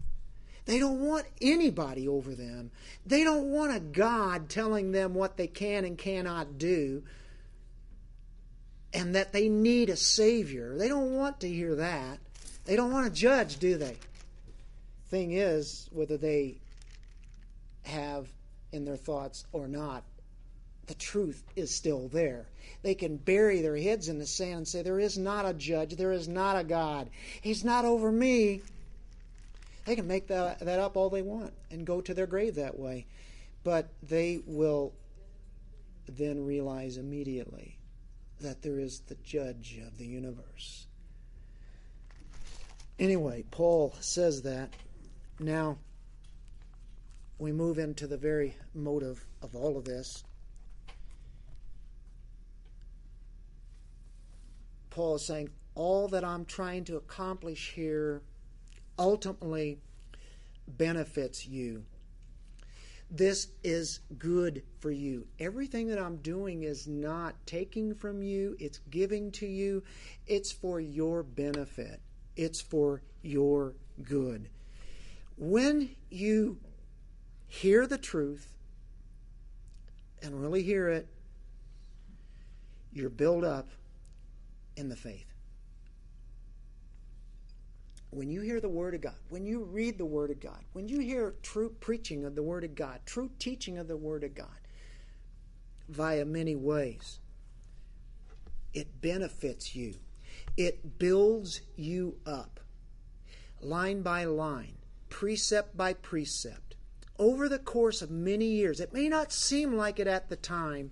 They 0.67 0.79
don't 0.79 1.01
want 1.01 1.25
anybody 1.41 2.07
over 2.07 2.35
them. 2.35 2.71
They 3.07 3.25
don't 3.25 3.51
want 3.51 3.75
a 3.75 3.81
God 3.81 4.51
telling 4.51 4.93
them 4.93 5.15
what 5.15 5.39
they 5.39 5.47
can 5.47 5.87
and 5.87 5.97
cannot 5.97 6.59
do 6.59 7.03
and 8.93 9.15
that 9.15 9.33
they 9.33 9.49
need 9.49 9.89
a 9.89 9.97
Savior. 9.97 10.77
They 10.77 10.89
don't 10.89 11.13
want 11.13 11.41
to 11.41 11.49
hear 11.49 11.75
that. 11.77 12.19
They 12.65 12.77
don't 12.77 12.93
want 12.93 13.07
a 13.07 13.11
judge, 13.11 13.59
do 13.59 13.77
they? 13.79 13.97
Thing 15.09 15.33
is, 15.33 15.89
whether 15.93 16.17
they 16.17 16.59
have 17.83 18.29
in 18.73 18.85
their 18.85 18.97
thoughts 18.97 19.47
or 19.53 19.67
not, 19.67 20.05
the 20.91 20.97
truth 20.97 21.45
is 21.55 21.73
still 21.73 22.09
there. 22.09 22.47
They 22.83 22.97
can 22.97 23.17
bury 23.17 23.63
their 23.63 23.77
heads 23.77 24.09
in 24.09 24.19
the 24.19 24.27
sand 24.27 24.57
and 24.57 24.69
say, 24.69 24.83
There 24.83 24.99
is 24.99 25.17
not 25.17 25.47
a 25.47 25.55
judge, 25.55 25.95
there 25.95 26.11
is 26.11 26.27
not 26.27 26.59
a 26.59 26.65
God. 26.65 27.09
He's 27.41 27.65
not 27.65 27.85
over 27.85 28.11
me. 28.11 28.63
They 29.85 29.95
can 29.95 30.09
make 30.09 30.27
that, 30.27 30.59
that 30.59 30.81
up 30.81 30.97
all 30.97 31.09
they 31.09 31.23
want 31.23 31.53
and 31.71 31.87
go 31.87 32.01
to 32.01 32.13
their 32.13 32.27
grave 32.27 32.57
that 32.57 32.77
way. 32.77 33.07
But 33.63 33.89
they 34.03 34.41
will 34.45 34.93
then 36.09 36.45
realize 36.45 36.97
immediately 36.97 37.79
that 38.41 38.61
there 38.61 38.81
is 38.81 38.99
the 39.07 39.17
judge 39.23 39.79
of 39.87 39.97
the 39.97 40.07
universe. 40.07 40.89
Anyway, 42.99 43.45
Paul 43.53 43.95
says 44.01 44.43
that. 44.43 44.71
Now, 45.39 45.79
we 47.39 47.53
move 47.53 47.79
into 47.79 48.09
the 48.09 48.17
very 48.17 48.57
motive 48.75 49.25
of 49.41 49.55
all 49.55 49.79
of 49.79 49.85
this. 49.85 50.25
Paul 54.91 55.15
is 55.17 55.25
saying, 55.25 55.51
All 55.75 56.09
that 56.09 56.25
I'm 56.25 56.45
trying 56.45 56.85
to 56.85 56.97
accomplish 56.97 57.73
here 57.75 58.23
ultimately 58.99 59.79
benefits 60.67 61.47
you. 61.47 61.85
This 63.11 63.49
is 63.65 64.01
good 64.19 64.63
for 64.79 64.93
you. 64.93 65.27
Everything 65.41 65.89
that 65.89 65.99
I'm 65.99 66.19
doing 66.19 66.63
is 66.63 66.87
not 66.87 67.35
taking 67.45 67.95
from 67.95 68.23
you, 68.23 68.57
it's 68.61 68.79
giving 68.91 69.33
to 69.33 69.47
you. 69.47 69.83
It's 70.29 70.53
for 70.53 70.81
your 70.81 71.25
benefit, 71.25 72.01
it's 72.37 72.61
for 72.61 73.03
your 73.23 73.75
good. 74.03 74.49
When 75.37 75.97
you 76.11 76.59
hear 77.49 77.87
the 77.87 77.99
truth 77.99 78.55
and 80.23 80.41
really 80.41 80.63
hear 80.63 80.89
it, 80.89 81.09
you're 82.93 83.11
built 83.11 83.45
up 83.45 83.71
in 84.81 84.89
the 84.89 84.97
faith 84.97 85.31
when 88.11 88.29
you 88.29 88.41
hear 88.41 88.61
the 88.61 88.69
Word 88.69 88.95
of 88.95 89.01
God, 89.01 89.15
when 89.29 89.47
you 89.47 89.63
read 89.63 89.97
the 89.97 90.05
Word 90.05 90.31
of 90.31 90.41
God, 90.41 90.65
when 90.73 90.89
you 90.89 90.99
hear 90.99 91.35
true 91.43 91.71
preaching 91.81 92.25
of 92.25 92.35
the 92.35 92.43
Word 92.43 92.65
of 92.65 92.75
God, 92.75 93.01
true 93.07 93.31
teaching 93.39 93.79
of 93.79 93.87
the 93.87 93.97
Word 93.97 94.25
of 94.25 94.35
God, 94.35 94.49
via 95.89 96.25
many 96.25 96.57
ways, 96.57 97.21
it 98.75 99.01
benefits 99.01 99.77
you. 99.77 99.95
It 100.57 100.99
builds 100.99 101.61
you 101.77 102.17
up, 102.27 102.61
line 103.61 104.03
by 104.03 104.25
line, 104.25 104.79
precept 105.09 105.77
by 105.77 105.93
precept, 105.93 106.75
over 107.19 107.49
the 107.49 107.59
course 107.59 108.03
of 108.03 108.11
many 108.11 108.47
years. 108.47 108.81
It 108.81 108.93
may 108.93 109.09
not 109.09 109.33
seem 109.33 109.75
like 109.75 110.01
it 110.01 110.07
at 110.09 110.29
the 110.29 110.37
time, 110.37 110.91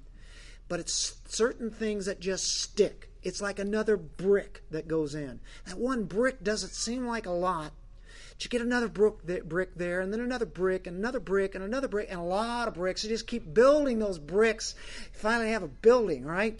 but 0.68 0.78
it's 0.78 1.16
certain 1.26 1.70
things 1.70 2.06
that 2.06 2.20
just 2.20 2.60
stick. 2.60 3.07
It's 3.22 3.40
like 3.40 3.58
another 3.58 3.96
brick 3.96 4.62
that 4.70 4.88
goes 4.88 5.14
in. 5.14 5.40
That 5.66 5.78
one 5.78 6.04
brick 6.04 6.42
doesn't 6.42 6.72
seem 6.72 7.06
like 7.06 7.26
a 7.26 7.30
lot. 7.30 7.72
But 8.30 8.44
you 8.44 8.50
get 8.50 8.62
another 8.62 8.88
brick 8.88 9.74
there, 9.74 10.00
and 10.00 10.12
then 10.12 10.20
another 10.20 10.46
brick, 10.46 10.86
and 10.86 10.96
another 10.96 11.20
brick, 11.20 11.54
and 11.54 11.64
another 11.64 11.88
brick, 11.88 12.08
and 12.10 12.20
a 12.20 12.24
lot 12.24 12.68
of 12.68 12.74
bricks. 12.74 13.02
You 13.02 13.10
just 13.10 13.26
keep 13.26 13.52
building 13.52 13.98
those 13.98 14.18
bricks. 14.18 14.74
You 15.12 15.18
finally 15.18 15.50
have 15.50 15.64
a 15.64 15.68
building, 15.68 16.24
right? 16.24 16.58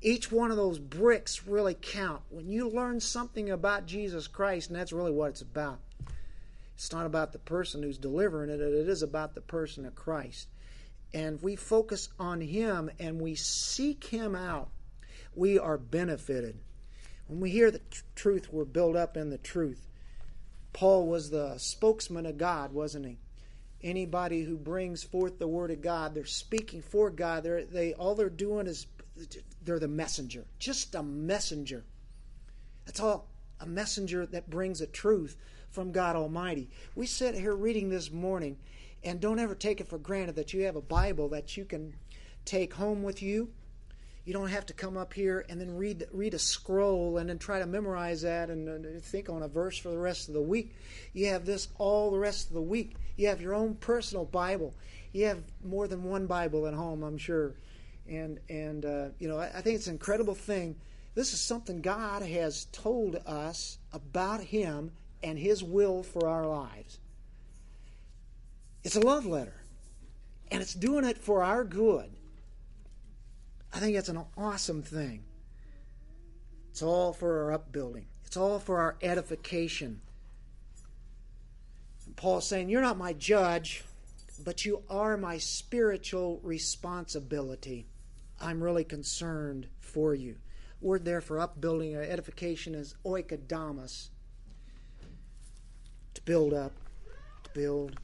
Each 0.00 0.30
one 0.30 0.50
of 0.50 0.56
those 0.56 0.78
bricks 0.78 1.46
really 1.46 1.76
count. 1.80 2.22
When 2.30 2.48
you 2.48 2.68
learn 2.68 3.00
something 3.00 3.50
about 3.50 3.86
Jesus 3.86 4.28
Christ, 4.28 4.70
and 4.70 4.78
that's 4.78 4.92
really 4.92 5.10
what 5.10 5.30
it's 5.30 5.42
about. 5.42 5.78
It's 6.76 6.92
not 6.92 7.06
about 7.06 7.32
the 7.32 7.38
person 7.38 7.82
who's 7.82 7.98
delivering 7.98 8.50
it, 8.50 8.60
it 8.60 8.88
is 8.88 9.02
about 9.02 9.34
the 9.34 9.40
person 9.40 9.86
of 9.86 9.94
Christ 9.94 10.48
and 11.16 11.42
we 11.42 11.56
focus 11.56 12.10
on 12.18 12.40
Him 12.40 12.90
and 12.98 13.20
we 13.20 13.34
seek 13.34 14.04
Him 14.04 14.34
out, 14.34 14.68
we 15.36 15.58
are 15.58 15.78
benefited. 15.78 16.58
When 17.28 17.40
we 17.40 17.50
hear 17.50 17.70
the 17.70 17.80
tr- 17.90 18.02
truth, 18.14 18.48
we're 18.52 18.64
built 18.64 18.96
up 18.96 19.16
in 19.16 19.30
the 19.30 19.38
truth. 19.38 19.86
Paul 20.72 21.06
was 21.06 21.30
the 21.30 21.58
spokesman 21.58 22.26
of 22.26 22.38
God, 22.38 22.72
wasn't 22.72 23.06
he? 23.06 23.18
Anybody 23.82 24.42
who 24.42 24.56
brings 24.56 25.02
forth 25.02 25.38
the 25.38 25.46
word 25.46 25.70
of 25.70 25.82
God, 25.82 26.14
they're 26.14 26.24
speaking 26.24 26.82
for 26.82 27.10
God. 27.10 27.44
They're, 27.44 27.64
they 27.64 27.92
all 27.94 28.14
they're 28.14 28.30
doing 28.30 28.66
is 28.66 28.86
they're 29.62 29.78
the 29.78 29.88
messenger, 29.88 30.44
just 30.58 30.94
a 30.94 31.02
messenger. 31.02 31.84
That's 32.84 33.00
all. 33.00 33.28
A 33.58 33.66
messenger 33.66 34.26
that 34.26 34.50
brings 34.50 34.82
a 34.82 34.86
truth 34.86 35.36
from 35.70 35.92
God 35.92 36.14
Almighty. 36.14 36.68
We 36.94 37.06
sit 37.06 37.34
here 37.34 37.54
reading 37.54 37.88
this 37.88 38.10
morning, 38.10 38.58
and 39.02 39.18
don't 39.18 39.38
ever 39.38 39.54
take 39.54 39.80
it 39.80 39.88
for 39.88 39.98
granted 39.98 40.36
that 40.36 40.52
you 40.52 40.64
have 40.64 40.76
a 40.76 40.82
Bible 40.82 41.30
that 41.30 41.56
you 41.56 41.64
can 41.64 41.94
take 42.44 42.74
home 42.74 43.02
with 43.02 43.22
you 43.22 43.50
you 44.26 44.32
don't 44.32 44.48
have 44.48 44.66
to 44.66 44.72
come 44.72 44.96
up 44.96 45.14
here 45.14 45.46
and 45.48 45.60
then 45.60 45.76
read 45.76 46.04
read 46.12 46.34
a 46.34 46.38
scroll 46.38 47.18
and 47.18 47.30
then 47.30 47.38
try 47.38 47.60
to 47.60 47.66
memorize 47.66 48.22
that 48.22 48.50
and, 48.50 49.02
think 49.04 49.30
on 49.30 49.42
a 49.44 49.48
verse 49.48 49.78
for 49.78 49.88
the 49.88 49.98
rest 49.98 50.26
of 50.26 50.34
the 50.34 50.42
week. 50.42 50.74
You 51.12 51.28
have 51.28 51.46
this 51.46 51.68
all 51.78 52.10
the 52.10 52.18
rest 52.18 52.48
of 52.48 52.54
the 52.54 52.60
week. 52.60 52.96
You 53.16 53.28
have 53.28 53.40
your 53.40 53.54
own 53.54 53.76
personal 53.76 54.24
Bible. 54.24 54.74
You 55.12 55.26
have 55.26 55.44
more 55.64 55.86
than 55.86 56.02
one 56.02 56.26
Bible 56.26 56.66
at 56.66 56.74
home, 56.74 57.04
I'm 57.04 57.18
sure. 57.18 57.54
And 58.08 58.40
and 58.48 58.84
uh, 58.84 59.08
you 59.20 59.28
know, 59.28 59.38
I, 59.38 59.46
I 59.46 59.60
think 59.60 59.76
it's 59.76 59.86
an 59.86 59.94
incredible 59.94 60.34
thing. 60.34 60.74
This 61.14 61.32
is 61.32 61.40
something 61.40 61.80
God 61.80 62.22
has 62.22 62.64
told 62.72 63.22
us 63.26 63.78
about 63.92 64.40
Him 64.40 64.90
and 65.22 65.38
His 65.38 65.62
will 65.62 66.02
for 66.02 66.28
our 66.28 66.46
lives. 66.46 66.98
It's 68.82 68.96
a 68.96 69.00
love 69.00 69.24
letter, 69.24 69.62
and 70.50 70.60
it's 70.60 70.74
doing 70.74 71.04
it 71.04 71.16
for 71.16 71.44
our 71.44 71.62
good. 71.62 72.10
I 73.76 73.78
think 73.78 73.94
that's 73.94 74.08
an 74.08 74.24
awesome 74.38 74.82
thing. 74.82 75.22
It's 76.70 76.80
all 76.80 77.12
for 77.12 77.44
our 77.44 77.52
upbuilding, 77.52 78.06
it's 78.24 78.38
all 78.38 78.58
for 78.58 78.78
our 78.78 78.96
edification. 79.02 80.00
And 82.06 82.16
Paul's 82.16 82.48
saying, 82.48 82.70
You're 82.70 82.80
not 82.80 82.96
my 82.96 83.12
judge, 83.12 83.84
but 84.42 84.64
you 84.64 84.82
are 84.88 85.18
my 85.18 85.36
spiritual 85.36 86.40
responsibility. 86.42 87.86
I'm 88.40 88.64
really 88.64 88.82
concerned 88.82 89.66
for 89.78 90.14
you. 90.14 90.36
Word 90.80 91.04
there 91.04 91.20
for 91.20 91.38
upbuilding 91.38 91.94
or 91.96 92.02
edification 92.02 92.74
is 92.74 92.94
oikodamas. 93.04 94.08
To 96.14 96.22
build 96.22 96.54
up, 96.54 96.72
to 97.44 97.50
build. 97.50 98.00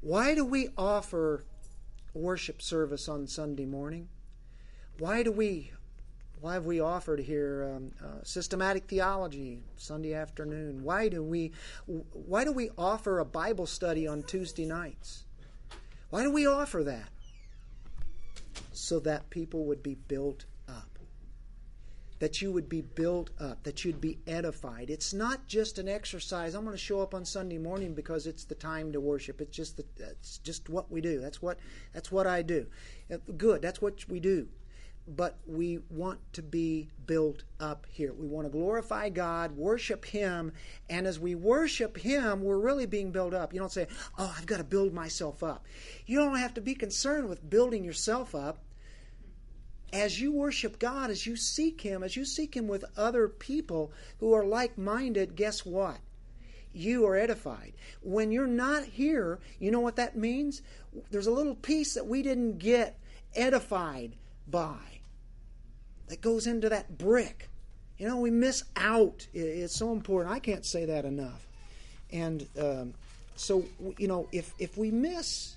Why 0.00 0.34
do 0.34 0.46
we 0.46 0.70
offer 0.78 1.44
worship 2.16 2.62
service 2.62 3.08
on 3.08 3.26
Sunday 3.26 3.66
morning? 3.66 4.08
Why 4.98 5.22
do 5.22 5.30
we 5.32 5.72
why 6.40 6.54
have 6.54 6.66
we 6.66 6.80
offered 6.80 7.20
here 7.20 7.74
um, 7.76 7.92
uh, 8.02 8.22
systematic 8.22 8.84
theology 8.84 9.60
Sunday 9.76 10.14
afternoon? 10.14 10.82
Why 10.82 11.08
do 11.08 11.22
we 11.22 11.52
why 11.86 12.44
do 12.44 12.52
we 12.52 12.70
offer 12.76 13.18
a 13.18 13.24
Bible 13.24 13.66
study 13.66 14.06
on 14.06 14.22
Tuesday 14.22 14.66
nights? 14.66 15.24
Why 16.10 16.22
do 16.22 16.30
we 16.30 16.46
offer 16.46 16.84
that? 16.84 17.08
So 18.72 19.00
that 19.00 19.30
people 19.30 19.64
would 19.64 19.82
be 19.82 19.94
built 19.94 20.44
that 22.18 22.40
you 22.40 22.50
would 22.52 22.68
be 22.68 22.80
built 22.80 23.30
up, 23.38 23.62
that 23.64 23.84
you'd 23.84 24.00
be 24.00 24.18
edified. 24.26 24.90
It's 24.90 25.12
not 25.12 25.46
just 25.46 25.78
an 25.78 25.88
exercise. 25.88 26.54
I'm 26.54 26.64
going 26.64 26.76
to 26.76 26.82
show 26.82 27.00
up 27.00 27.14
on 27.14 27.24
Sunday 27.24 27.58
morning 27.58 27.94
because 27.94 28.26
it's 28.26 28.44
the 28.44 28.54
time 28.54 28.92
to 28.92 29.00
worship. 29.00 29.40
It's 29.40 29.56
just 29.56 29.76
the, 29.76 29.84
it's 29.98 30.38
just 30.38 30.68
what 30.68 30.90
we 30.90 31.00
do. 31.00 31.20
That's 31.20 31.42
what 31.42 31.58
that's 31.92 32.10
what 32.10 32.26
I 32.26 32.42
do. 32.42 32.66
Uh, 33.12 33.18
good. 33.36 33.62
That's 33.62 33.82
what 33.82 34.08
we 34.08 34.20
do. 34.20 34.48
But 35.08 35.38
we 35.46 35.78
want 35.88 36.18
to 36.32 36.42
be 36.42 36.90
built 37.06 37.44
up 37.60 37.86
here. 37.88 38.12
We 38.12 38.26
want 38.26 38.46
to 38.46 38.50
glorify 38.50 39.08
God, 39.08 39.52
worship 39.52 40.04
Him, 40.04 40.50
and 40.90 41.06
as 41.06 41.20
we 41.20 41.36
worship 41.36 41.96
Him, 41.96 42.42
we're 42.42 42.58
really 42.58 42.86
being 42.86 43.12
built 43.12 43.32
up. 43.32 43.52
You 43.52 43.60
don't 43.60 43.70
say, 43.70 43.86
"Oh, 44.18 44.34
I've 44.36 44.46
got 44.46 44.56
to 44.56 44.64
build 44.64 44.92
myself 44.92 45.44
up." 45.44 45.64
You 46.06 46.18
don't 46.18 46.38
have 46.38 46.54
to 46.54 46.60
be 46.60 46.74
concerned 46.74 47.28
with 47.28 47.48
building 47.48 47.84
yourself 47.84 48.34
up 48.34 48.58
as 49.92 50.20
you 50.20 50.32
worship 50.32 50.78
God, 50.78 51.10
as 51.10 51.26
you 51.26 51.36
seek 51.36 51.80
Him, 51.80 52.02
as 52.02 52.16
you 52.16 52.24
seek 52.24 52.56
Him 52.56 52.68
with 52.68 52.84
other 52.96 53.28
people 53.28 53.92
who 54.18 54.32
are 54.32 54.44
like 54.44 54.76
minded, 54.76 55.36
guess 55.36 55.64
what? 55.64 55.98
You 56.72 57.06
are 57.06 57.16
edified. 57.16 57.72
When 58.02 58.30
you're 58.30 58.46
not 58.46 58.84
here, 58.84 59.38
you 59.58 59.70
know 59.70 59.80
what 59.80 59.96
that 59.96 60.16
means? 60.16 60.62
There's 61.10 61.26
a 61.26 61.32
little 61.32 61.54
piece 61.54 61.94
that 61.94 62.06
we 62.06 62.22
didn't 62.22 62.58
get 62.58 62.98
edified 63.34 64.12
by 64.46 64.76
that 66.08 66.20
goes 66.20 66.46
into 66.46 66.68
that 66.68 66.98
brick. 66.98 67.48
You 67.98 68.08
know, 68.08 68.18
we 68.18 68.30
miss 68.30 68.64
out. 68.76 69.26
It's 69.32 69.74
so 69.74 69.92
important. 69.92 70.34
I 70.34 70.38
can't 70.38 70.66
say 70.66 70.84
that 70.84 71.04
enough. 71.04 71.46
And 72.12 72.46
um, 72.60 72.94
so, 73.36 73.64
you 73.98 74.06
know, 74.06 74.28
if, 74.32 74.52
if 74.58 74.76
we 74.76 74.90
miss 74.90 75.56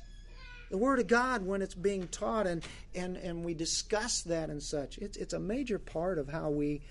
the 0.70 0.78
Word 0.78 1.00
of 1.00 1.08
God 1.08 1.46
when 1.46 1.62
it's 1.62 1.76
being 1.76 2.08
taught 2.08 2.48
and, 2.48 2.64
and, 2.96 3.18
and 3.18 3.44
we 3.44 3.54
discuss 3.54 4.22
that 4.24 4.50
and 4.50 4.62
such. 4.62 4.98
It's, 4.98 5.18
it's 5.18 5.34
a 5.34 5.40
major 5.40 5.80
part 5.80 6.18
of 6.18 6.30
how 6.30 6.50
we 6.50 6.82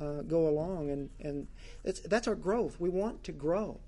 uh, 0.00 0.22
go 0.22 0.48
along, 0.48 0.90
and, 0.90 1.10
and 1.20 1.46
that's 1.84 2.28
our 2.28 2.34
growth. 2.34 2.80
We 2.80 2.88
want 2.88 3.24
to 3.24 3.32
grow. 3.32 3.80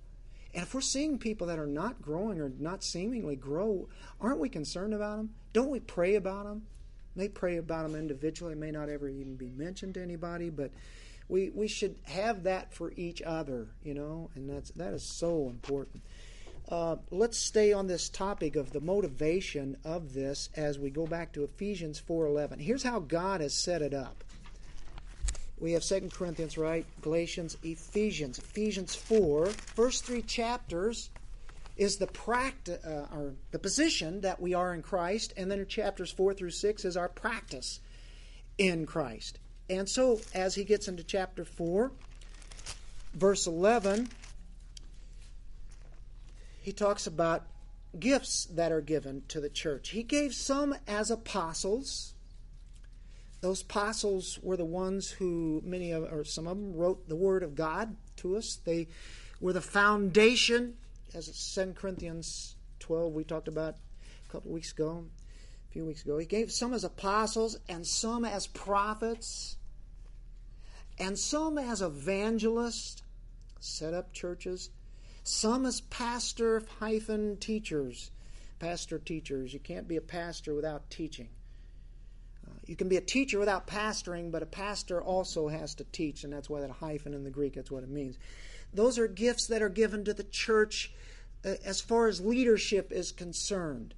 And 0.55 0.63
if 0.63 0.75
we're 0.75 0.81
seeing 0.81 1.19
people 1.19 1.49
that 1.49 1.59
are 1.59 1.67
not 1.67 2.01
growing 2.01 2.41
or 2.41 2.51
not 2.59 2.83
seemingly 2.83 3.37
grow, 3.37 3.89
aren't 4.21 4.39
we 4.39 4.49
concerned 4.49 4.95
about 4.95 5.19
them? 5.19 5.31
Don't 5.53 5.71
we 5.71 5.81
pray 5.81 6.15
about 6.15 6.45
them? 6.45 6.63
May 7.15 7.29
pray 7.29 7.57
about 7.57 7.83
them 7.83 7.95
individually. 7.95 8.55
May 8.55 8.71
not 8.71 8.89
ever 8.89 9.09
even 9.09 9.37
be 9.37 9.51
mentioned 9.51 9.95
to 9.95 10.03
anybody, 10.03 10.51
but 10.51 10.71
we 11.29 11.51
we 11.51 11.67
should 11.67 11.97
have 12.05 12.45
that 12.45 12.73
for 12.73 12.93
each 12.97 13.21
other, 13.23 13.69
you 13.83 13.95
know, 13.95 14.31
and 14.35 14.49
that's 14.49 14.71
that 14.73 14.93
is 14.93 15.03
so 15.03 15.49
important. 15.49 16.03
Uh, 16.69 16.97
let's 17.11 17.39
stay 17.39 17.73
on 17.73 17.87
this 17.87 18.09
topic 18.09 18.57
of 18.57 18.73
the 18.73 18.81
motivation 18.81 19.77
of 19.85 20.15
this 20.15 20.49
as 20.57 20.79
we 20.79 20.91
go 20.91 21.07
back 21.07 21.33
to 21.33 21.45
Ephesians 21.45 22.01
4:11. 22.01 22.59
Here's 22.59 22.83
how 22.83 22.99
God 22.99 23.41
has 23.41 23.55
set 23.55 23.83
it 23.83 23.95
up. 23.95 24.25
We 25.59 25.73
have 25.73 25.85
Second 25.85 26.13
Corinthians, 26.13 26.59
right? 26.59 26.85
Galatians, 27.01 27.57
Ephesians. 27.63 28.39
Ephesians 28.39 28.95
4, 28.95 29.47
first 29.47 30.05
three 30.05 30.23
chapters 30.23 31.11
is 31.77 31.97
the 31.97 32.07
practice 32.09 32.85
uh, 32.85 33.07
or 33.13 33.35
the 33.53 33.59
position 33.59 34.21
that 34.23 34.41
we 34.41 34.53
are 34.53 34.75
in 34.75 34.83
Christ, 34.83 35.33
and 35.37 35.51
then 35.51 35.67
chapters 35.67 36.11
4 36.11 36.35
through 36.35 36.51
6 36.51 36.85
is 36.85 36.97
our 36.97 37.09
practice 37.09 37.81
in 38.59 38.87
Christ. 38.87 39.39
And 39.71 39.89
so 39.89 40.21
as 40.35 40.55
he 40.55 40.65
gets 40.65 40.89
into 40.89 41.05
chapter 41.05 41.45
4, 41.45 41.93
verse 43.15 43.47
11, 43.47 44.09
he 46.67 46.73
talks 46.73 47.07
about 47.07 47.47
gifts 47.97 48.47
that 48.47 48.73
are 48.73 48.81
given 48.81 49.23
to 49.29 49.41
the 49.41 49.49
church. 49.49 49.91
He 49.91 50.03
gave 50.03 50.35
some 50.35 50.75
as 50.89 51.13
apostles. 51.13 52.15
Those 53.41 53.63
apostles 53.63 54.41
were 54.43 54.57
the 54.57 54.65
ones 54.65 55.13
who 55.13 55.63
many 55.65 55.93
of 55.93 56.03
or 56.13 56.25
some 56.25 56.49
of 56.49 56.57
them 56.57 56.75
wrote 56.75 57.09
the 57.09 57.15
word 57.15 57.45
of 57.45 57.55
God 57.55 57.95
to 58.17 58.37
us. 58.37 58.59
They 58.65 58.89
were 59.41 59.53
the 59.53 59.61
foundation, 59.61 60.75
as 61.15 61.29
2 61.55 61.75
Corinthians 61.75 62.57
12 62.81 63.13
we 63.13 63.23
talked 63.23 63.47
about 63.47 63.77
a 64.29 64.33
couple 64.33 64.51
weeks 64.51 64.73
ago, 64.73 65.05
a 65.71 65.73
few 65.73 65.85
weeks 65.85 66.03
ago. 66.03 66.19
He 66.19 66.27
gave 66.27 66.51
some 66.51 66.75
as 66.75 66.83
apostles 66.83 67.61
and 67.69 67.87
some 67.87 68.25
as 68.25 68.49
prophets 68.49 69.57
and 70.99 71.17
some 71.17 71.59
as 71.59 71.81
evangelists, 71.81 73.05
set 73.61 73.95
up 73.95 74.13
churches 74.13 74.71
some 75.29 75.67
as 75.67 75.81
pastor 75.83 76.63
hyphen 76.79 77.37
teachers. 77.39 78.11
Pastor 78.59 78.99
teachers. 78.99 79.53
You 79.53 79.61
can't 79.61 79.89
be 79.89 79.97
a 79.97 80.01
pastor 80.01 80.55
without 80.55 80.89
teaching. 80.91 81.29
Uh, 82.47 82.55
you 82.67 82.77
can 82.77 82.89
be 82.89 82.97
a 82.97 83.03
teacher 83.03 83.39
without 83.39 83.67
pastoring, 83.67 84.31
but 84.31 84.43
a 84.43 84.47
pastor 84.47 85.03
also 85.03 85.49
has 85.49 85.75
to 85.75 85.85
teach, 85.85 86.25
and 86.25 86.33
that's 86.33 86.49
why 86.49 86.61
that 86.61 86.71
hyphen 86.71 87.13
in 87.13 87.25
the 87.25 87.31
Greek, 87.31 87.55
that's 87.55 87.71
what 87.71 87.83
it 87.83 87.89
means. 87.89 88.17
Those 88.73 88.99
are 88.99 89.09
gifts 89.09 89.47
that 89.49 89.63
are 89.63 89.69
given 89.69 90.05
to 90.05 90.15
the 90.15 90.25
church 90.25 90.93
uh, 91.45 91.55
as 91.65 91.81
far 91.81 92.07
as 92.07 92.21
leadership 92.21 92.93
is 92.93 93.13
concerned 93.13 93.95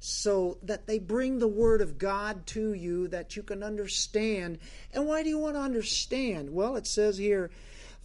so 0.00 0.56
that 0.62 0.86
they 0.86 0.98
bring 0.98 1.38
the 1.38 1.48
Word 1.48 1.82
of 1.82 1.98
God 1.98 2.46
to 2.48 2.72
you 2.72 3.06
that 3.08 3.36
you 3.36 3.42
can 3.42 3.62
understand. 3.62 4.58
And 4.94 5.06
why 5.06 5.22
do 5.22 5.28
you 5.28 5.38
want 5.38 5.56
to 5.56 5.60
understand? 5.60 6.50
Well, 6.50 6.76
it 6.76 6.86
says 6.86 7.18
here, 7.18 7.50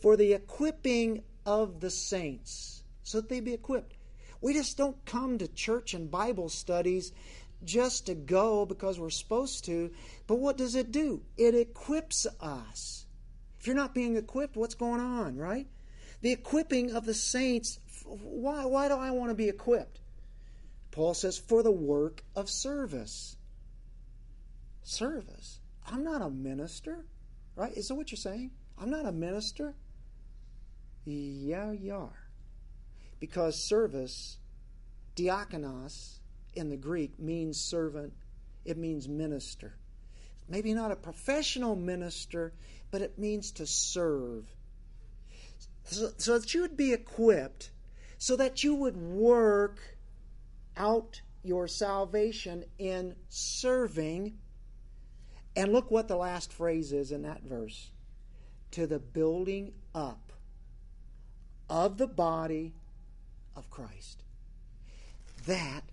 for 0.01 0.17
the 0.17 0.33
equipping 0.33 1.23
of 1.45 1.79
the 1.79 1.89
saints, 1.89 2.83
so 3.03 3.21
that 3.21 3.29
they 3.29 3.39
be 3.39 3.53
equipped. 3.53 3.95
We 4.41 4.53
just 4.53 4.77
don't 4.77 5.03
come 5.05 5.37
to 5.37 5.47
church 5.47 5.93
and 5.93 6.11
Bible 6.11 6.49
studies 6.49 7.11
just 7.63 8.05
to 8.05 8.15
go 8.15 8.65
because 8.65 8.99
we're 8.99 9.09
supposed 9.09 9.65
to, 9.65 9.91
but 10.27 10.35
what 10.35 10.57
does 10.57 10.75
it 10.75 10.91
do? 10.91 11.21
It 11.37 11.55
equips 11.55 12.27
us. 12.39 13.05
If 13.59 13.67
you're 13.67 13.75
not 13.75 13.95
being 13.95 14.17
equipped, 14.17 14.55
what's 14.55 14.75
going 14.75 15.01
on, 15.01 15.37
right? 15.37 15.67
The 16.21 16.31
equipping 16.31 16.91
of 16.91 17.05
the 17.05 17.13
saints. 17.13 17.79
Why, 18.05 18.65
why 18.65 18.87
do 18.87 18.95
I 18.95 19.11
want 19.11 19.31
to 19.31 19.35
be 19.35 19.49
equipped? 19.49 19.99
Paul 20.91 21.13
says, 21.13 21.37
for 21.37 21.63
the 21.63 21.71
work 21.71 22.23
of 22.35 22.49
service. 22.49 23.37
Service. 24.83 25.59
I'm 25.87 26.03
not 26.03 26.21
a 26.21 26.29
minister, 26.29 27.05
right? 27.55 27.73
Is 27.73 27.87
that 27.87 27.95
what 27.95 28.11
you're 28.11 28.17
saying? 28.17 28.51
I'm 28.77 28.89
not 28.89 29.05
a 29.05 29.11
minister. 29.11 29.75
Yeah, 31.05 31.71
you 31.71 31.93
are. 31.93 32.29
Because 33.19 33.63
service, 33.63 34.37
diakonos, 35.15 36.19
in 36.55 36.69
the 36.69 36.77
Greek 36.77 37.19
means 37.19 37.59
servant, 37.59 38.13
it 38.65 38.77
means 38.77 39.07
minister. 39.07 39.77
Maybe 40.49 40.73
not 40.73 40.91
a 40.91 40.95
professional 40.95 41.75
minister, 41.75 42.53
but 42.91 43.01
it 43.01 43.17
means 43.17 43.51
to 43.53 43.65
serve. 43.65 44.45
So, 45.83 46.09
so 46.17 46.39
that 46.39 46.53
you 46.53 46.61
would 46.61 46.77
be 46.77 46.93
equipped, 46.93 47.71
so 48.17 48.35
that 48.37 48.63
you 48.63 48.75
would 48.75 48.97
work 48.97 49.79
out 50.75 51.21
your 51.43 51.67
salvation 51.67 52.65
in 52.79 53.15
serving. 53.29 54.37
And 55.55 55.71
look 55.71 55.91
what 55.91 56.07
the 56.07 56.17
last 56.17 56.51
phrase 56.51 56.91
is 56.91 57.11
in 57.11 57.21
that 57.21 57.43
verse 57.43 57.91
to 58.71 58.87
the 58.87 58.99
building 58.99 59.73
up 59.93 60.24
of 61.69 61.97
the 61.97 62.07
body 62.07 62.73
of 63.55 63.69
Christ. 63.69 64.23
That, 65.45 65.83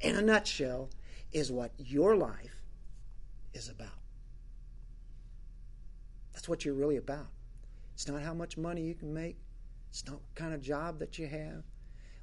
in 0.00 0.16
a 0.16 0.22
nutshell, 0.22 0.90
is 1.32 1.50
what 1.50 1.72
your 1.78 2.16
life 2.16 2.62
is 3.52 3.68
about. 3.68 3.88
That's 6.32 6.48
what 6.48 6.64
you're 6.64 6.74
really 6.74 6.96
about. 6.96 7.28
It's 7.94 8.06
not 8.06 8.22
how 8.22 8.34
much 8.34 8.58
money 8.58 8.82
you 8.82 8.94
can 8.94 9.12
make, 9.12 9.38
it's 9.88 10.04
not 10.06 10.16
what 10.16 10.34
kind 10.34 10.52
of 10.52 10.60
job 10.60 10.98
that 10.98 11.18
you 11.18 11.26
have, 11.26 11.64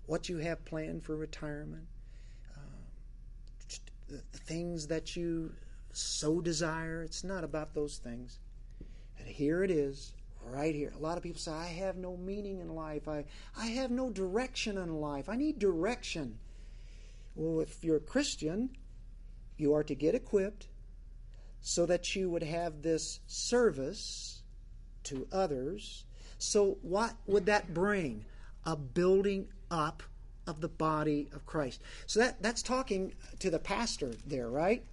what 0.06 0.30
you 0.30 0.38
have 0.38 0.64
planned 0.66 1.04
for 1.04 1.16
retirement, 1.16 1.88
the, 4.08 4.22
the 4.32 4.38
things 4.38 4.88
that 4.88 5.16
you 5.16 5.52
so 5.92 6.42
desire. 6.42 7.04
It's 7.04 7.24
not 7.24 7.44
about 7.44 7.74
those 7.74 7.98
things. 7.98 8.40
And 9.18 9.28
here 9.28 9.64
it 9.64 9.72
is, 9.72 10.14
right 10.52 10.74
here. 10.74 10.94
A 10.96 11.02
lot 11.02 11.18
of 11.18 11.24
people 11.24 11.40
say, 11.40 11.52
I 11.52 11.68
have 11.68 11.98
no 11.98 12.18
meaning 12.18 12.60
in 12.60 12.76
life. 12.76 13.08
I, 13.08 13.26
I 13.58 13.68
have 13.68 13.92
no 13.92 14.10
direction 14.10 14.78
in 14.78 15.00
life. 15.00 15.30
I 15.30 15.36
need 15.36 15.60
direction. 15.60 16.38
Well, 17.36 17.62
if 17.62 17.84
you're 17.84 17.98
a 17.98 18.02
Christian, 18.02 18.70
you 19.58 19.74
are 19.74 19.84
to 19.84 19.96
get 19.96 20.16
equipped 20.16 20.68
so 21.62 21.86
that 21.86 22.16
you 22.16 22.30
would 22.30 22.44
have 22.44 22.82
this 22.82 23.20
service 23.26 24.44
to 25.04 25.28
others. 25.32 26.06
So, 26.38 26.78
what 26.82 27.14
would 27.26 27.46
that 27.46 27.74
bring? 27.74 28.26
A 28.66 28.76
building 28.76 29.48
up 29.72 30.04
of 30.46 30.62
the 30.62 30.70
body 30.70 31.30
of 31.34 31.46
Christ. 31.46 31.82
So, 32.06 32.20
that, 32.20 32.42
that's 32.42 32.62
talking 32.62 33.14
to 33.40 33.50
the 33.50 33.60
pastor 33.60 34.14
there, 34.26 34.50
right? 34.50 34.84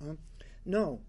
Um, 0.00 0.18
no. 0.64 1.00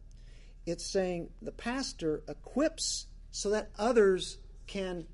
It's 0.66 0.86
saying 0.86 1.30
the 1.42 1.52
pastor 1.52 2.22
equips 2.28 3.08
so 3.32 3.50
that 3.50 3.70
others 3.78 4.38
can 4.68 5.06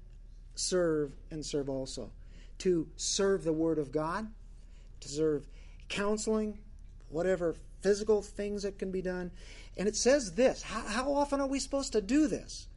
serve 0.55 1.13
and 1.31 1.45
serve 1.45 1.69
also. 1.69 2.11
To 2.59 2.87
serve 2.95 3.43
the 3.43 3.53
Word 3.53 3.77
of 3.77 3.91
God, 3.91 4.27
to 5.01 5.07
serve 5.07 5.45
counseling, 5.89 6.57
whatever 7.09 7.55
physical 7.81 8.21
things 8.21 8.63
that 8.63 8.79
can 8.79 8.91
be 8.91 9.01
done. 9.01 9.31
And 9.77 9.87
it 9.87 9.95
says 9.95 10.33
this 10.33 10.63
how, 10.63 10.81
how 10.81 11.13
often 11.13 11.39
are 11.39 11.47
we 11.47 11.59
supposed 11.59 11.93
to 11.93 12.01
do 12.01 12.27
this? 12.27 12.67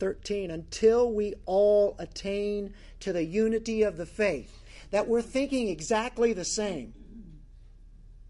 13, 0.00 0.50
until 0.50 1.12
we 1.12 1.34
all 1.46 1.94
attain 1.98 2.74
to 3.00 3.12
the 3.12 3.24
unity 3.24 3.82
of 3.82 3.96
the 3.96 4.06
faith, 4.06 4.60
that 4.90 5.06
we're 5.06 5.22
thinking 5.22 5.68
exactly 5.68 6.32
the 6.32 6.44
same. 6.44 6.92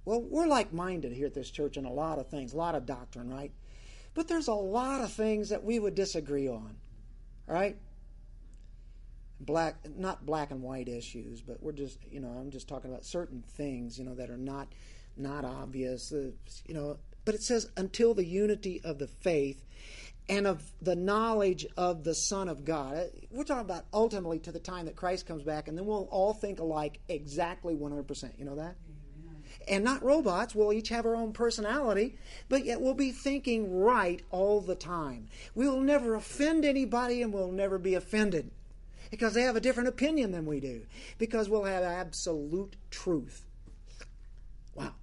Well, 0.05 0.21
we're 0.21 0.47
like 0.47 0.75
minded 0.75 1.13
here 1.13 1.27
at 1.27 1.35
this 1.35 1.51
church 1.51 1.79
in 1.79 1.87
a 1.87 1.93
lot 1.93 2.19
of 2.19 2.29
things, 2.29 2.53
a 2.53 2.57
lot 2.59 2.75
of 2.75 2.85
doctrine, 2.85 3.31
right? 3.31 3.53
But 4.15 4.29
there's 4.29 4.49
a 4.49 4.55
lot 4.55 5.01
of 5.01 5.13
things 5.13 5.49
that 5.49 5.65
we 5.65 5.79
would 5.79 5.95
disagree 5.95 6.49
on, 6.49 6.77
right? 7.47 7.77
Black, 9.41 9.77
not 9.97 10.25
black 10.25 10.51
and 10.51 10.63
white 10.63 10.89
issues, 10.89 11.41
but 11.41 11.63
we're 11.63 11.73
just, 11.73 11.99
you 12.11 12.21
know, 12.21 12.29
I'm 12.29 12.51
just 12.51 12.69
talking 12.69 12.91
about 12.91 13.05
certain 13.05 13.43
things, 13.57 13.99
you 13.99 14.05
know, 14.05 14.15
that 14.15 14.31
are 14.31 14.37
not, 14.37 14.69
not 15.17 15.45
obvious, 15.45 16.13
uh, 16.13 16.31
you 16.67 16.75
know. 16.75 16.99
But 17.25 17.35
it 17.35 17.43
says 17.43 17.71
until 17.77 18.15
the 18.15 18.25
unity 18.25 18.81
of 18.85 18.99
the 18.99 19.09
faith 19.09 19.65
and 20.29 20.47
of 20.47 20.63
the 20.81 20.97
knowledge 20.97 21.67
of 21.77 22.05
the 22.05 22.15
Son 22.15 22.49
of 22.49 22.65
God. 22.65 23.11
We're 23.31 23.45
talking 23.45 23.65
about 23.65 23.85
ultimately 23.93 24.39
to 24.41 24.53
the 24.53 24.59
time 24.59 24.87
that 24.87 24.97
Christ 24.97 25.27
comes 25.27 25.43
back, 25.43 25.69
and 25.69 25.77
then 25.77 25.87
we'll 25.87 26.09
all 26.11 26.33
think 26.33 26.61
alike 26.61 27.01
exactly 27.09 27.75
100%. 27.75 28.39
You 28.39 28.45
know 28.47 28.57
that? 28.57 28.77
And 29.69 29.85
not 29.85 30.03
robots. 30.03 30.55
We'll 30.55 30.73
each 30.73 30.89
have 30.89 31.07
our 31.07 31.17
own 31.17 31.33
personality, 31.33 32.17
but 32.49 32.65
yet 32.65 32.81
we'll 32.81 32.95
be 32.95 33.13
thinking 33.13 33.81
right 33.81 34.23
all 34.31 34.61
the 34.61 34.75
time. 34.75 35.29
We'll 35.55 35.81
never 35.81 36.15
offend 36.15 36.65
anybody 36.65 37.23
and 37.23 37.33
we'll 37.33 37.53
never 37.53 37.79
be 37.79 37.95
offended 37.95 38.51
because 39.11 39.35
they 39.35 39.43
have 39.43 39.57
a 39.57 39.61
different 39.61 39.89
opinion 39.89 40.33
than 40.33 40.47
we 40.47 40.61
do, 40.61 40.87
because 41.19 41.49
we'll 41.49 41.65
have 41.65 41.83
absolute 41.85 42.77
truth. 42.91 43.45
Wow. 44.75 44.95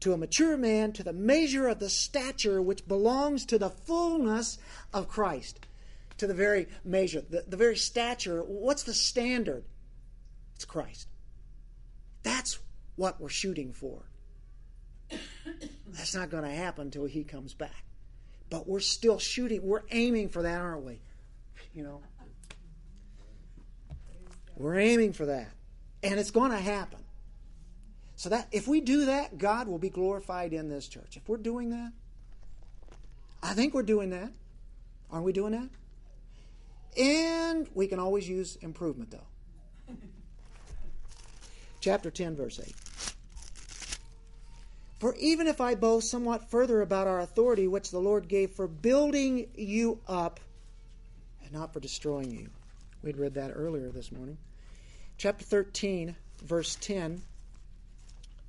To 0.00 0.12
a 0.12 0.16
mature 0.16 0.56
man, 0.56 0.92
to 0.92 1.02
the 1.02 1.12
measure 1.12 1.68
of 1.68 1.78
the 1.78 1.90
stature 1.90 2.62
which 2.62 2.86
belongs 2.86 3.44
to 3.46 3.58
the 3.58 3.70
fullness 3.70 4.58
of 4.92 5.08
Christ. 5.08 5.60
To 6.18 6.26
the 6.26 6.34
very 6.34 6.68
measure, 6.82 7.20
the, 7.20 7.44
the 7.46 7.58
very 7.58 7.76
stature. 7.76 8.40
What's 8.40 8.84
the 8.84 8.94
standard? 8.94 9.64
It's 10.54 10.64
Christ. 10.64 11.08
That's 12.22 12.58
what 12.96 13.20
we're 13.20 13.28
shooting 13.28 13.72
for. 13.72 14.02
That's 15.88 16.14
not 16.14 16.30
going 16.30 16.44
to 16.44 16.50
happen 16.50 16.86
until 16.86 17.04
he 17.04 17.24
comes 17.24 17.54
back. 17.54 17.84
But 18.50 18.68
we're 18.68 18.80
still 18.80 19.18
shooting, 19.18 19.62
we're 19.62 19.82
aiming 19.90 20.28
for 20.28 20.42
that, 20.42 20.60
aren't 20.60 20.84
we? 20.84 21.00
You 21.74 21.84
know? 21.84 22.02
We're 24.56 24.78
aiming 24.78 25.12
for 25.12 25.26
that. 25.26 25.48
And 26.02 26.18
it's 26.18 26.30
going 26.30 26.50
to 26.50 26.58
happen. 26.58 27.00
So 28.16 28.30
that 28.30 28.48
if 28.50 28.66
we 28.66 28.80
do 28.80 29.06
that, 29.06 29.36
God 29.36 29.68
will 29.68 29.78
be 29.78 29.90
glorified 29.90 30.52
in 30.52 30.68
this 30.68 30.88
church. 30.88 31.16
If 31.16 31.28
we're 31.28 31.36
doing 31.36 31.70
that, 31.70 31.92
I 33.42 33.52
think 33.52 33.74
we're 33.74 33.82
doing 33.82 34.10
that. 34.10 34.32
Aren't 35.10 35.24
we 35.24 35.32
doing 35.32 35.52
that? 35.52 35.68
And 36.98 37.68
we 37.74 37.86
can 37.86 37.98
always 37.98 38.26
use 38.26 38.56
improvement 38.56 39.10
though. 39.10 39.94
Chapter 41.86 42.10
10, 42.10 42.34
verse 42.34 42.58
8. 42.58 42.74
For 44.98 45.14
even 45.20 45.46
if 45.46 45.60
I 45.60 45.76
boast 45.76 46.10
somewhat 46.10 46.50
further 46.50 46.82
about 46.82 47.06
our 47.06 47.20
authority, 47.20 47.68
which 47.68 47.92
the 47.92 48.00
Lord 48.00 48.26
gave 48.26 48.50
for 48.50 48.66
building 48.66 49.46
you 49.54 50.00
up 50.08 50.40
and 51.44 51.52
not 51.52 51.72
for 51.72 51.78
destroying 51.78 52.32
you. 52.32 52.48
We'd 53.04 53.16
read 53.16 53.34
that 53.34 53.52
earlier 53.54 53.90
this 53.90 54.10
morning. 54.10 54.36
Chapter 55.16 55.44
13, 55.44 56.16
verse 56.42 56.76
10 56.80 57.22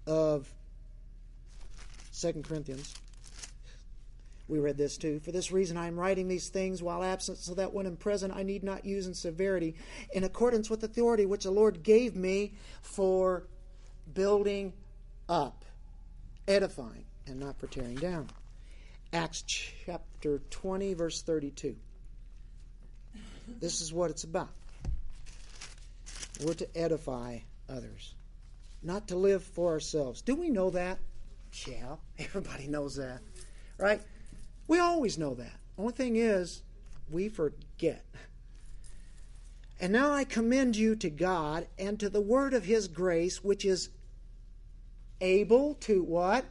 of 0.07 0.51
2 2.19 2.41
Corinthians. 2.41 2.95
We 4.47 4.59
read 4.59 4.77
this 4.77 4.97
too. 4.97 5.19
For 5.19 5.31
this 5.31 5.51
reason 5.51 5.75
I 5.75 5.87
am 5.87 5.99
writing 5.99 6.27
these 6.27 6.47
things 6.47 6.81
while 6.81 7.03
absent, 7.03 7.37
so 7.37 7.53
that 7.55 7.73
when 7.73 7.85
in 7.85 7.97
present 7.97 8.33
I 8.35 8.43
need 8.43 8.63
not 8.63 8.85
use 8.85 9.07
in 9.07 9.13
severity, 9.13 9.75
in 10.13 10.23
accordance 10.23 10.69
with 10.69 10.83
authority 10.83 11.25
which 11.25 11.43
the 11.43 11.51
Lord 11.51 11.83
gave 11.83 12.15
me 12.15 12.53
for 12.81 13.43
building 14.13 14.73
up 15.27 15.65
edifying 16.47 17.03
and 17.27 17.39
not 17.39 17.59
for 17.59 17.67
tearing 17.67 17.95
down. 17.95 18.29
Acts 19.11 19.41
chapter 19.41 20.39
20, 20.49 20.93
verse 20.93 21.21
32. 21.21 21.75
This 23.59 23.81
is 23.81 23.93
what 23.93 24.11
it's 24.11 24.23
about. 24.23 24.49
We're 26.45 26.53
to 26.53 26.77
edify 26.77 27.39
others, 27.69 28.13
not 28.83 29.07
to 29.09 29.15
live 29.15 29.43
for 29.43 29.71
ourselves. 29.71 30.21
Do 30.21 30.35
we 30.35 30.49
know 30.49 30.69
that? 30.69 30.99
Yeah, 31.65 31.95
everybody 32.19 32.67
knows 32.67 32.95
that, 32.97 33.19
right? 33.77 34.01
We 34.67 34.79
always 34.79 35.17
know 35.17 35.33
that. 35.35 35.59
Only 35.77 35.93
thing 35.93 36.15
is, 36.15 36.61
we 37.09 37.29
forget. 37.29 38.05
And 39.79 39.93
now 39.93 40.11
I 40.11 40.23
commend 40.23 40.75
you 40.75 40.95
to 40.95 41.09
God 41.09 41.67
and 41.77 41.99
to 41.99 42.09
the 42.09 42.21
word 42.21 42.53
of 42.53 42.65
his 42.65 42.87
grace, 42.87 43.43
which 43.43 43.63
is 43.63 43.89
able 45.21 45.75
to 45.75 46.03
what? 46.03 46.45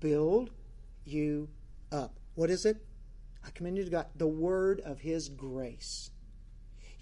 Build 0.00 0.50
you 1.04 1.48
up. 1.92 2.18
What 2.34 2.50
is 2.50 2.64
it? 2.64 2.76
I 3.46 3.50
commend 3.50 3.76
you 3.76 3.84
to 3.84 3.90
God. 3.90 4.06
The 4.16 4.26
word 4.26 4.80
of 4.80 5.00
His 5.00 5.28
grace. 5.28 6.10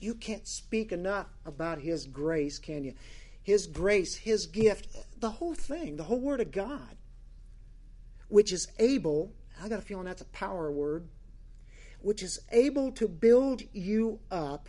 You 0.01 0.15
can't 0.15 0.47
speak 0.47 0.93
enough 0.93 1.27
about 1.47 1.79
His 1.79 2.07
grace, 2.07 2.59
can 2.59 2.85
you? 2.85 2.95
His 3.43 3.67
grace, 3.67 4.17
His 4.17 4.47
gift, 4.47 4.89
the 5.21 5.31
whole 5.31 5.55
thing, 5.55 5.97
the 5.97 6.05
whole 6.05 6.21
Word 6.21 6.41
of 6.41 6.51
God, 6.51 6.97
which 8.29 8.53
is 8.53 8.69
able, 8.79 9.33
I 9.61 9.69
got 9.69 9.79
a 9.79 9.83
feeling 9.83 10.05
that's 10.05 10.23
a 10.23 10.27
power 10.27 10.71
word, 10.71 11.09
which 12.01 12.23
is 12.23 12.41
able 12.51 12.93
to 12.93 13.09
build 13.09 13.63
you 13.73 14.21
up 14.31 14.69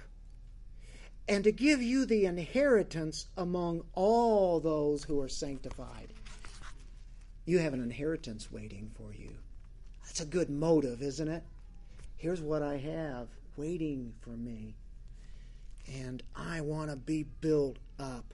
and 1.27 1.43
to 1.43 1.51
give 1.51 1.81
you 1.81 2.05
the 2.05 2.25
inheritance 2.25 3.27
among 3.37 3.83
all 3.93 4.59
those 4.59 5.03
who 5.03 5.21
are 5.21 5.29
sanctified. 5.29 6.13
You 7.45 7.59
have 7.59 7.73
an 7.73 7.83
inheritance 7.83 8.51
waiting 8.51 8.91
for 8.95 9.13
you. 9.13 9.31
That's 10.05 10.21
a 10.21 10.25
good 10.25 10.49
motive, 10.49 11.01
isn't 11.01 11.27
it? 11.27 11.43
Here's 12.15 12.41
what 12.41 12.61
I 12.61 12.77
have 12.77 13.27
waiting 13.57 14.13
for 14.21 14.31
me. 14.31 14.75
And 15.87 16.23
I 16.35 16.61
want 16.61 16.89
to 16.89 16.95
be 16.95 17.23
built 17.41 17.77
up. 17.99 18.33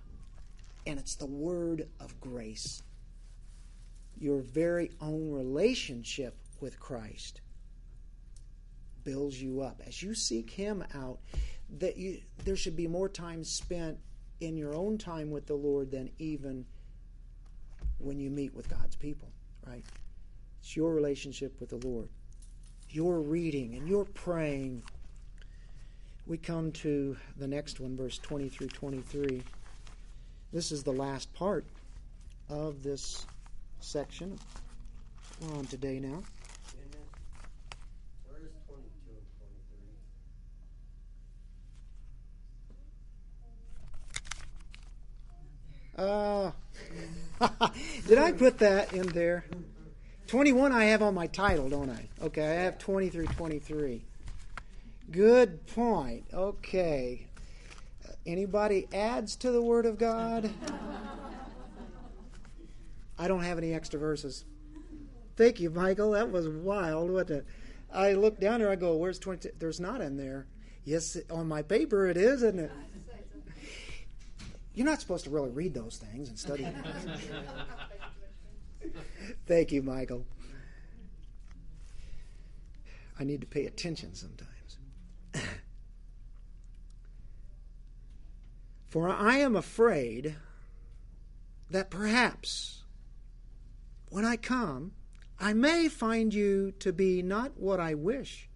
And 0.85 0.99
it's 0.99 1.15
the 1.15 1.25
word 1.25 1.87
of 1.99 2.19
grace. 2.19 2.83
Your 4.19 4.39
very 4.41 4.91
own 4.99 5.31
relationship 5.31 6.35
with 6.59 6.79
Christ 6.79 7.41
builds 9.03 9.41
you 9.41 9.61
up. 9.61 9.81
As 9.87 10.03
you 10.03 10.13
seek 10.13 10.49
Him 10.51 10.83
out, 10.93 11.19
that 11.79 11.97
you, 11.97 12.19
there 12.43 12.55
should 12.55 12.75
be 12.75 12.87
more 12.87 13.07
time 13.07 13.43
spent 13.43 13.97
in 14.41 14.57
your 14.57 14.75
own 14.75 14.97
time 14.97 15.31
with 15.31 15.45
the 15.45 15.55
Lord 15.55 15.91
than 15.91 16.09
even 16.19 16.65
when 17.97 18.19
you 18.19 18.29
meet 18.29 18.53
with 18.53 18.69
God's 18.69 18.95
people, 18.95 19.29
right? 19.65 19.85
It's 20.61 20.75
your 20.75 20.93
relationship 20.93 21.59
with 21.59 21.69
the 21.69 21.87
Lord. 21.87 22.09
Your 22.89 23.21
reading 23.21 23.75
and 23.75 23.87
your 23.87 24.05
praying. 24.05 24.83
We 26.25 26.37
come 26.37 26.71
to 26.73 27.17
the 27.37 27.47
next 27.47 27.79
one, 27.79 27.95
verse 27.95 28.17
20 28.19 28.49
through 28.49 28.67
23. 28.67 29.43
This 30.51 30.71
is 30.71 30.83
the 30.83 30.91
last 30.91 31.33
part 31.33 31.65
of 32.49 32.81
this 32.81 33.25
section. 33.79 34.37
We're 35.41 35.57
on 35.57 35.65
today 35.65 35.99
now. 35.99 36.23
Uh, 45.97 46.51
did 48.07 48.17
I 48.17 48.31
put 48.31 48.59
that 48.59 48.93
in 48.93 49.07
there? 49.07 49.43
21 50.27 50.71
I 50.71 50.85
have 50.85 51.01
on 51.01 51.13
my 51.13 51.27
title, 51.27 51.69
don't 51.69 51.89
I? 51.89 52.07
Okay, 52.21 52.43
I 52.43 52.61
have 52.63 52.77
20 52.77 53.09
through 53.09 53.25
23. 53.27 54.05
Good 55.11 55.65
point. 55.67 56.25
Okay. 56.33 57.27
Anybody 58.25 58.87
adds 58.93 59.35
to 59.37 59.51
the 59.51 59.61
Word 59.61 59.85
of 59.85 59.97
God? 59.97 60.49
I 63.19 63.27
don't 63.27 63.43
have 63.43 63.57
any 63.57 63.73
extra 63.73 63.99
verses. 63.99 64.45
Thank 65.35 65.59
you, 65.59 65.69
Michael. 65.69 66.11
That 66.11 66.31
was 66.31 66.47
wild, 66.47 67.11
wasn't 67.11 67.31
it? 67.31 67.45
I 67.93 68.13
look 68.13 68.39
down 68.39 68.61
there, 68.61 68.71
I 68.71 68.75
go, 68.75 68.95
where's 68.95 69.19
20? 69.19 69.49
There's 69.59 69.79
not 69.79 69.99
in 69.99 70.15
there. 70.15 70.47
Yes, 70.85 71.17
on 71.29 71.47
my 71.47 71.61
paper 71.61 72.07
it 72.07 72.17
is, 72.17 72.43
isn't 72.43 72.59
it? 72.59 72.71
You're 74.73 74.85
not 74.85 75.01
supposed 75.01 75.25
to 75.25 75.29
really 75.29 75.49
read 75.49 75.73
those 75.73 75.97
things 75.97 76.29
and 76.29 76.39
study 76.39 76.63
them. 76.63 76.81
Thank 79.47 79.73
you, 79.73 79.81
Michael. 79.81 80.25
I 83.19 83.25
need 83.25 83.41
to 83.41 83.47
pay 83.47 83.65
attention 83.65 84.15
sometimes. 84.15 84.77
For 88.87 89.09
I 89.09 89.39
am 89.39 89.57
afraid 89.57 90.35
that 91.69 91.89
perhaps 91.89 92.78
when 94.09 94.25
I 94.25 94.37
come, 94.37 94.91
I 95.39 95.53
may 95.53 95.87
find 95.87 96.33
you 96.33 96.73
to 96.79 96.91
be 96.91 97.21
not 97.21 97.57
what 97.57 97.79
I 97.79 97.93
wish, 97.93 98.49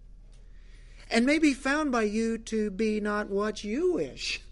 and 1.10 1.24
may 1.24 1.38
be 1.38 1.54
found 1.54 1.92
by 1.92 2.02
you 2.02 2.38
to 2.38 2.70
be 2.70 3.00
not 3.00 3.30
what 3.30 3.64
you 3.64 3.94
wish 3.94 4.42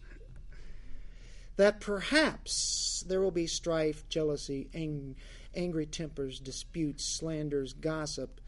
that 1.56 1.80
perhaps 1.80 3.04
there 3.06 3.20
will 3.20 3.30
be 3.30 3.46
strife, 3.46 4.08
jealousy, 4.08 4.68
ang- 4.72 5.16
angry 5.54 5.86
tempers, 5.86 6.40
disputes, 6.40 7.04
slanders, 7.04 7.72
gossip, 7.72 8.40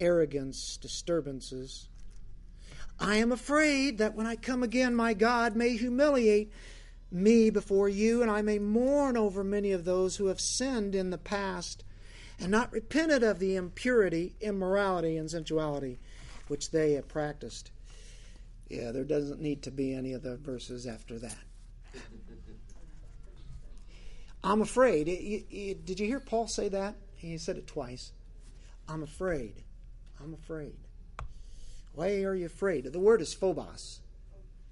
arrogance, 0.00 0.76
disturbances. 0.76 1.88
I 2.98 3.16
am 3.16 3.30
afraid 3.30 3.98
that 3.98 4.14
when 4.14 4.26
I 4.26 4.34
come 4.34 4.62
again, 4.62 4.94
my 4.94 5.14
God 5.14 5.54
may 5.54 5.76
humiliate 5.76 6.52
me 7.10 7.50
before 7.50 7.88
you, 7.88 8.22
and 8.22 8.30
I 8.30 8.42
may 8.42 8.58
mourn 8.58 9.16
over 9.16 9.44
many 9.44 9.72
of 9.72 9.84
those 9.84 10.16
who 10.16 10.26
have 10.26 10.40
sinned 10.40 10.94
in 10.94 11.10
the 11.10 11.18
past 11.18 11.84
and 12.40 12.50
not 12.50 12.72
repented 12.72 13.22
of 13.22 13.38
the 13.38 13.56
impurity, 13.56 14.34
immorality, 14.40 15.16
and 15.16 15.30
sensuality 15.30 15.98
which 16.48 16.70
they 16.70 16.92
have 16.92 17.08
practiced. 17.08 17.70
Yeah, 18.68 18.92
there 18.92 19.04
doesn't 19.04 19.40
need 19.40 19.62
to 19.62 19.70
be 19.70 19.94
any 19.94 20.12
of 20.12 20.22
the 20.22 20.36
verses 20.36 20.86
after 20.86 21.18
that. 21.18 21.36
I'm 24.44 24.60
afraid. 24.62 25.08
It, 25.08 25.22
it, 25.22 25.46
it, 25.50 25.84
did 25.84 26.00
you 26.00 26.06
hear 26.06 26.20
Paul 26.20 26.46
say 26.46 26.68
that? 26.68 26.96
He 27.14 27.36
said 27.38 27.56
it 27.56 27.66
twice. 27.66 28.12
I'm 28.88 29.02
afraid. 29.02 29.64
I'm 30.22 30.34
afraid. 30.34 30.76
Why 31.94 32.22
are 32.22 32.34
you 32.34 32.46
afraid? 32.46 32.84
The 32.92 32.98
word 32.98 33.20
is 33.20 33.34
phobos. 33.34 34.00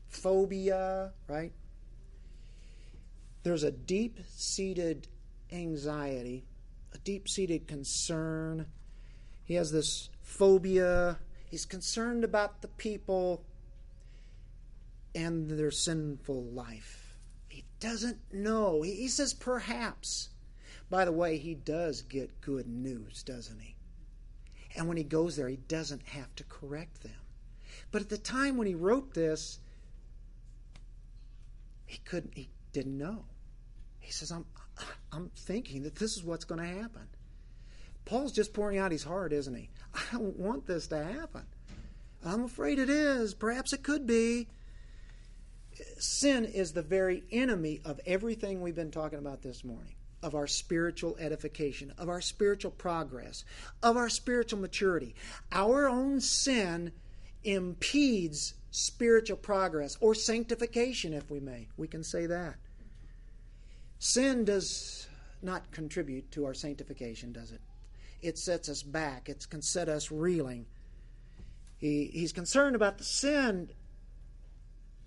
Phobia, 0.09 1.13
right? 1.29 1.53
There's 3.43 3.65
a 3.65 3.71
deep 3.71 4.19
seated 4.29 5.09
anxiety, 5.53 6.45
a 6.97 6.99
deep 6.99 7.29
seated 7.29 7.69
concern. 7.69 8.67
He 9.45 9.55
has 9.55 9.71
this 9.71 10.09
phobia. 10.23 11.19
He's 11.51 11.65
concerned 11.65 12.25
about 12.25 12.63
the 12.63 12.69
people 12.69 13.45
and 15.15 15.51
their 15.51 15.71
sinful 15.71 16.45
life 16.45 17.17
He 17.49 17.65
doesn't 17.81 18.19
know. 18.33 18.83
He 18.83 19.09
says 19.09 19.33
perhaps. 19.33 20.31
By 20.91 21.05
the 21.05 21.13
way, 21.13 21.39
he 21.39 21.55
does 21.55 22.03
get 22.03 22.41
good 22.41 22.69
news, 22.69 23.23
doesn't 23.23 23.61
he? 23.61 23.77
And 24.77 24.89
when 24.89 24.97
he 24.97 25.05
goes 25.05 25.37
there, 25.37 25.49
he 25.49 25.57
doesn't 25.57 26.07
have 26.09 26.35
to 26.37 26.45
correct 26.45 27.03
them. 27.03 27.13
But 27.91 28.03
at 28.03 28.09
the 28.09 28.19
time 28.19 28.57
when 28.57 28.67
he 28.67 28.75
wrote 28.75 29.15
this, 29.15 29.59
he 31.87 31.99
couldn't 31.99 32.35
he 32.35 32.51
didn't 32.73 32.99
know. 32.99 33.25
He 34.01 34.13
says, 34.13 34.31
I'm 34.31 34.45
I'm 35.13 35.31
thinking 35.35 35.83
that 35.85 35.97
this 35.97 36.17
is 36.17 36.25
what's 36.25 36.45
going 36.45 36.61
to 36.61 36.81
happen. 36.81 37.09
Paul's 38.05 38.33
just 38.33 38.53
pouring 38.53 38.79
out 38.79 38.93
his 38.93 39.05
heart, 39.05 39.33
isn't 39.33 39.55
he? 39.55 39.71
I 39.95 40.03
don't 40.13 40.39
want 40.39 40.67
this 40.67 40.87
to 40.89 41.03
happen. 41.03 41.47
I'm 42.25 42.45
afraid 42.45 42.79
it 42.79 42.91
is. 42.91 43.35
Perhaps 43.35 43.73
it 43.73 43.83
could 43.83 44.07
be 44.07 44.49
sin 45.99 46.45
is 46.45 46.73
the 46.73 46.83
very 46.83 47.23
enemy 47.31 47.81
of 47.85 48.01
everything 48.07 48.61
we've 48.61 48.75
been 48.75 48.91
talking 48.91 49.19
about 49.19 49.43
this 49.43 49.65
morning 49.65 49.95
of 50.23 50.35
our 50.35 50.47
spiritual 50.47 51.17
edification, 51.21 51.93
of 51.99 52.09
our 52.09 52.21
spiritual 52.21 52.71
progress, 52.71 53.45
of 53.83 53.97
our 53.97 54.09
spiritual 54.09 54.59
maturity. 54.59 55.15
Our 55.53 55.89
own 55.89 56.21
sin 56.21 56.93
impedes 57.45 58.55
spiritual 58.71 59.37
progress 59.37 59.97
or 60.01 60.15
sanctification, 60.15 61.13
if 61.13 61.31
we 61.31 61.39
may. 61.39 61.69
We 61.77 61.87
can 61.87 62.03
say 62.03 62.27
that. 62.27 62.57
Sin 63.99 64.45
does 64.45 65.09
not 65.43 65.71
contribute 65.71 66.31
to 66.33 66.45
our 66.45 66.55
sanctification, 66.55 67.33
does 67.33 67.53
it? 67.53 67.61
It 68.23 68.39
sets 68.39 68.69
us 68.69 68.83
back, 68.83 69.29
it 69.29 69.47
can 69.49 69.63
set 69.63 69.89
us 69.89 70.11
reeling. 70.11 70.67
He, 71.79 72.07
he's 72.07 72.33
concerned 72.33 72.75
about 72.75 72.99
the 72.99 73.05
sin 73.05 73.71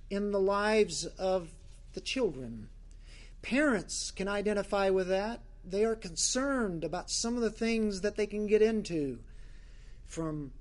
in 0.09 0.31
the 0.31 0.39
lives 0.39 1.05
of 1.05 1.49
the 1.93 2.01
children. 2.01 2.69
Parents 3.41 4.11
can 4.11 4.27
identify 4.27 4.89
with 4.89 5.07
that. 5.07 5.41
They 5.65 5.83
are 5.83 5.95
concerned 5.95 6.83
about 6.83 7.09
some 7.09 7.35
of 7.35 7.41
the 7.41 7.49
things 7.49 8.01
that 8.01 8.15
they 8.15 8.27
can 8.27 8.47
get 8.47 8.61
into 8.61 9.19
from 10.05 10.51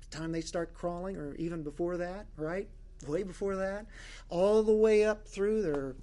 the 0.00 0.16
time 0.16 0.32
they 0.32 0.40
start 0.40 0.74
crawling 0.74 1.16
or 1.16 1.34
even 1.36 1.62
before 1.62 1.96
that, 1.98 2.26
right? 2.36 2.68
Way 3.06 3.22
before 3.22 3.56
that, 3.56 3.86
all 4.28 4.62
the 4.62 4.72
way 4.72 5.04
up 5.04 5.26
through 5.26 5.62
their 5.62 5.94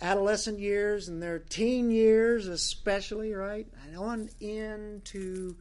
adolescent 0.00 0.58
years 0.58 1.08
and 1.08 1.22
their 1.22 1.38
teen 1.38 1.90
years, 1.90 2.46
especially, 2.46 3.34
right? 3.34 3.66
And 3.86 3.96
on 3.96 4.30
into 4.40 5.56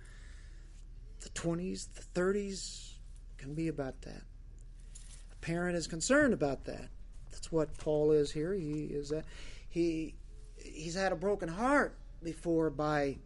the 1.22 1.30
20s, 1.30 1.88
the 1.94 2.20
30s, 2.20 2.94
can 3.38 3.54
be 3.54 3.70
about 3.70 4.02
that 4.02 4.22
A 5.32 5.36
parent 5.42 5.78
is 5.78 5.88
concerned 5.88 6.34
about 6.34 6.66
that. 6.66 6.90
That's 7.32 7.52
what 7.52 7.78
Paul 7.78 8.12
is 8.12 8.32
here. 8.32 8.54
He 8.54 8.90
is 8.92 9.12
a, 9.12 9.24
he 9.70 10.16
he's 10.58 10.96
had 10.96 11.12
a 11.14 11.16
broken 11.16 11.48
heart 11.48 11.98
before 12.22 12.70
by 12.70 13.18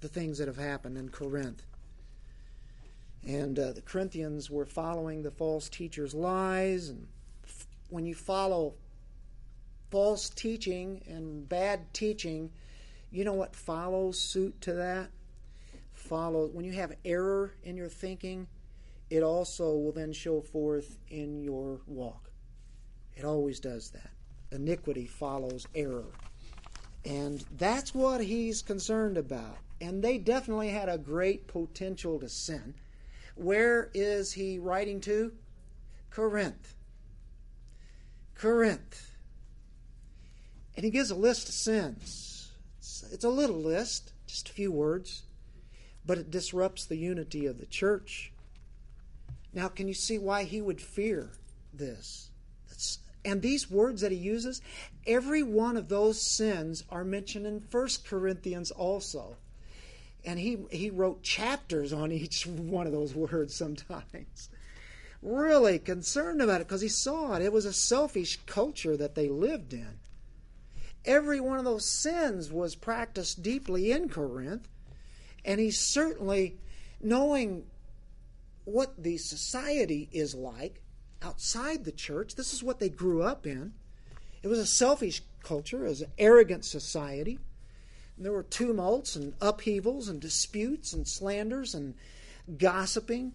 the 0.00 0.08
things 0.08 0.38
that 0.38 0.48
have 0.48 0.56
happened 0.56 0.98
in 0.98 1.08
Corinth. 1.08 1.62
And 3.24 3.58
uh, 3.58 3.72
the 3.72 3.82
Corinthians 3.82 4.50
were 4.50 4.64
following 4.64 5.22
the 5.22 5.30
false 5.30 5.68
teachers' 5.68 6.14
lies. 6.14 6.88
And 6.88 7.06
f- 7.44 7.66
when 7.90 8.06
you 8.06 8.14
follow 8.14 8.74
false 9.90 10.28
teaching 10.30 11.02
and 11.06 11.48
bad 11.48 11.92
teaching, 11.92 12.50
you 13.10 13.24
know 13.24 13.32
what 13.32 13.54
follows 13.54 14.20
suit 14.20 14.60
to 14.62 14.74
that? 14.74 15.10
Follow 15.92 16.46
when 16.46 16.64
you 16.64 16.72
have 16.72 16.94
error 17.04 17.52
in 17.64 17.76
your 17.76 17.88
thinking, 17.88 18.46
it 19.10 19.22
also 19.22 19.76
will 19.76 19.92
then 19.92 20.12
show 20.12 20.40
forth 20.40 20.98
in 21.08 21.42
your 21.42 21.80
walk. 21.86 22.30
It 23.16 23.24
always 23.24 23.58
does 23.58 23.90
that. 23.90 24.10
Iniquity 24.52 25.06
follows 25.06 25.66
error. 25.74 26.12
And 27.04 27.44
that's 27.56 27.94
what 27.94 28.20
he's 28.20 28.62
concerned 28.62 29.16
about. 29.16 29.58
And 29.80 30.02
they 30.02 30.18
definitely 30.18 30.68
had 30.68 30.88
a 30.88 30.98
great 30.98 31.46
potential 31.46 32.18
to 32.20 32.28
sin. 32.28 32.74
Where 33.34 33.90
is 33.94 34.32
he 34.32 34.58
writing 34.58 35.00
to? 35.02 35.32
Corinth. 36.10 36.74
Corinth. 38.34 39.07
And 40.78 40.84
he 40.84 40.92
gives 40.92 41.10
a 41.10 41.16
list 41.16 41.48
of 41.48 41.54
sins. 41.56 42.52
It's, 42.78 43.24
a 43.24 43.28
little 43.28 43.56
list, 43.56 44.12
just 44.28 44.48
a 44.48 44.52
few 44.52 44.70
words, 44.70 45.24
but 46.06 46.18
it 46.18 46.30
disrupts 46.30 46.84
the 46.84 46.96
unity 46.96 47.46
of 47.46 47.58
the 47.58 47.66
church. 47.66 48.30
Now, 49.52 49.66
can 49.66 49.88
you 49.88 49.94
see 49.94 50.18
why 50.18 50.44
he 50.44 50.62
would 50.62 50.80
fear 50.80 51.30
this? 51.74 52.30
And 53.24 53.42
these 53.42 53.68
words 53.68 54.02
that 54.02 54.12
he 54.12 54.18
uses, 54.18 54.62
every 55.04 55.42
one 55.42 55.76
of 55.76 55.88
those 55.88 56.22
sins 56.22 56.84
are 56.90 57.02
mentioned 57.02 57.44
in 57.44 57.64
1 57.68 57.88
Corinthians 58.06 58.70
also. 58.70 59.34
And 60.24 60.38
he, 60.38 60.58
he 60.70 60.90
wrote 60.90 61.24
chapters 61.24 61.92
on 61.92 62.12
each 62.12 62.46
one 62.46 62.86
of 62.86 62.92
those 62.92 63.16
words 63.16 63.52
sometimes. 63.52 64.48
Really 65.22 65.80
concerned 65.80 66.40
about 66.40 66.60
it 66.60 66.68
because 66.68 66.82
he 66.82 66.88
saw 66.88 67.34
it. 67.34 67.42
It 67.42 67.52
was 67.52 67.64
a 67.64 67.72
selfish 67.72 68.38
culture 68.46 68.96
that 68.96 69.16
they 69.16 69.28
lived 69.28 69.72
in. 69.72 69.98
Every 71.08 71.40
one 71.40 71.58
of 71.58 71.64
those 71.64 71.90
sins 71.90 72.52
was 72.52 72.74
practiced 72.74 73.42
deeply 73.42 73.90
in 73.90 74.10
Corinth. 74.10 74.68
And 75.42 75.58
he's 75.58 75.80
certainly 75.80 76.58
knowing 77.00 77.64
what 78.66 79.02
the 79.02 79.16
society 79.16 80.10
is 80.12 80.34
like 80.34 80.82
outside 81.22 81.84
the 81.84 81.92
church. 81.92 82.34
This 82.34 82.52
is 82.52 82.62
what 82.62 82.78
they 82.78 82.90
grew 82.90 83.22
up 83.22 83.46
in. 83.46 83.72
It 84.42 84.48
was 84.48 84.58
a 84.58 84.66
selfish 84.66 85.22
culture, 85.42 85.86
it 85.86 85.88
was 85.88 86.02
an 86.02 86.12
arrogant 86.18 86.66
society. 86.66 87.38
And 88.16 88.26
there 88.26 88.32
were 88.32 88.42
tumults 88.42 89.16
and 89.16 89.32
upheavals 89.40 90.10
and 90.10 90.20
disputes 90.20 90.92
and 90.92 91.08
slanders 91.08 91.74
and 91.74 91.94
gossiping. 92.58 93.32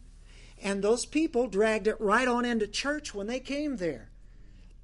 And 0.61 0.83
those 0.83 1.07
people 1.07 1.47
dragged 1.47 1.87
it 1.87 1.99
right 1.99 2.27
on 2.27 2.45
into 2.45 2.67
church 2.67 3.15
when 3.15 3.25
they 3.25 3.39
came 3.39 3.77
there. 3.77 4.11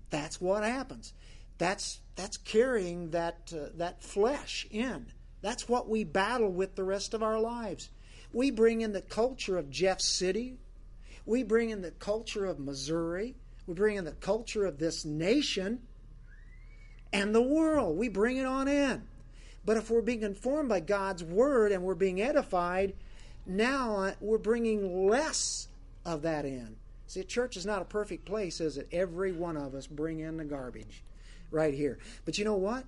That's 0.10 0.42
what 0.42 0.64
happens. 0.64 1.14
That's 1.60 2.00
that's 2.20 2.36
carrying 2.36 3.12
that 3.12 3.54
uh, 3.56 3.70
that 3.76 4.04
flesh 4.04 4.68
in. 4.70 5.06
That's 5.42 5.70
what 5.70 5.88
we 5.88 6.04
battle 6.04 6.52
with 6.52 6.76
the 6.76 6.84
rest 6.84 7.14
of 7.14 7.24
our 7.24 7.40
lives. 7.40 7.90
We 8.34 8.52
bring 8.52 8.82
in 8.82 8.92
the 8.92 9.02
culture 9.02 9.58
of 9.58 9.70
Jeff 9.70 10.02
City. 10.02 10.58
We 11.26 11.44
bring 11.44 11.70
in 11.70 11.82
the 11.82 11.92
culture 11.92 12.46
of 12.46 12.60
Missouri. 12.60 13.36
We 13.68 13.74
bring 13.74 13.96
in 13.96 14.04
the 14.04 14.12
culture 14.12 14.66
of 14.66 14.80
this 14.80 15.06
nation 15.06 15.80
and 17.14 17.34
the 17.34 17.42
world. 17.42 17.98
We 17.98 18.10
bring 18.10 18.36
it 18.36 18.46
on 18.46 18.68
in. 18.68 19.04
But 19.64 19.78
if 19.78 19.90
we're 19.90 20.02
being 20.02 20.24
informed 20.24 20.68
by 20.68 20.82
God's 20.82 21.24
word 21.24 21.72
and 21.72 21.84
we're 21.84 21.96
being 21.96 22.22
edified, 22.22 22.96
now 23.46 23.96
uh, 23.96 24.14
we're 24.20 24.38
bringing 24.38 25.08
less 25.08 25.70
of 26.04 26.24
that 26.24 26.44
in. 26.44 26.76
See, 27.08 27.24
church 27.24 27.56
is 27.56 27.66
not 27.66 27.82
a 27.82 27.86
perfect 27.86 28.26
place, 28.26 28.60
is 28.60 28.78
it? 28.78 28.90
Every 28.92 29.32
one 29.32 29.56
of 29.56 29.74
us 29.74 29.88
bring 29.88 30.20
in 30.20 30.36
the 30.36 30.44
garbage 30.44 31.02
right 31.52 31.74
here. 31.74 32.00
But 32.26 32.38
you 32.38 32.46
know 32.46 32.56
what? 32.56 32.86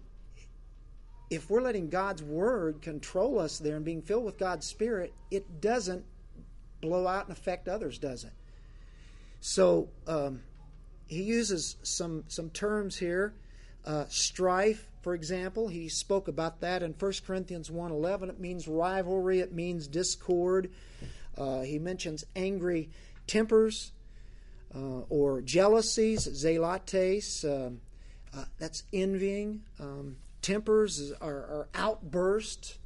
if 1.32 1.50
we're 1.50 1.62
letting 1.62 1.88
God's 1.88 2.22
word 2.22 2.82
control 2.82 3.40
us 3.40 3.58
there 3.58 3.78
and 3.78 3.86
being 3.86 4.02
filled 4.02 4.26
with 4.26 4.38
God's 4.38 4.68
spirit, 4.68 5.14
it 5.32 5.62
doesn't 5.62 6.04
blow 6.82 7.08
out 7.08 7.24
and 7.24 7.32
affect 7.32 7.70
others, 7.70 7.98
does 7.98 8.26
it? 8.26 8.34
So 9.40 9.88
um, 10.08 10.42
he 11.08 11.24
uses 11.24 11.78
some 11.84 12.26
some 12.28 12.50
terms 12.50 12.98
here. 12.98 13.34
Uh, 13.86 14.06
strife, 14.10 14.90
for 15.02 15.16
example, 15.16 15.70
he 15.70 15.88
spoke 15.88 16.28
about 16.28 16.60
that 16.60 16.84
in 16.84 16.92
1 16.92 17.14
Corinthians 17.26 17.70
1.11. 17.70 18.30
It 18.30 18.40
means 18.40 18.68
rivalry. 18.68 19.40
It 19.40 19.54
means 19.54 19.88
discord. 19.88 20.70
Uh, 21.38 21.62
he 21.62 21.80
mentions 21.80 22.26
angry 22.36 22.90
tempers 23.26 23.94
uh, 24.76 25.04
or 25.10 25.42
jealousies, 25.42 26.28
zelotes. 26.28 27.46
Um, 27.46 27.80
uh, 28.36 28.46
that's 28.60 28.84
envying. 28.94 29.62
Um, 29.80 30.18
tempers 30.42 31.12
are, 31.22 31.30
are 31.30 31.68
outburst. 31.76 32.78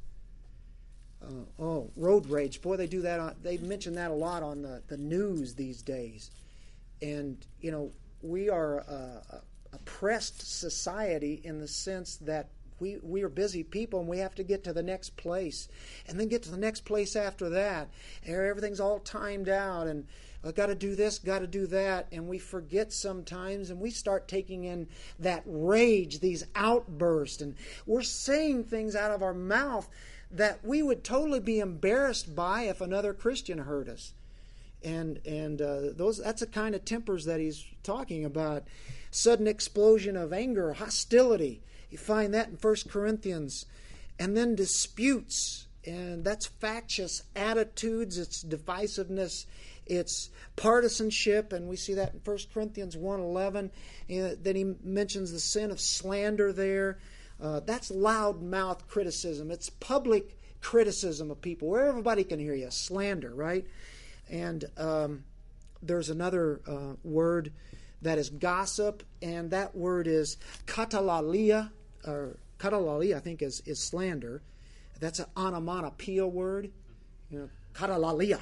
Uh, 1.22 1.62
oh, 1.62 1.90
road 1.96 2.26
rage. 2.28 2.60
Boy, 2.60 2.76
they 2.76 2.86
do 2.86 3.02
that. 3.02 3.20
On, 3.20 3.34
they 3.42 3.58
mention 3.58 3.94
that 3.94 4.10
a 4.10 4.14
lot 4.14 4.42
on 4.42 4.62
the, 4.62 4.82
the 4.88 4.96
news 4.96 5.54
these 5.54 5.82
days. 5.82 6.30
And, 7.02 7.36
you 7.60 7.70
know, 7.70 7.92
we 8.22 8.48
are 8.48 8.78
a, 8.78 9.22
a 9.30 9.40
oppressed 9.72 10.60
society 10.60 11.40
in 11.44 11.60
the 11.60 11.68
sense 11.68 12.16
that 12.16 12.48
we, 12.80 12.98
we 13.02 13.22
are 13.22 13.28
busy 13.28 13.62
people 13.62 14.00
and 14.00 14.08
we 14.08 14.18
have 14.18 14.34
to 14.34 14.42
get 14.42 14.64
to 14.64 14.72
the 14.72 14.82
next 14.82 15.16
place 15.16 15.68
and 16.06 16.18
then 16.18 16.28
get 16.28 16.42
to 16.42 16.50
the 16.50 16.56
next 16.56 16.84
place 16.84 17.16
after 17.16 17.48
that. 17.50 17.88
Everything's 18.26 18.80
all 18.80 18.98
timed 18.98 19.48
out 19.48 19.86
and 19.86 20.06
I 20.46 20.52
got 20.52 20.66
to 20.66 20.74
do 20.74 20.94
this, 20.94 21.18
got 21.18 21.40
to 21.40 21.46
do 21.46 21.66
that, 21.68 22.06
and 22.12 22.28
we 22.28 22.38
forget 22.38 22.92
sometimes, 22.92 23.70
and 23.70 23.80
we 23.80 23.90
start 23.90 24.28
taking 24.28 24.64
in 24.64 24.88
that 25.18 25.42
rage, 25.46 26.20
these 26.20 26.44
outbursts, 26.54 27.42
and 27.42 27.56
we're 27.84 28.02
saying 28.02 28.64
things 28.64 28.94
out 28.94 29.10
of 29.10 29.22
our 29.22 29.34
mouth 29.34 29.88
that 30.30 30.64
we 30.64 30.82
would 30.82 31.04
totally 31.04 31.40
be 31.40 31.58
embarrassed 31.58 32.34
by 32.34 32.62
if 32.62 32.80
another 32.80 33.14
Christian 33.14 33.58
heard 33.58 33.88
us. 33.88 34.12
And 34.82 35.20
and 35.26 35.60
uh, 35.60 35.92
those 35.92 36.18
that's 36.18 36.40
the 36.40 36.46
kind 36.46 36.74
of 36.74 36.84
tempers 36.84 37.24
that 37.24 37.40
he's 37.40 37.64
talking 37.82 38.24
about. 38.24 38.64
Sudden 39.10 39.46
explosion 39.46 40.16
of 40.16 40.32
anger, 40.32 40.74
hostility. 40.74 41.62
You 41.90 41.98
find 41.98 42.34
that 42.34 42.48
in 42.48 42.56
First 42.56 42.90
Corinthians, 42.90 43.66
and 44.18 44.36
then 44.36 44.54
disputes, 44.54 45.66
and 45.84 46.24
that's 46.24 46.46
factious 46.46 47.22
attitudes. 47.34 48.18
It's 48.18 48.44
divisiveness 48.44 49.46
it's 49.86 50.30
partisanship, 50.56 51.52
and 51.52 51.68
we 51.68 51.76
see 51.76 51.94
that 51.94 52.14
in 52.14 52.20
1 52.24 52.38
Corinthians 52.52 52.96
1.11. 52.96 53.66
Uh, 53.66 54.36
then 54.40 54.56
he 54.56 54.74
mentions 54.82 55.32
the 55.32 55.40
sin 55.40 55.70
of 55.70 55.80
slander 55.80 56.52
there. 56.52 56.98
Uh, 57.40 57.60
that's 57.60 57.90
loud 57.90 58.42
mouth 58.42 58.86
criticism. 58.88 59.50
It's 59.50 59.70
public 59.70 60.38
criticism 60.60 61.30
of 61.30 61.40
people 61.40 61.68
where 61.68 61.86
everybody 61.86 62.24
can 62.24 62.38
hear 62.38 62.54
you. 62.54 62.70
Slander, 62.70 63.34
right? 63.34 63.66
And 64.28 64.64
um, 64.76 65.24
there's 65.82 66.10
another 66.10 66.60
uh, 66.66 66.94
word 67.04 67.52
that 68.02 68.18
is 68.18 68.30
gossip, 68.30 69.02
and 69.22 69.50
that 69.50 69.76
word 69.76 70.06
is 70.06 70.36
katalalia, 70.66 71.70
or 72.06 72.36
katalalia, 72.58 73.16
I 73.16 73.20
think, 73.20 73.42
is, 73.42 73.62
is 73.66 73.78
slander. 73.78 74.42
That's 74.98 75.18
an 75.18 75.26
onomatopoeia 75.36 76.26
word. 76.26 76.70
You 77.30 77.38
know, 77.38 77.48
katalalia. 77.74 78.40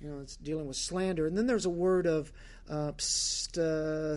You 0.00 0.10
know, 0.10 0.20
it's 0.20 0.36
dealing 0.36 0.66
with 0.66 0.76
slander. 0.76 1.26
And 1.26 1.36
then 1.36 1.46
there's 1.46 1.64
a 1.64 1.70
word 1.70 2.06
of 2.06 2.32
uh, 2.68 2.92
pst, 2.92 3.58
uh, 3.58 4.16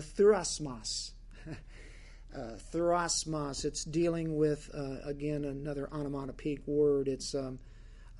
uh. 2.36 3.64
It's 3.64 3.84
dealing 3.84 4.36
with, 4.36 4.70
uh, 4.74 4.96
again, 5.04 5.44
another 5.44 5.88
onomatopoeic 5.90 6.66
word. 6.66 7.08
It's 7.08 7.34
um, 7.34 7.58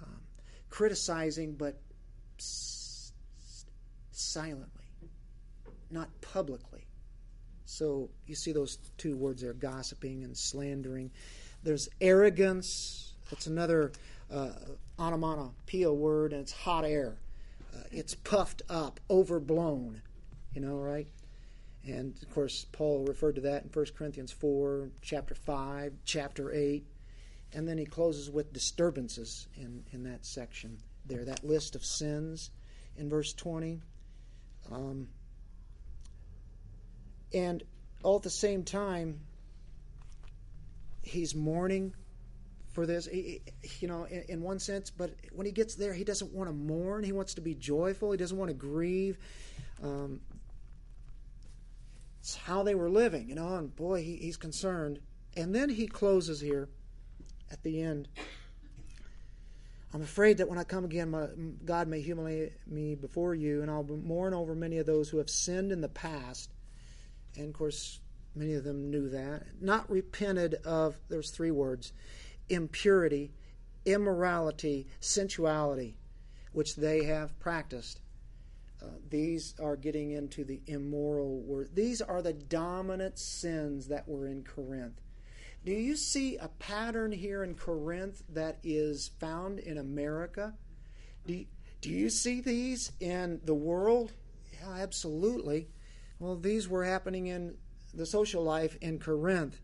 um, 0.02 0.20
criticizing, 0.70 1.54
but 1.54 1.80
silently, 4.10 5.10
not 5.90 6.08
publicly. 6.22 6.86
So 7.66 8.10
you 8.26 8.34
see 8.34 8.52
those 8.52 8.78
two 8.96 9.16
words 9.16 9.42
there 9.42 9.52
gossiping 9.52 10.24
and 10.24 10.36
slandering. 10.36 11.10
There's 11.62 11.88
arrogance. 12.00 13.14
That's 13.30 13.46
another 13.46 13.92
uh, 14.30 14.50
onomatopoeia 14.98 15.92
word, 15.92 16.32
and 16.32 16.40
it's 16.40 16.52
hot 16.52 16.84
air 16.84 17.18
uh, 17.74 17.82
it's 17.90 18.14
puffed 18.14 18.62
up, 18.68 19.00
overblown, 19.08 20.02
you 20.52 20.60
know, 20.60 20.76
right? 20.76 21.08
And 21.86 22.14
of 22.22 22.30
course, 22.34 22.66
Paul 22.72 23.04
referred 23.06 23.36
to 23.36 23.40
that 23.42 23.64
in 23.64 23.70
1 23.70 23.86
Corinthians 23.96 24.32
4, 24.32 24.90
chapter 25.02 25.34
5, 25.34 25.92
chapter 26.04 26.52
8. 26.52 26.84
And 27.52 27.66
then 27.66 27.78
he 27.78 27.84
closes 27.84 28.30
with 28.30 28.52
disturbances 28.52 29.48
in, 29.56 29.84
in 29.92 30.04
that 30.04 30.24
section 30.24 30.78
there, 31.06 31.24
that 31.24 31.44
list 31.44 31.74
of 31.74 31.84
sins 31.84 32.50
in 32.96 33.08
verse 33.08 33.32
20. 33.32 33.80
Um, 34.70 35.08
and 37.32 37.62
all 38.02 38.16
at 38.16 38.22
the 38.22 38.30
same 38.30 38.62
time, 38.62 39.20
he's 41.02 41.34
mourning 41.34 41.94
for 42.72 42.86
this, 42.86 43.08
you 43.80 43.88
know, 43.88 44.04
in, 44.04 44.24
in, 44.28 44.42
one 44.42 44.58
sense. 44.58 44.90
But 44.90 45.14
when 45.32 45.46
he 45.46 45.52
gets 45.52 45.74
there, 45.74 45.92
he 45.92 46.04
doesn't 46.04 46.32
want 46.32 46.48
to 46.48 46.54
mourn. 46.54 47.02
He 47.02 47.12
wants 47.12 47.34
to 47.34 47.40
be 47.40 47.54
joyful. 47.54 48.12
He 48.12 48.18
doesn't 48.18 48.36
want 48.36 48.50
to 48.50 48.54
grieve. 48.54 49.18
Um, 49.82 50.20
it's 52.20 52.36
how 52.36 52.62
they 52.62 52.74
were 52.74 52.90
living, 52.90 53.28
you 53.28 53.34
know. 53.34 53.56
And 53.56 53.74
boy, 53.74 54.02
he, 54.02 54.16
he's 54.16 54.36
concerned. 54.36 55.00
And 55.36 55.54
then 55.54 55.68
he 55.68 55.86
closes 55.86 56.40
here 56.40 56.68
at 57.50 57.62
the 57.62 57.82
end. 57.82 58.08
I'm 59.92 60.02
afraid 60.02 60.38
that 60.38 60.48
when 60.48 60.58
I 60.58 60.64
come 60.64 60.84
again, 60.84 61.10
my, 61.10 61.26
God 61.64 61.88
may 61.88 62.00
humiliate 62.00 62.52
me 62.68 62.94
before 62.94 63.34
you, 63.34 63.62
and 63.62 63.70
I'll 63.70 63.82
mourn 63.82 64.34
over 64.34 64.54
many 64.54 64.78
of 64.78 64.86
those 64.86 65.08
who 65.08 65.18
have 65.18 65.28
sinned 65.28 65.72
in 65.72 65.80
the 65.80 65.88
past. 65.88 66.52
And 67.36 67.48
of 67.48 67.54
course, 67.54 67.98
many 68.36 68.54
of 68.54 68.62
them 68.62 68.90
knew 68.90 69.08
that. 69.08 69.46
Not 69.60 69.90
repented 69.90 70.54
of, 70.64 70.96
there's 71.08 71.30
three 71.30 71.50
words 71.50 71.92
impurity, 72.50 73.32
immorality, 73.84 74.86
sensuality. 75.00 75.96
which 76.52 76.76
they 76.76 77.04
have 77.04 77.38
practiced. 77.38 78.00
Uh, 78.82 78.86
these 79.08 79.54
are 79.60 79.76
getting 79.76 80.12
into 80.12 80.44
the 80.44 80.60
immoral 80.66 81.40
word. 81.42 81.70
These 81.74 82.00
are 82.00 82.22
the 82.22 82.32
dominant 82.32 83.18
sins 83.18 83.88
that 83.88 84.08
were 84.08 84.26
in 84.26 84.42
Corinth. 84.42 85.00
Do 85.64 85.72
you 85.72 85.96
see 85.96 86.38
a 86.38 86.48
pattern 86.48 87.12
here 87.12 87.44
in 87.44 87.54
Corinth 87.54 88.22
that 88.30 88.58
is 88.64 89.10
found 89.20 89.58
in 89.58 89.76
America? 89.76 90.54
Do 91.26 91.34
you, 91.34 91.46
do 91.82 91.90
you 91.90 92.08
see 92.08 92.40
these 92.40 92.92
in 93.00 93.40
the 93.44 93.54
world? 93.54 94.12
Yeah, 94.54 94.72
absolutely. 94.72 95.68
Well, 96.18 96.36
these 96.36 96.66
were 96.66 96.84
happening 96.84 97.26
in 97.26 97.56
the 97.92 98.06
social 98.06 98.42
life 98.42 98.76
in 98.80 98.98
Corinth, 98.98 99.60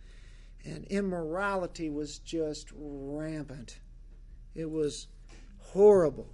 and 0.67 0.85
immorality 0.87 1.89
was 1.91 2.19
just 2.19 2.69
rampant. 2.75 3.79
It 4.55 4.71
was 4.71 5.07
horrible. 5.59 6.29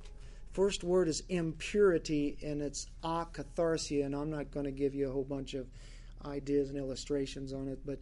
First 0.52 0.84
word 0.84 1.08
is 1.08 1.22
impurity, 1.28 2.36
and 2.42 2.60
it's 2.60 2.86
akatharsia, 3.04 4.04
and 4.04 4.14
I'm 4.14 4.30
not 4.30 4.50
going 4.50 4.66
to 4.66 4.72
give 4.72 4.94
you 4.94 5.08
a 5.08 5.12
whole 5.12 5.24
bunch 5.24 5.54
of 5.54 5.66
ideas 6.24 6.68
and 6.68 6.78
illustrations 6.78 7.52
on 7.52 7.68
it, 7.68 7.80
but 7.84 7.98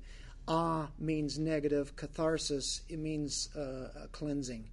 Ah 0.48 0.88
means 0.98 1.38
negative. 1.38 1.94
Catharsis 1.94 2.82
it 2.88 2.98
means 2.98 3.54
uh, 3.54 4.06
cleansing. 4.10 4.68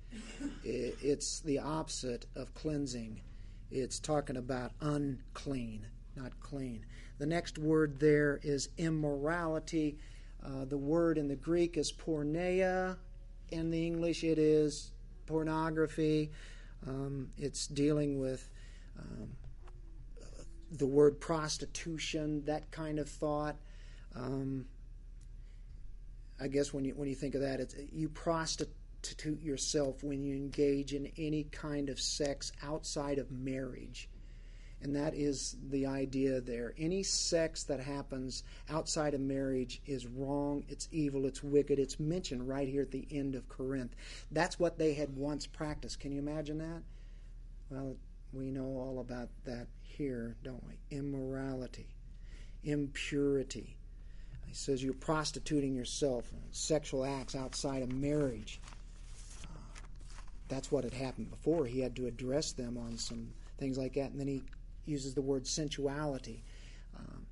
It's 0.64 1.42
the 1.42 1.60
opposite 1.60 2.26
of 2.36 2.54
cleansing. 2.56 3.22
It's 3.70 4.00
talking 4.00 4.38
about 4.38 4.72
unclean, 4.82 5.86
not 6.16 6.40
clean. 6.40 6.86
The 7.20 7.26
next 7.26 7.58
word 7.58 8.00
there 8.00 8.40
is 8.42 8.70
immorality. 8.78 10.00
Uh, 10.46 10.66
the 10.66 10.78
word 10.78 11.18
in 11.18 11.28
the 11.28 11.36
Greek 11.36 11.78
is 11.78 11.92
porneia. 11.92 12.98
In 13.50 13.72
the 13.72 13.86
English, 13.86 14.24
it 14.24 14.38
is 14.38 14.92
pornography. 15.26 16.32
Um, 16.86 17.30
it's 17.38 17.68
dealing 17.68 18.20
with 18.20 18.50
um, 19.00 19.30
the 20.72 20.86
word 20.86 21.20
prostitution, 21.20 22.44
that 22.46 22.70
kind 22.72 23.00
of 23.00 23.10
thought. 23.10 23.56
Um, 24.16 24.66
I 26.40 26.48
guess 26.48 26.74
when 26.74 26.86
you 26.86 26.94
when 26.94 27.08
you 27.10 27.16
think 27.16 27.36
of 27.36 27.42
that, 27.42 27.60
it's 27.60 27.76
you 27.92 28.10
prostitute 28.10 29.42
yourself 29.42 30.04
when 30.04 30.24
you 30.24 30.36
engage 30.36 30.94
in 30.94 31.12
any 31.18 31.46
kind 31.46 31.90
of 31.90 32.00
sex 32.00 32.52
outside 32.64 33.18
of 33.18 33.32
marriage. 33.32 34.10
And 34.82 34.96
that 34.96 35.16
is 35.16 35.58
the 35.70 35.88
idea 35.88 36.40
there. 36.40 36.74
Any 36.78 37.02
sex 37.02 37.64
that 37.64 37.80
happens 37.80 38.44
outside 38.70 39.16
of 39.16 39.22
marriage 39.22 39.82
is 39.88 40.06
wrong, 40.06 40.64
it's 40.70 40.88
evil, 40.92 41.26
it's 41.26 41.44
wicked. 41.44 41.80
It's 41.80 42.00
mentioned 42.00 42.48
right 42.48 42.68
here 42.68 42.84
at 42.84 42.92
the 42.92 43.08
end 43.10 43.34
of 43.34 43.50
Corinth. 43.50 43.96
That's 44.32 44.60
what 44.60 44.78
they 44.78 44.94
had 44.94 45.16
once 45.16 45.48
practiced. 45.48 46.00
Can 46.00 46.12
you 46.12 46.20
imagine 46.20 46.60
that? 46.60 46.84
Well, 47.70 47.96
we 48.34 48.52
know 48.52 48.66
all 48.66 49.00
about 49.00 49.30
that 49.46 49.68
here, 49.82 50.36
don't 50.44 50.64
we? 50.68 50.78
Immorality, 50.96 51.88
impurity, 52.64 53.78
he 54.48 54.54
says 54.54 54.84
you're 54.84 54.94
prostituting 54.94 55.76
yourself, 55.76 56.32
sexual 56.52 57.04
acts 57.04 57.36
outside 57.36 57.84
of 57.84 57.92
marriage. 57.92 58.62
Uh, 59.44 59.48
that's 60.48 60.72
what 60.72 60.86
had 60.86 60.94
happened 60.94 61.30
before. 61.30 61.66
He 61.66 61.82
had 61.82 61.96
to 61.98 62.08
address 62.08 62.54
them 62.54 62.78
on 62.78 62.98
some 62.98 63.34
things 63.58 63.78
like 63.78 63.94
that. 63.96 64.12
And 64.12 64.20
then 64.20 64.28
he 64.28 64.44
uses 64.88 65.14
the 65.14 65.22
word 65.22 65.46
sensuality. 65.46 66.44
Um, 66.98 67.26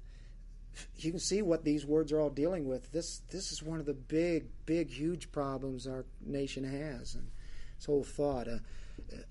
you 0.97 1.11
can 1.11 1.19
see 1.19 1.41
what 1.41 1.63
these 1.63 1.85
words 1.85 2.11
are 2.11 2.19
all 2.19 2.29
dealing 2.29 2.67
with. 2.67 2.91
This 2.91 3.21
this 3.29 3.51
is 3.51 3.63
one 3.63 3.79
of 3.79 3.85
the 3.85 3.93
big, 3.93 4.45
big, 4.65 4.89
huge 4.89 5.31
problems 5.31 5.87
our 5.87 6.05
nation 6.25 6.63
has, 6.63 7.15
and 7.15 7.29
this 7.77 7.85
whole 7.85 8.03
thought. 8.03 8.47
Uh, 8.47 8.59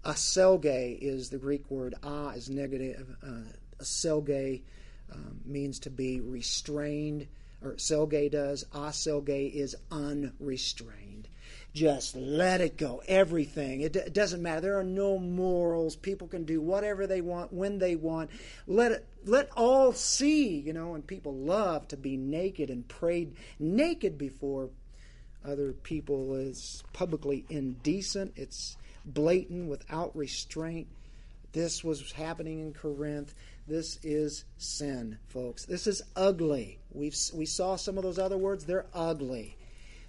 aselge 0.04 0.98
is 1.00 1.30
the 1.30 1.38
Greek 1.38 1.70
word. 1.70 1.94
Ah 2.02 2.30
is 2.30 2.48
negative. 2.48 3.16
Uh, 3.22 3.82
aselge 3.82 4.62
um, 5.12 5.40
means 5.44 5.78
to 5.80 5.90
be 5.90 6.20
restrained 6.20 7.26
or 7.64 7.72
Selge 7.72 8.30
does. 8.30 8.64
Aselge 8.72 9.52
is 9.52 9.74
unrestrained. 9.90 11.13
Just 11.74 12.14
let 12.14 12.60
it 12.60 12.76
go. 12.76 13.02
Everything. 13.08 13.80
It, 13.80 13.96
it, 13.96 14.12
doesn't 14.12 14.40
matter. 14.40 14.60
There 14.60 14.78
are 14.78 14.84
no 14.84 15.18
morals. 15.18 15.96
People 15.96 16.28
can 16.28 16.44
do 16.44 16.60
whatever 16.60 17.08
they 17.08 17.20
want 17.20 17.52
when 17.52 17.80
they 17.80 17.96
want. 17.96 18.30
Let 18.68 18.92
it. 18.92 19.06
Let 19.24 19.50
all 19.56 19.92
see. 19.92 20.56
You 20.60 20.72
know, 20.72 20.94
and 20.94 21.04
people 21.04 21.34
love 21.34 21.88
to 21.88 21.96
be 21.96 22.16
naked 22.16 22.70
and 22.70 22.86
prayed 22.86 23.34
naked 23.58 24.16
before 24.16 24.70
other 25.44 25.72
people 25.72 26.36
is 26.36 26.84
publicly 26.92 27.44
indecent. 27.50 28.32
It's 28.36 28.76
blatant, 29.04 29.68
without 29.68 30.16
restraint. 30.16 30.86
This 31.52 31.82
was 31.82 32.12
happening 32.12 32.60
in 32.60 32.72
Corinth. 32.72 33.34
This 33.66 33.98
is 34.02 34.44
sin, 34.58 35.18
folks. 35.26 35.64
This 35.64 35.86
is 35.86 36.02
ugly. 36.14 36.78
We've, 36.92 37.16
we 37.34 37.46
saw 37.46 37.76
some 37.76 37.96
of 37.96 38.04
those 38.04 38.18
other 38.18 38.38
words. 38.38 38.64
They're 38.64 38.86
ugly. 38.94 39.56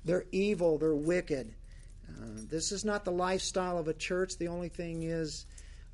They're 0.05 0.25
evil. 0.31 0.77
They're 0.77 0.95
wicked. 0.95 1.53
Uh, 2.07 2.41
this 2.49 2.71
is 2.71 2.85
not 2.85 3.03
the 3.03 3.11
lifestyle 3.11 3.77
of 3.77 3.87
a 3.87 3.93
church. 3.93 4.37
The 4.37 4.47
only 4.47 4.69
thing 4.69 5.03
is, 5.03 5.45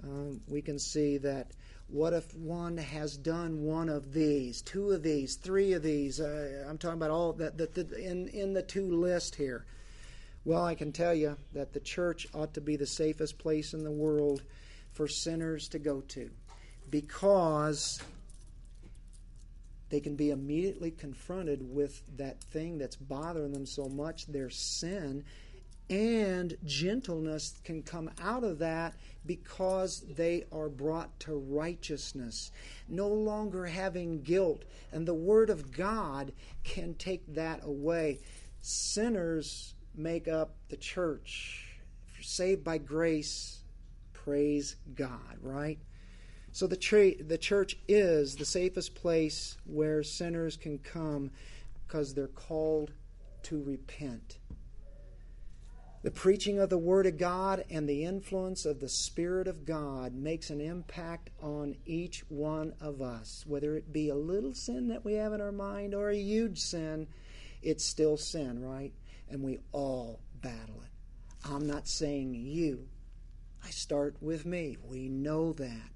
um, 0.03 0.41
we 0.47 0.61
can 0.61 0.77
see 0.77 1.17
that 1.19 1.51
what 1.87 2.13
if 2.13 2.33
one 2.35 2.77
has 2.77 3.17
done 3.17 3.63
one 3.63 3.89
of 3.89 4.13
these, 4.13 4.61
two 4.61 4.91
of 4.91 5.03
these, 5.03 5.35
three 5.35 5.73
of 5.73 5.83
these? 5.83 6.19
Uh, 6.19 6.65
I'm 6.67 6.77
talking 6.77 6.97
about 6.97 7.11
all 7.11 7.33
that, 7.33 7.57
that, 7.57 7.73
that 7.75 7.91
in, 7.93 8.27
in 8.29 8.53
the 8.53 8.61
two 8.61 8.91
list 8.95 9.35
here. 9.35 9.65
Well, 10.43 10.63
I 10.63 10.75
can 10.75 10.91
tell 10.91 11.13
you 11.13 11.37
that 11.53 11.73
the 11.73 11.79
church 11.79 12.27
ought 12.33 12.53
to 12.55 12.61
be 12.61 12.75
the 12.75 12.87
safest 12.87 13.37
place 13.37 13.73
in 13.73 13.83
the 13.83 13.91
world 13.91 14.41
for 14.91 15.07
sinners 15.07 15.67
to 15.69 15.79
go 15.79 16.01
to 16.01 16.29
because 16.89 18.01
they 19.91 19.99
can 19.99 20.15
be 20.15 20.31
immediately 20.31 20.89
confronted 20.89 21.61
with 21.61 22.01
that 22.17 22.41
thing 22.45 22.77
that's 22.77 22.95
bothering 22.95 23.51
them 23.51 23.65
so 23.65 23.85
much, 23.85 24.25
their 24.25 24.49
sin, 24.49 25.25
and 25.89 26.55
gentleness 26.65 27.59
can 27.65 27.83
come 27.83 28.09
out 28.21 28.45
of 28.45 28.59
that 28.59 28.93
because 29.25 30.05
they 30.15 30.45
are 30.49 30.69
brought 30.69 31.19
to 31.19 31.35
righteousness, 31.35 32.51
no 32.87 33.09
longer 33.09 33.65
having 33.65 34.21
guilt. 34.21 34.63
And 34.93 35.05
the 35.05 35.13
Word 35.13 35.49
of 35.49 35.73
God 35.73 36.31
can 36.63 36.93
take 36.93 37.35
that 37.35 37.59
away. 37.61 38.21
Sinners 38.61 39.75
make 39.93 40.29
up 40.29 40.55
the 40.69 40.77
church. 40.77 41.67
If 42.07 42.17
you're 42.17 42.23
saved 42.23 42.63
by 42.63 42.77
grace, 42.77 43.59
praise 44.13 44.77
God, 44.95 45.37
right? 45.41 45.79
So 46.51 46.67
the, 46.67 46.77
tra- 46.77 47.23
the 47.23 47.37
church 47.37 47.77
is 47.87 48.35
the 48.35 48.45
safest 48.45 48.95
place 48.95 49.57
where 49.65 50.03
sinners 50.03 50.57
can 50.57 50.79
come 50.79 51.31
because 51.87 52.13
they're 52.13 52.27
called 52.27 52.91
to 53.43 53.63
repent. 53.63 54.37
The 56.03 56.11
preaching 56.11 56.57
of 56.57 56.69
the 56.69 56.79
Word 56.79 57.05
of 57.05 57.19
God 57.19 57.63
and 57.69 57.87
the 57.87 58.05
influence 58.05 58.65
of 58.65 58.79
the 58.79 58.89
Spirit 58.89 59.47
of 59.47 59.65
God 59.65 60.15
makes 60.15 60.49
an 60.49 60.59
impact 60.59 61.29
on 61.41 61.75
each 61.85 62.23
one 62.27 62.73
of 62.81 63.03
us. 63.03 63.43
Whether 63.47 63.75
it 63.77 63.93
be 63.93 64.09
a 64.09 64.15
little 64.15 64.55
sin 64.55 64.87
that 64.87 65.05
we 65.05 65.13
have 65.13 65.31
in 65.31 65.41
our 65.41 65.51
mind 65.51 65.93
or 65.93 66.09
a 66.09 66.17
huge 66.17 66.59
sin, 66.59 67.07
it's 67.61 67.85
still 67.85 68.17
sin, 68.17 68.63
right? 68.63 68.93
And 69.29 69.43
we 69.43 69.59
all 69.71 70.19
battle 70.41 70.81
it. 70.83 70.89
I'm 71.45 71.67
not 71.67 71.87
saying 71.87 72.33
you. 72.33 72.87
I 73.63 73.69
start 73.69 74.15
with 74.21 74.43
me. 74.43 74.77
We 74.83 75.07
know 75.07 75.53
that. 75.53 75.91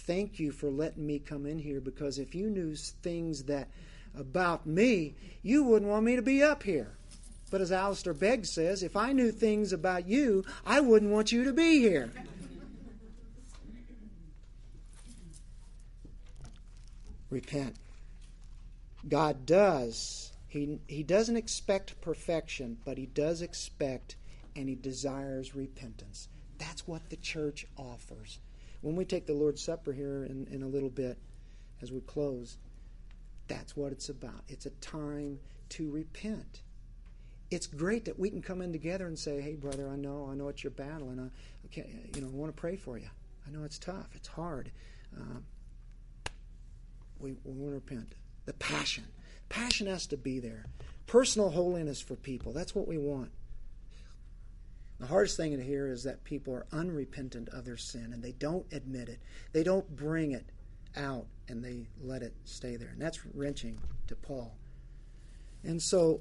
Thank 0.00 0.40
you 0.40 0.50
for 0.50 0.70
letting 0.70 1.06
me 1.06 1.18
come 1.18 1.46
in 1.46 1.58
here 1.58 1.80
because 1.80 2.18
if 2.18 2.34
you 2.34 2.48
knew 2.50 2.74
things 2.74 3.44
that 3.44 3.68
about 4.18 4.66
me, 4.66 5.14
you 5.42 5.62
wouldn't 5.62 5.90
want 5.90 6.04
me 6.04 6.16
to 6.16 6.22
be 6.22 6.42
up 6.42 6.62
here. 6.62 6.96
But 7.50 7.60
as 7.60 7.72
Alistair 7.72 8.14
Begg 8.14 8.46
says, 8.46 8.82
if 8.82 8.96
I 8.96 9.12
knew 9.12 9.30
things 9.30 9.72
about 9.72 10.06
you, 10.06 10.44
I 10.64 10.80
wouldn't 10.80 11.10
want 11.10 11.32
you 11.32 11.44
to 11.44 11.52
be 11.52 11.80
here. 11.80 12.10
Repent. 17.28 17.76
God 19.08 19.46
does. 19.46 20.32
He, 20.48 20.80
he 20.88 21.02
doesn't 21.02 21.36
expect 21.36 22.00
perfection, 22.00 22.78
but 22.84 22.98
He 22.98 23.06
does 23.06 23.42
expect 23.42 24.16
and 24.56 24.68
He 24.68 24.74
desires 24.74 25.54
repentance. 25.54 26.28
That's 26.58 26.86
what 26.86 27.08
the 27.10 27.16
church 27.16 27.66
offers. 27.76 28.38
When 28.80 28.96
we 28.96 29.04
take 29.04 29.26
the 29.26 29.34
Lord's 29.34 29.62
Supper 29.62 29.92
here 29.92 30.24
in, 30.24 30.46
in 30.50 30.62
a 30.62 30.66
little 30.66 30.88
bit, 30.88 31.18
as 31.82 31.92
we 31.92 32.00
close, 32.00 32.58
that's 33.48 33.76
what 33.76 33.92
it's 33.92 34.08
about. 34.08 34.42
It's 34.48 34.66
a 34.66 34.70
time 34.70 35.38
to 35.70 35.90
repent. 35.90 36.62
It's 37.50 37.66
great 37.66 38.04
that 38.04 38.18
we 38.18 38.30
can 38.30 38.42
come 38.42 38.62
in 38.62 38.72
together 38.72 39.06
and 39.06 39.18
say, 39.18 39.40
"Hey, 39.40 39.54
brother, 39.54 39.88
I 39.88 39.96
know, 39.96 40.28
I 40.30 40.34
know 40.34 40.48
it's 40.48 40.62
your 40.62 40.70
battle, 40.70 41.10
and 41.10 41.20
I, 41.20 41.24
I 41.80 41.86
you 42.14 42.20
know, 42.20 42.28
I 42.28 42.30
want 42.30 42.54
to 42.54 42.60
pray 42.60 42.76
for 42.76 42.96
you. 42.96 43.08
I 43.46 43.50
know 43.50 43.64
it's 43.64 43.78
tough, 43.78 44.08
it's 44.14 44.28
hard. 44.28 44.70
Uh, 45.16 45.40
we, 47.18 47.32
we 47.44 47.52
want 47.52 47.70
to 47.70 47.74
repent. 47.74 48.14
The 48.46 48.52
passion, 48.54 49.04
passion 49.48 49.86
has 49.88 50.06
to 50.08 50.16
be 50.16 50.38
there. 50.38 50.64
Personal 51.06 51.50
holiness 51.50 52.00
for 52.00 52.14
people. 52.14 52.52
That's 52.52 52.74
what 52.74 52.86
we 52.86 52.98
want. 52.98 53.32
The 55.00 55.06
hardest 55.06 55.38
thing 55.38 55.56
to 55.56 55.64
hear 55.64 55.90
is 55.90 56.04
that 56.04 56.22
people 56.24 56.54
are 56.54 56.66
unrepentant 56.72 57.48
of 57.48 57.64
their 57.64 57.78
sin 57.78 58.12
and 58.12 58.22
they 58.22 58.32
don't 58.32 58.66
admit 58.70 59.08
it. 59.08 59.18
They 59.52 59.62
don't 59.62 59.88
bring 59.96 60.32
it 60.32 60.44
out 60.94 61.26
and 61.48 61.64
they 61.64 61.88
let 62.02 62.22
it 62.22 62.34
stay 62.44 62.76
there. 62.76 62.90
And 62.90 63.00
that's 63.00 63.24
wrenching 63.34 63.80
to 64.08 64.14
Paul. 64.14 64.54
And 65.64 65.80
so 65.80 66.20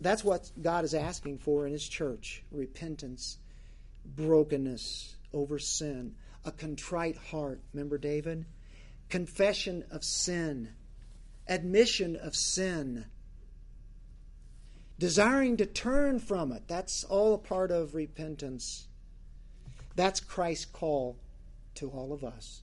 that's 0.00 0.24
what 0.24 0.50
God 0.60 0.84
is 0.84 0.92
asking 0.92 1.38
for 1.38 1.66
in 1.66 1.72
His 1.72 1.88
church 1.88 2.42
repentance, 2.50 3.38
brokenness 4.04 5.14
over 5.32 5.60
sin, 5.60 6.16
a 6.44 6.50
contrite 6.50 7.16
heart. 7.16 7.60
Remember 7.72 7.96
David? 7.96 8.44
Confession 9.08 9.84
of 9.92 10.02
sin, 10.02 10.70
admission 11.46 12.16
of 12.16 12.34
sin, 12.34 13.06
desiring 14.98 15.56
to 15.58 15.66
turn 15.66 16.18
from 16.18 16.52
it. 16.52 16.64
That's 16.66 17.04
all 17.04 17.34
a 17.34 17.38
part 17.38 17.70
of 17.70 17.94
repentance. 17.94 18.88
That's 19.94 20.20
Christ's 20.20 20.66
call 20.66 21.16
to 21.76 21.90
all 21.90 22.12
of 22.12 22.24
us. 22.24 22.62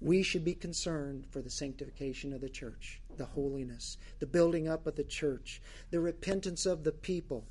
We 0.00 0.22
should 0.22 0.44
be 0.44 0.54
concerned 0.54 1.26
for 1.30 1.40
the 1.40 1.50
sanctification 1.50 2.32
of 2.32 2.40
the 2.40 2.48
church, 2.48 3.00
the 3.16 3.24
holiness, 3.24 3.96
the 4.18 4.26
building 4.26 4.68
up 4.68 4.86
of 4.86 4.96
the 4.96 5.04
church, 5.04 5.62
the 5.90 6.00
repentance 6.00 6.66
of 6.66 6.84
the 6.84 6.92
people. 6.92 7.46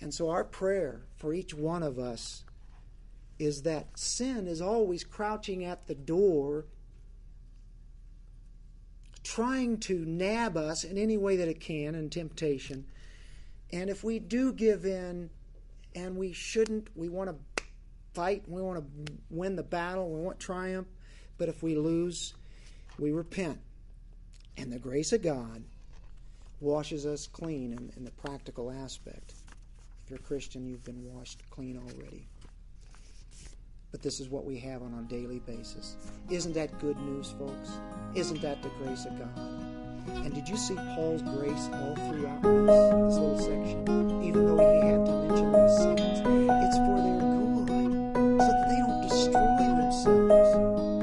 And 0.00 0.12
so, 0.12 0.28
our 0.28 0.44
prayer 0.44 1.02
for 1.16 1.32
each 1.32 1.54
one 1.54 1.82
of 1.82 1.98
us 1.98 2.44
is 3.38 3.62
that 3.62 3.98
sin 3.98 4.46
is 4.46 4.60
always 4.60 5.04
crouching 5.04 5.64
at 5.64 5.86
the 5.86 5.94
door, 5.94 6.66
trying 9.24 9.78
to 9.78 10.04
nab 10.04 10.56
us 10.56 10.84
in 10.84 10.96
any 10.96 11.16
way 11.16 11.36
that 11.36 11.48
it 11.48 11.60
can 11.60 11.94
in 11.94 12.10
temptation. 12.10 12.84
And 13.72 13.90
if 13.90 14.04
we 14.04 14.20
do 14.20 14.52
give 14.52 14.84
in, 14.84 15.30
and 15.96 16.16
we 16.16 16.32
shouldn't, 16.32 16.88
we 16.94 17.08
want 17.08 17.30
to 17.30 17.36
fight, 18.12 18.44
we 18.46 18.62
want 18.62 18.78
to 18.78 19.12
win 19.30 19.56
the 19.56 19.62
battle, 19.62 20.10
we 20.10 20.20
want 20.20 20.38
triumph, 20.38 20.88
but 21.38 21.48
if 21.48 21.62
we 21.62 21.74
lose, 21.74 22.34
we 22.98 23.12
repent. 23.12 23.58
And 24.56 24.72
the 24.72 24.78
grace 24.78 25.12
of 25.12 25.22
God 25.22 25.64
washes 26.60 27.06
us 27.06 27.26
clean 27.26 27.72
in, 27.72 27.92
in 27.96 28.04
the 28.04 28.10
practical 28.12 28.70
aspect. 28.70 29.34
If 30.04 30.10
you're 30.10 30.18
a 30.18 30.22
Christian, 30.22 30.66
you've 30.66 30.84
been 30.84 31.12
washed 31.12 31.40
clean 31.50 31.78
already. 31.78 32.26
But 33.94 34.02
this 34.02 34.18
is 34.18 34.28
what 34.28 34.44
we 34.44 34.58
have 34.58 34.82
on 34.82 34.92
a 34.92 35.02
daily 35.08 35.38
basis. 35.38 35.96
Isn't 36.28 36.52
that 36.54 36.80
good 36.80 36.98
news, 36.98 37.32
folks? 37.38 37.78
Isn't 38.16 38.42
that 38.42 38.60
the 38.60 38.68
grace 38.70 39.04
of 39.04 39.16
God? 39.16 39.38
And 40.24 40.34
did 40.34 40.48
you 40.48 40.56
see 40.56 40.74
Paul's 40.74 41.22
grace 41.22 41.68
all 41.72 41.94
throughout 41.94 42.42
this, 42.42 42.66
this 42.66 43.18
little 43.20 43.38
section? 43.38 44.20
Even 44.24 44.46
though 44.46 44.58
he 44.58 44.86
had 44.88 45.06
to 45.06 45.12
mention 45.12 45.52
these 45.52 45.76
sins, 45.76 46.18
it's 46.18 46.76
for 46.76 46.98
their 47.06 47.20
good, 47.22 48.40
so 48.40 48.50
that 48.50 48.66
they 48.68 48.78
don't 48.82 49.00
destroy 49.08 49.62
themselves. 49.78 50.93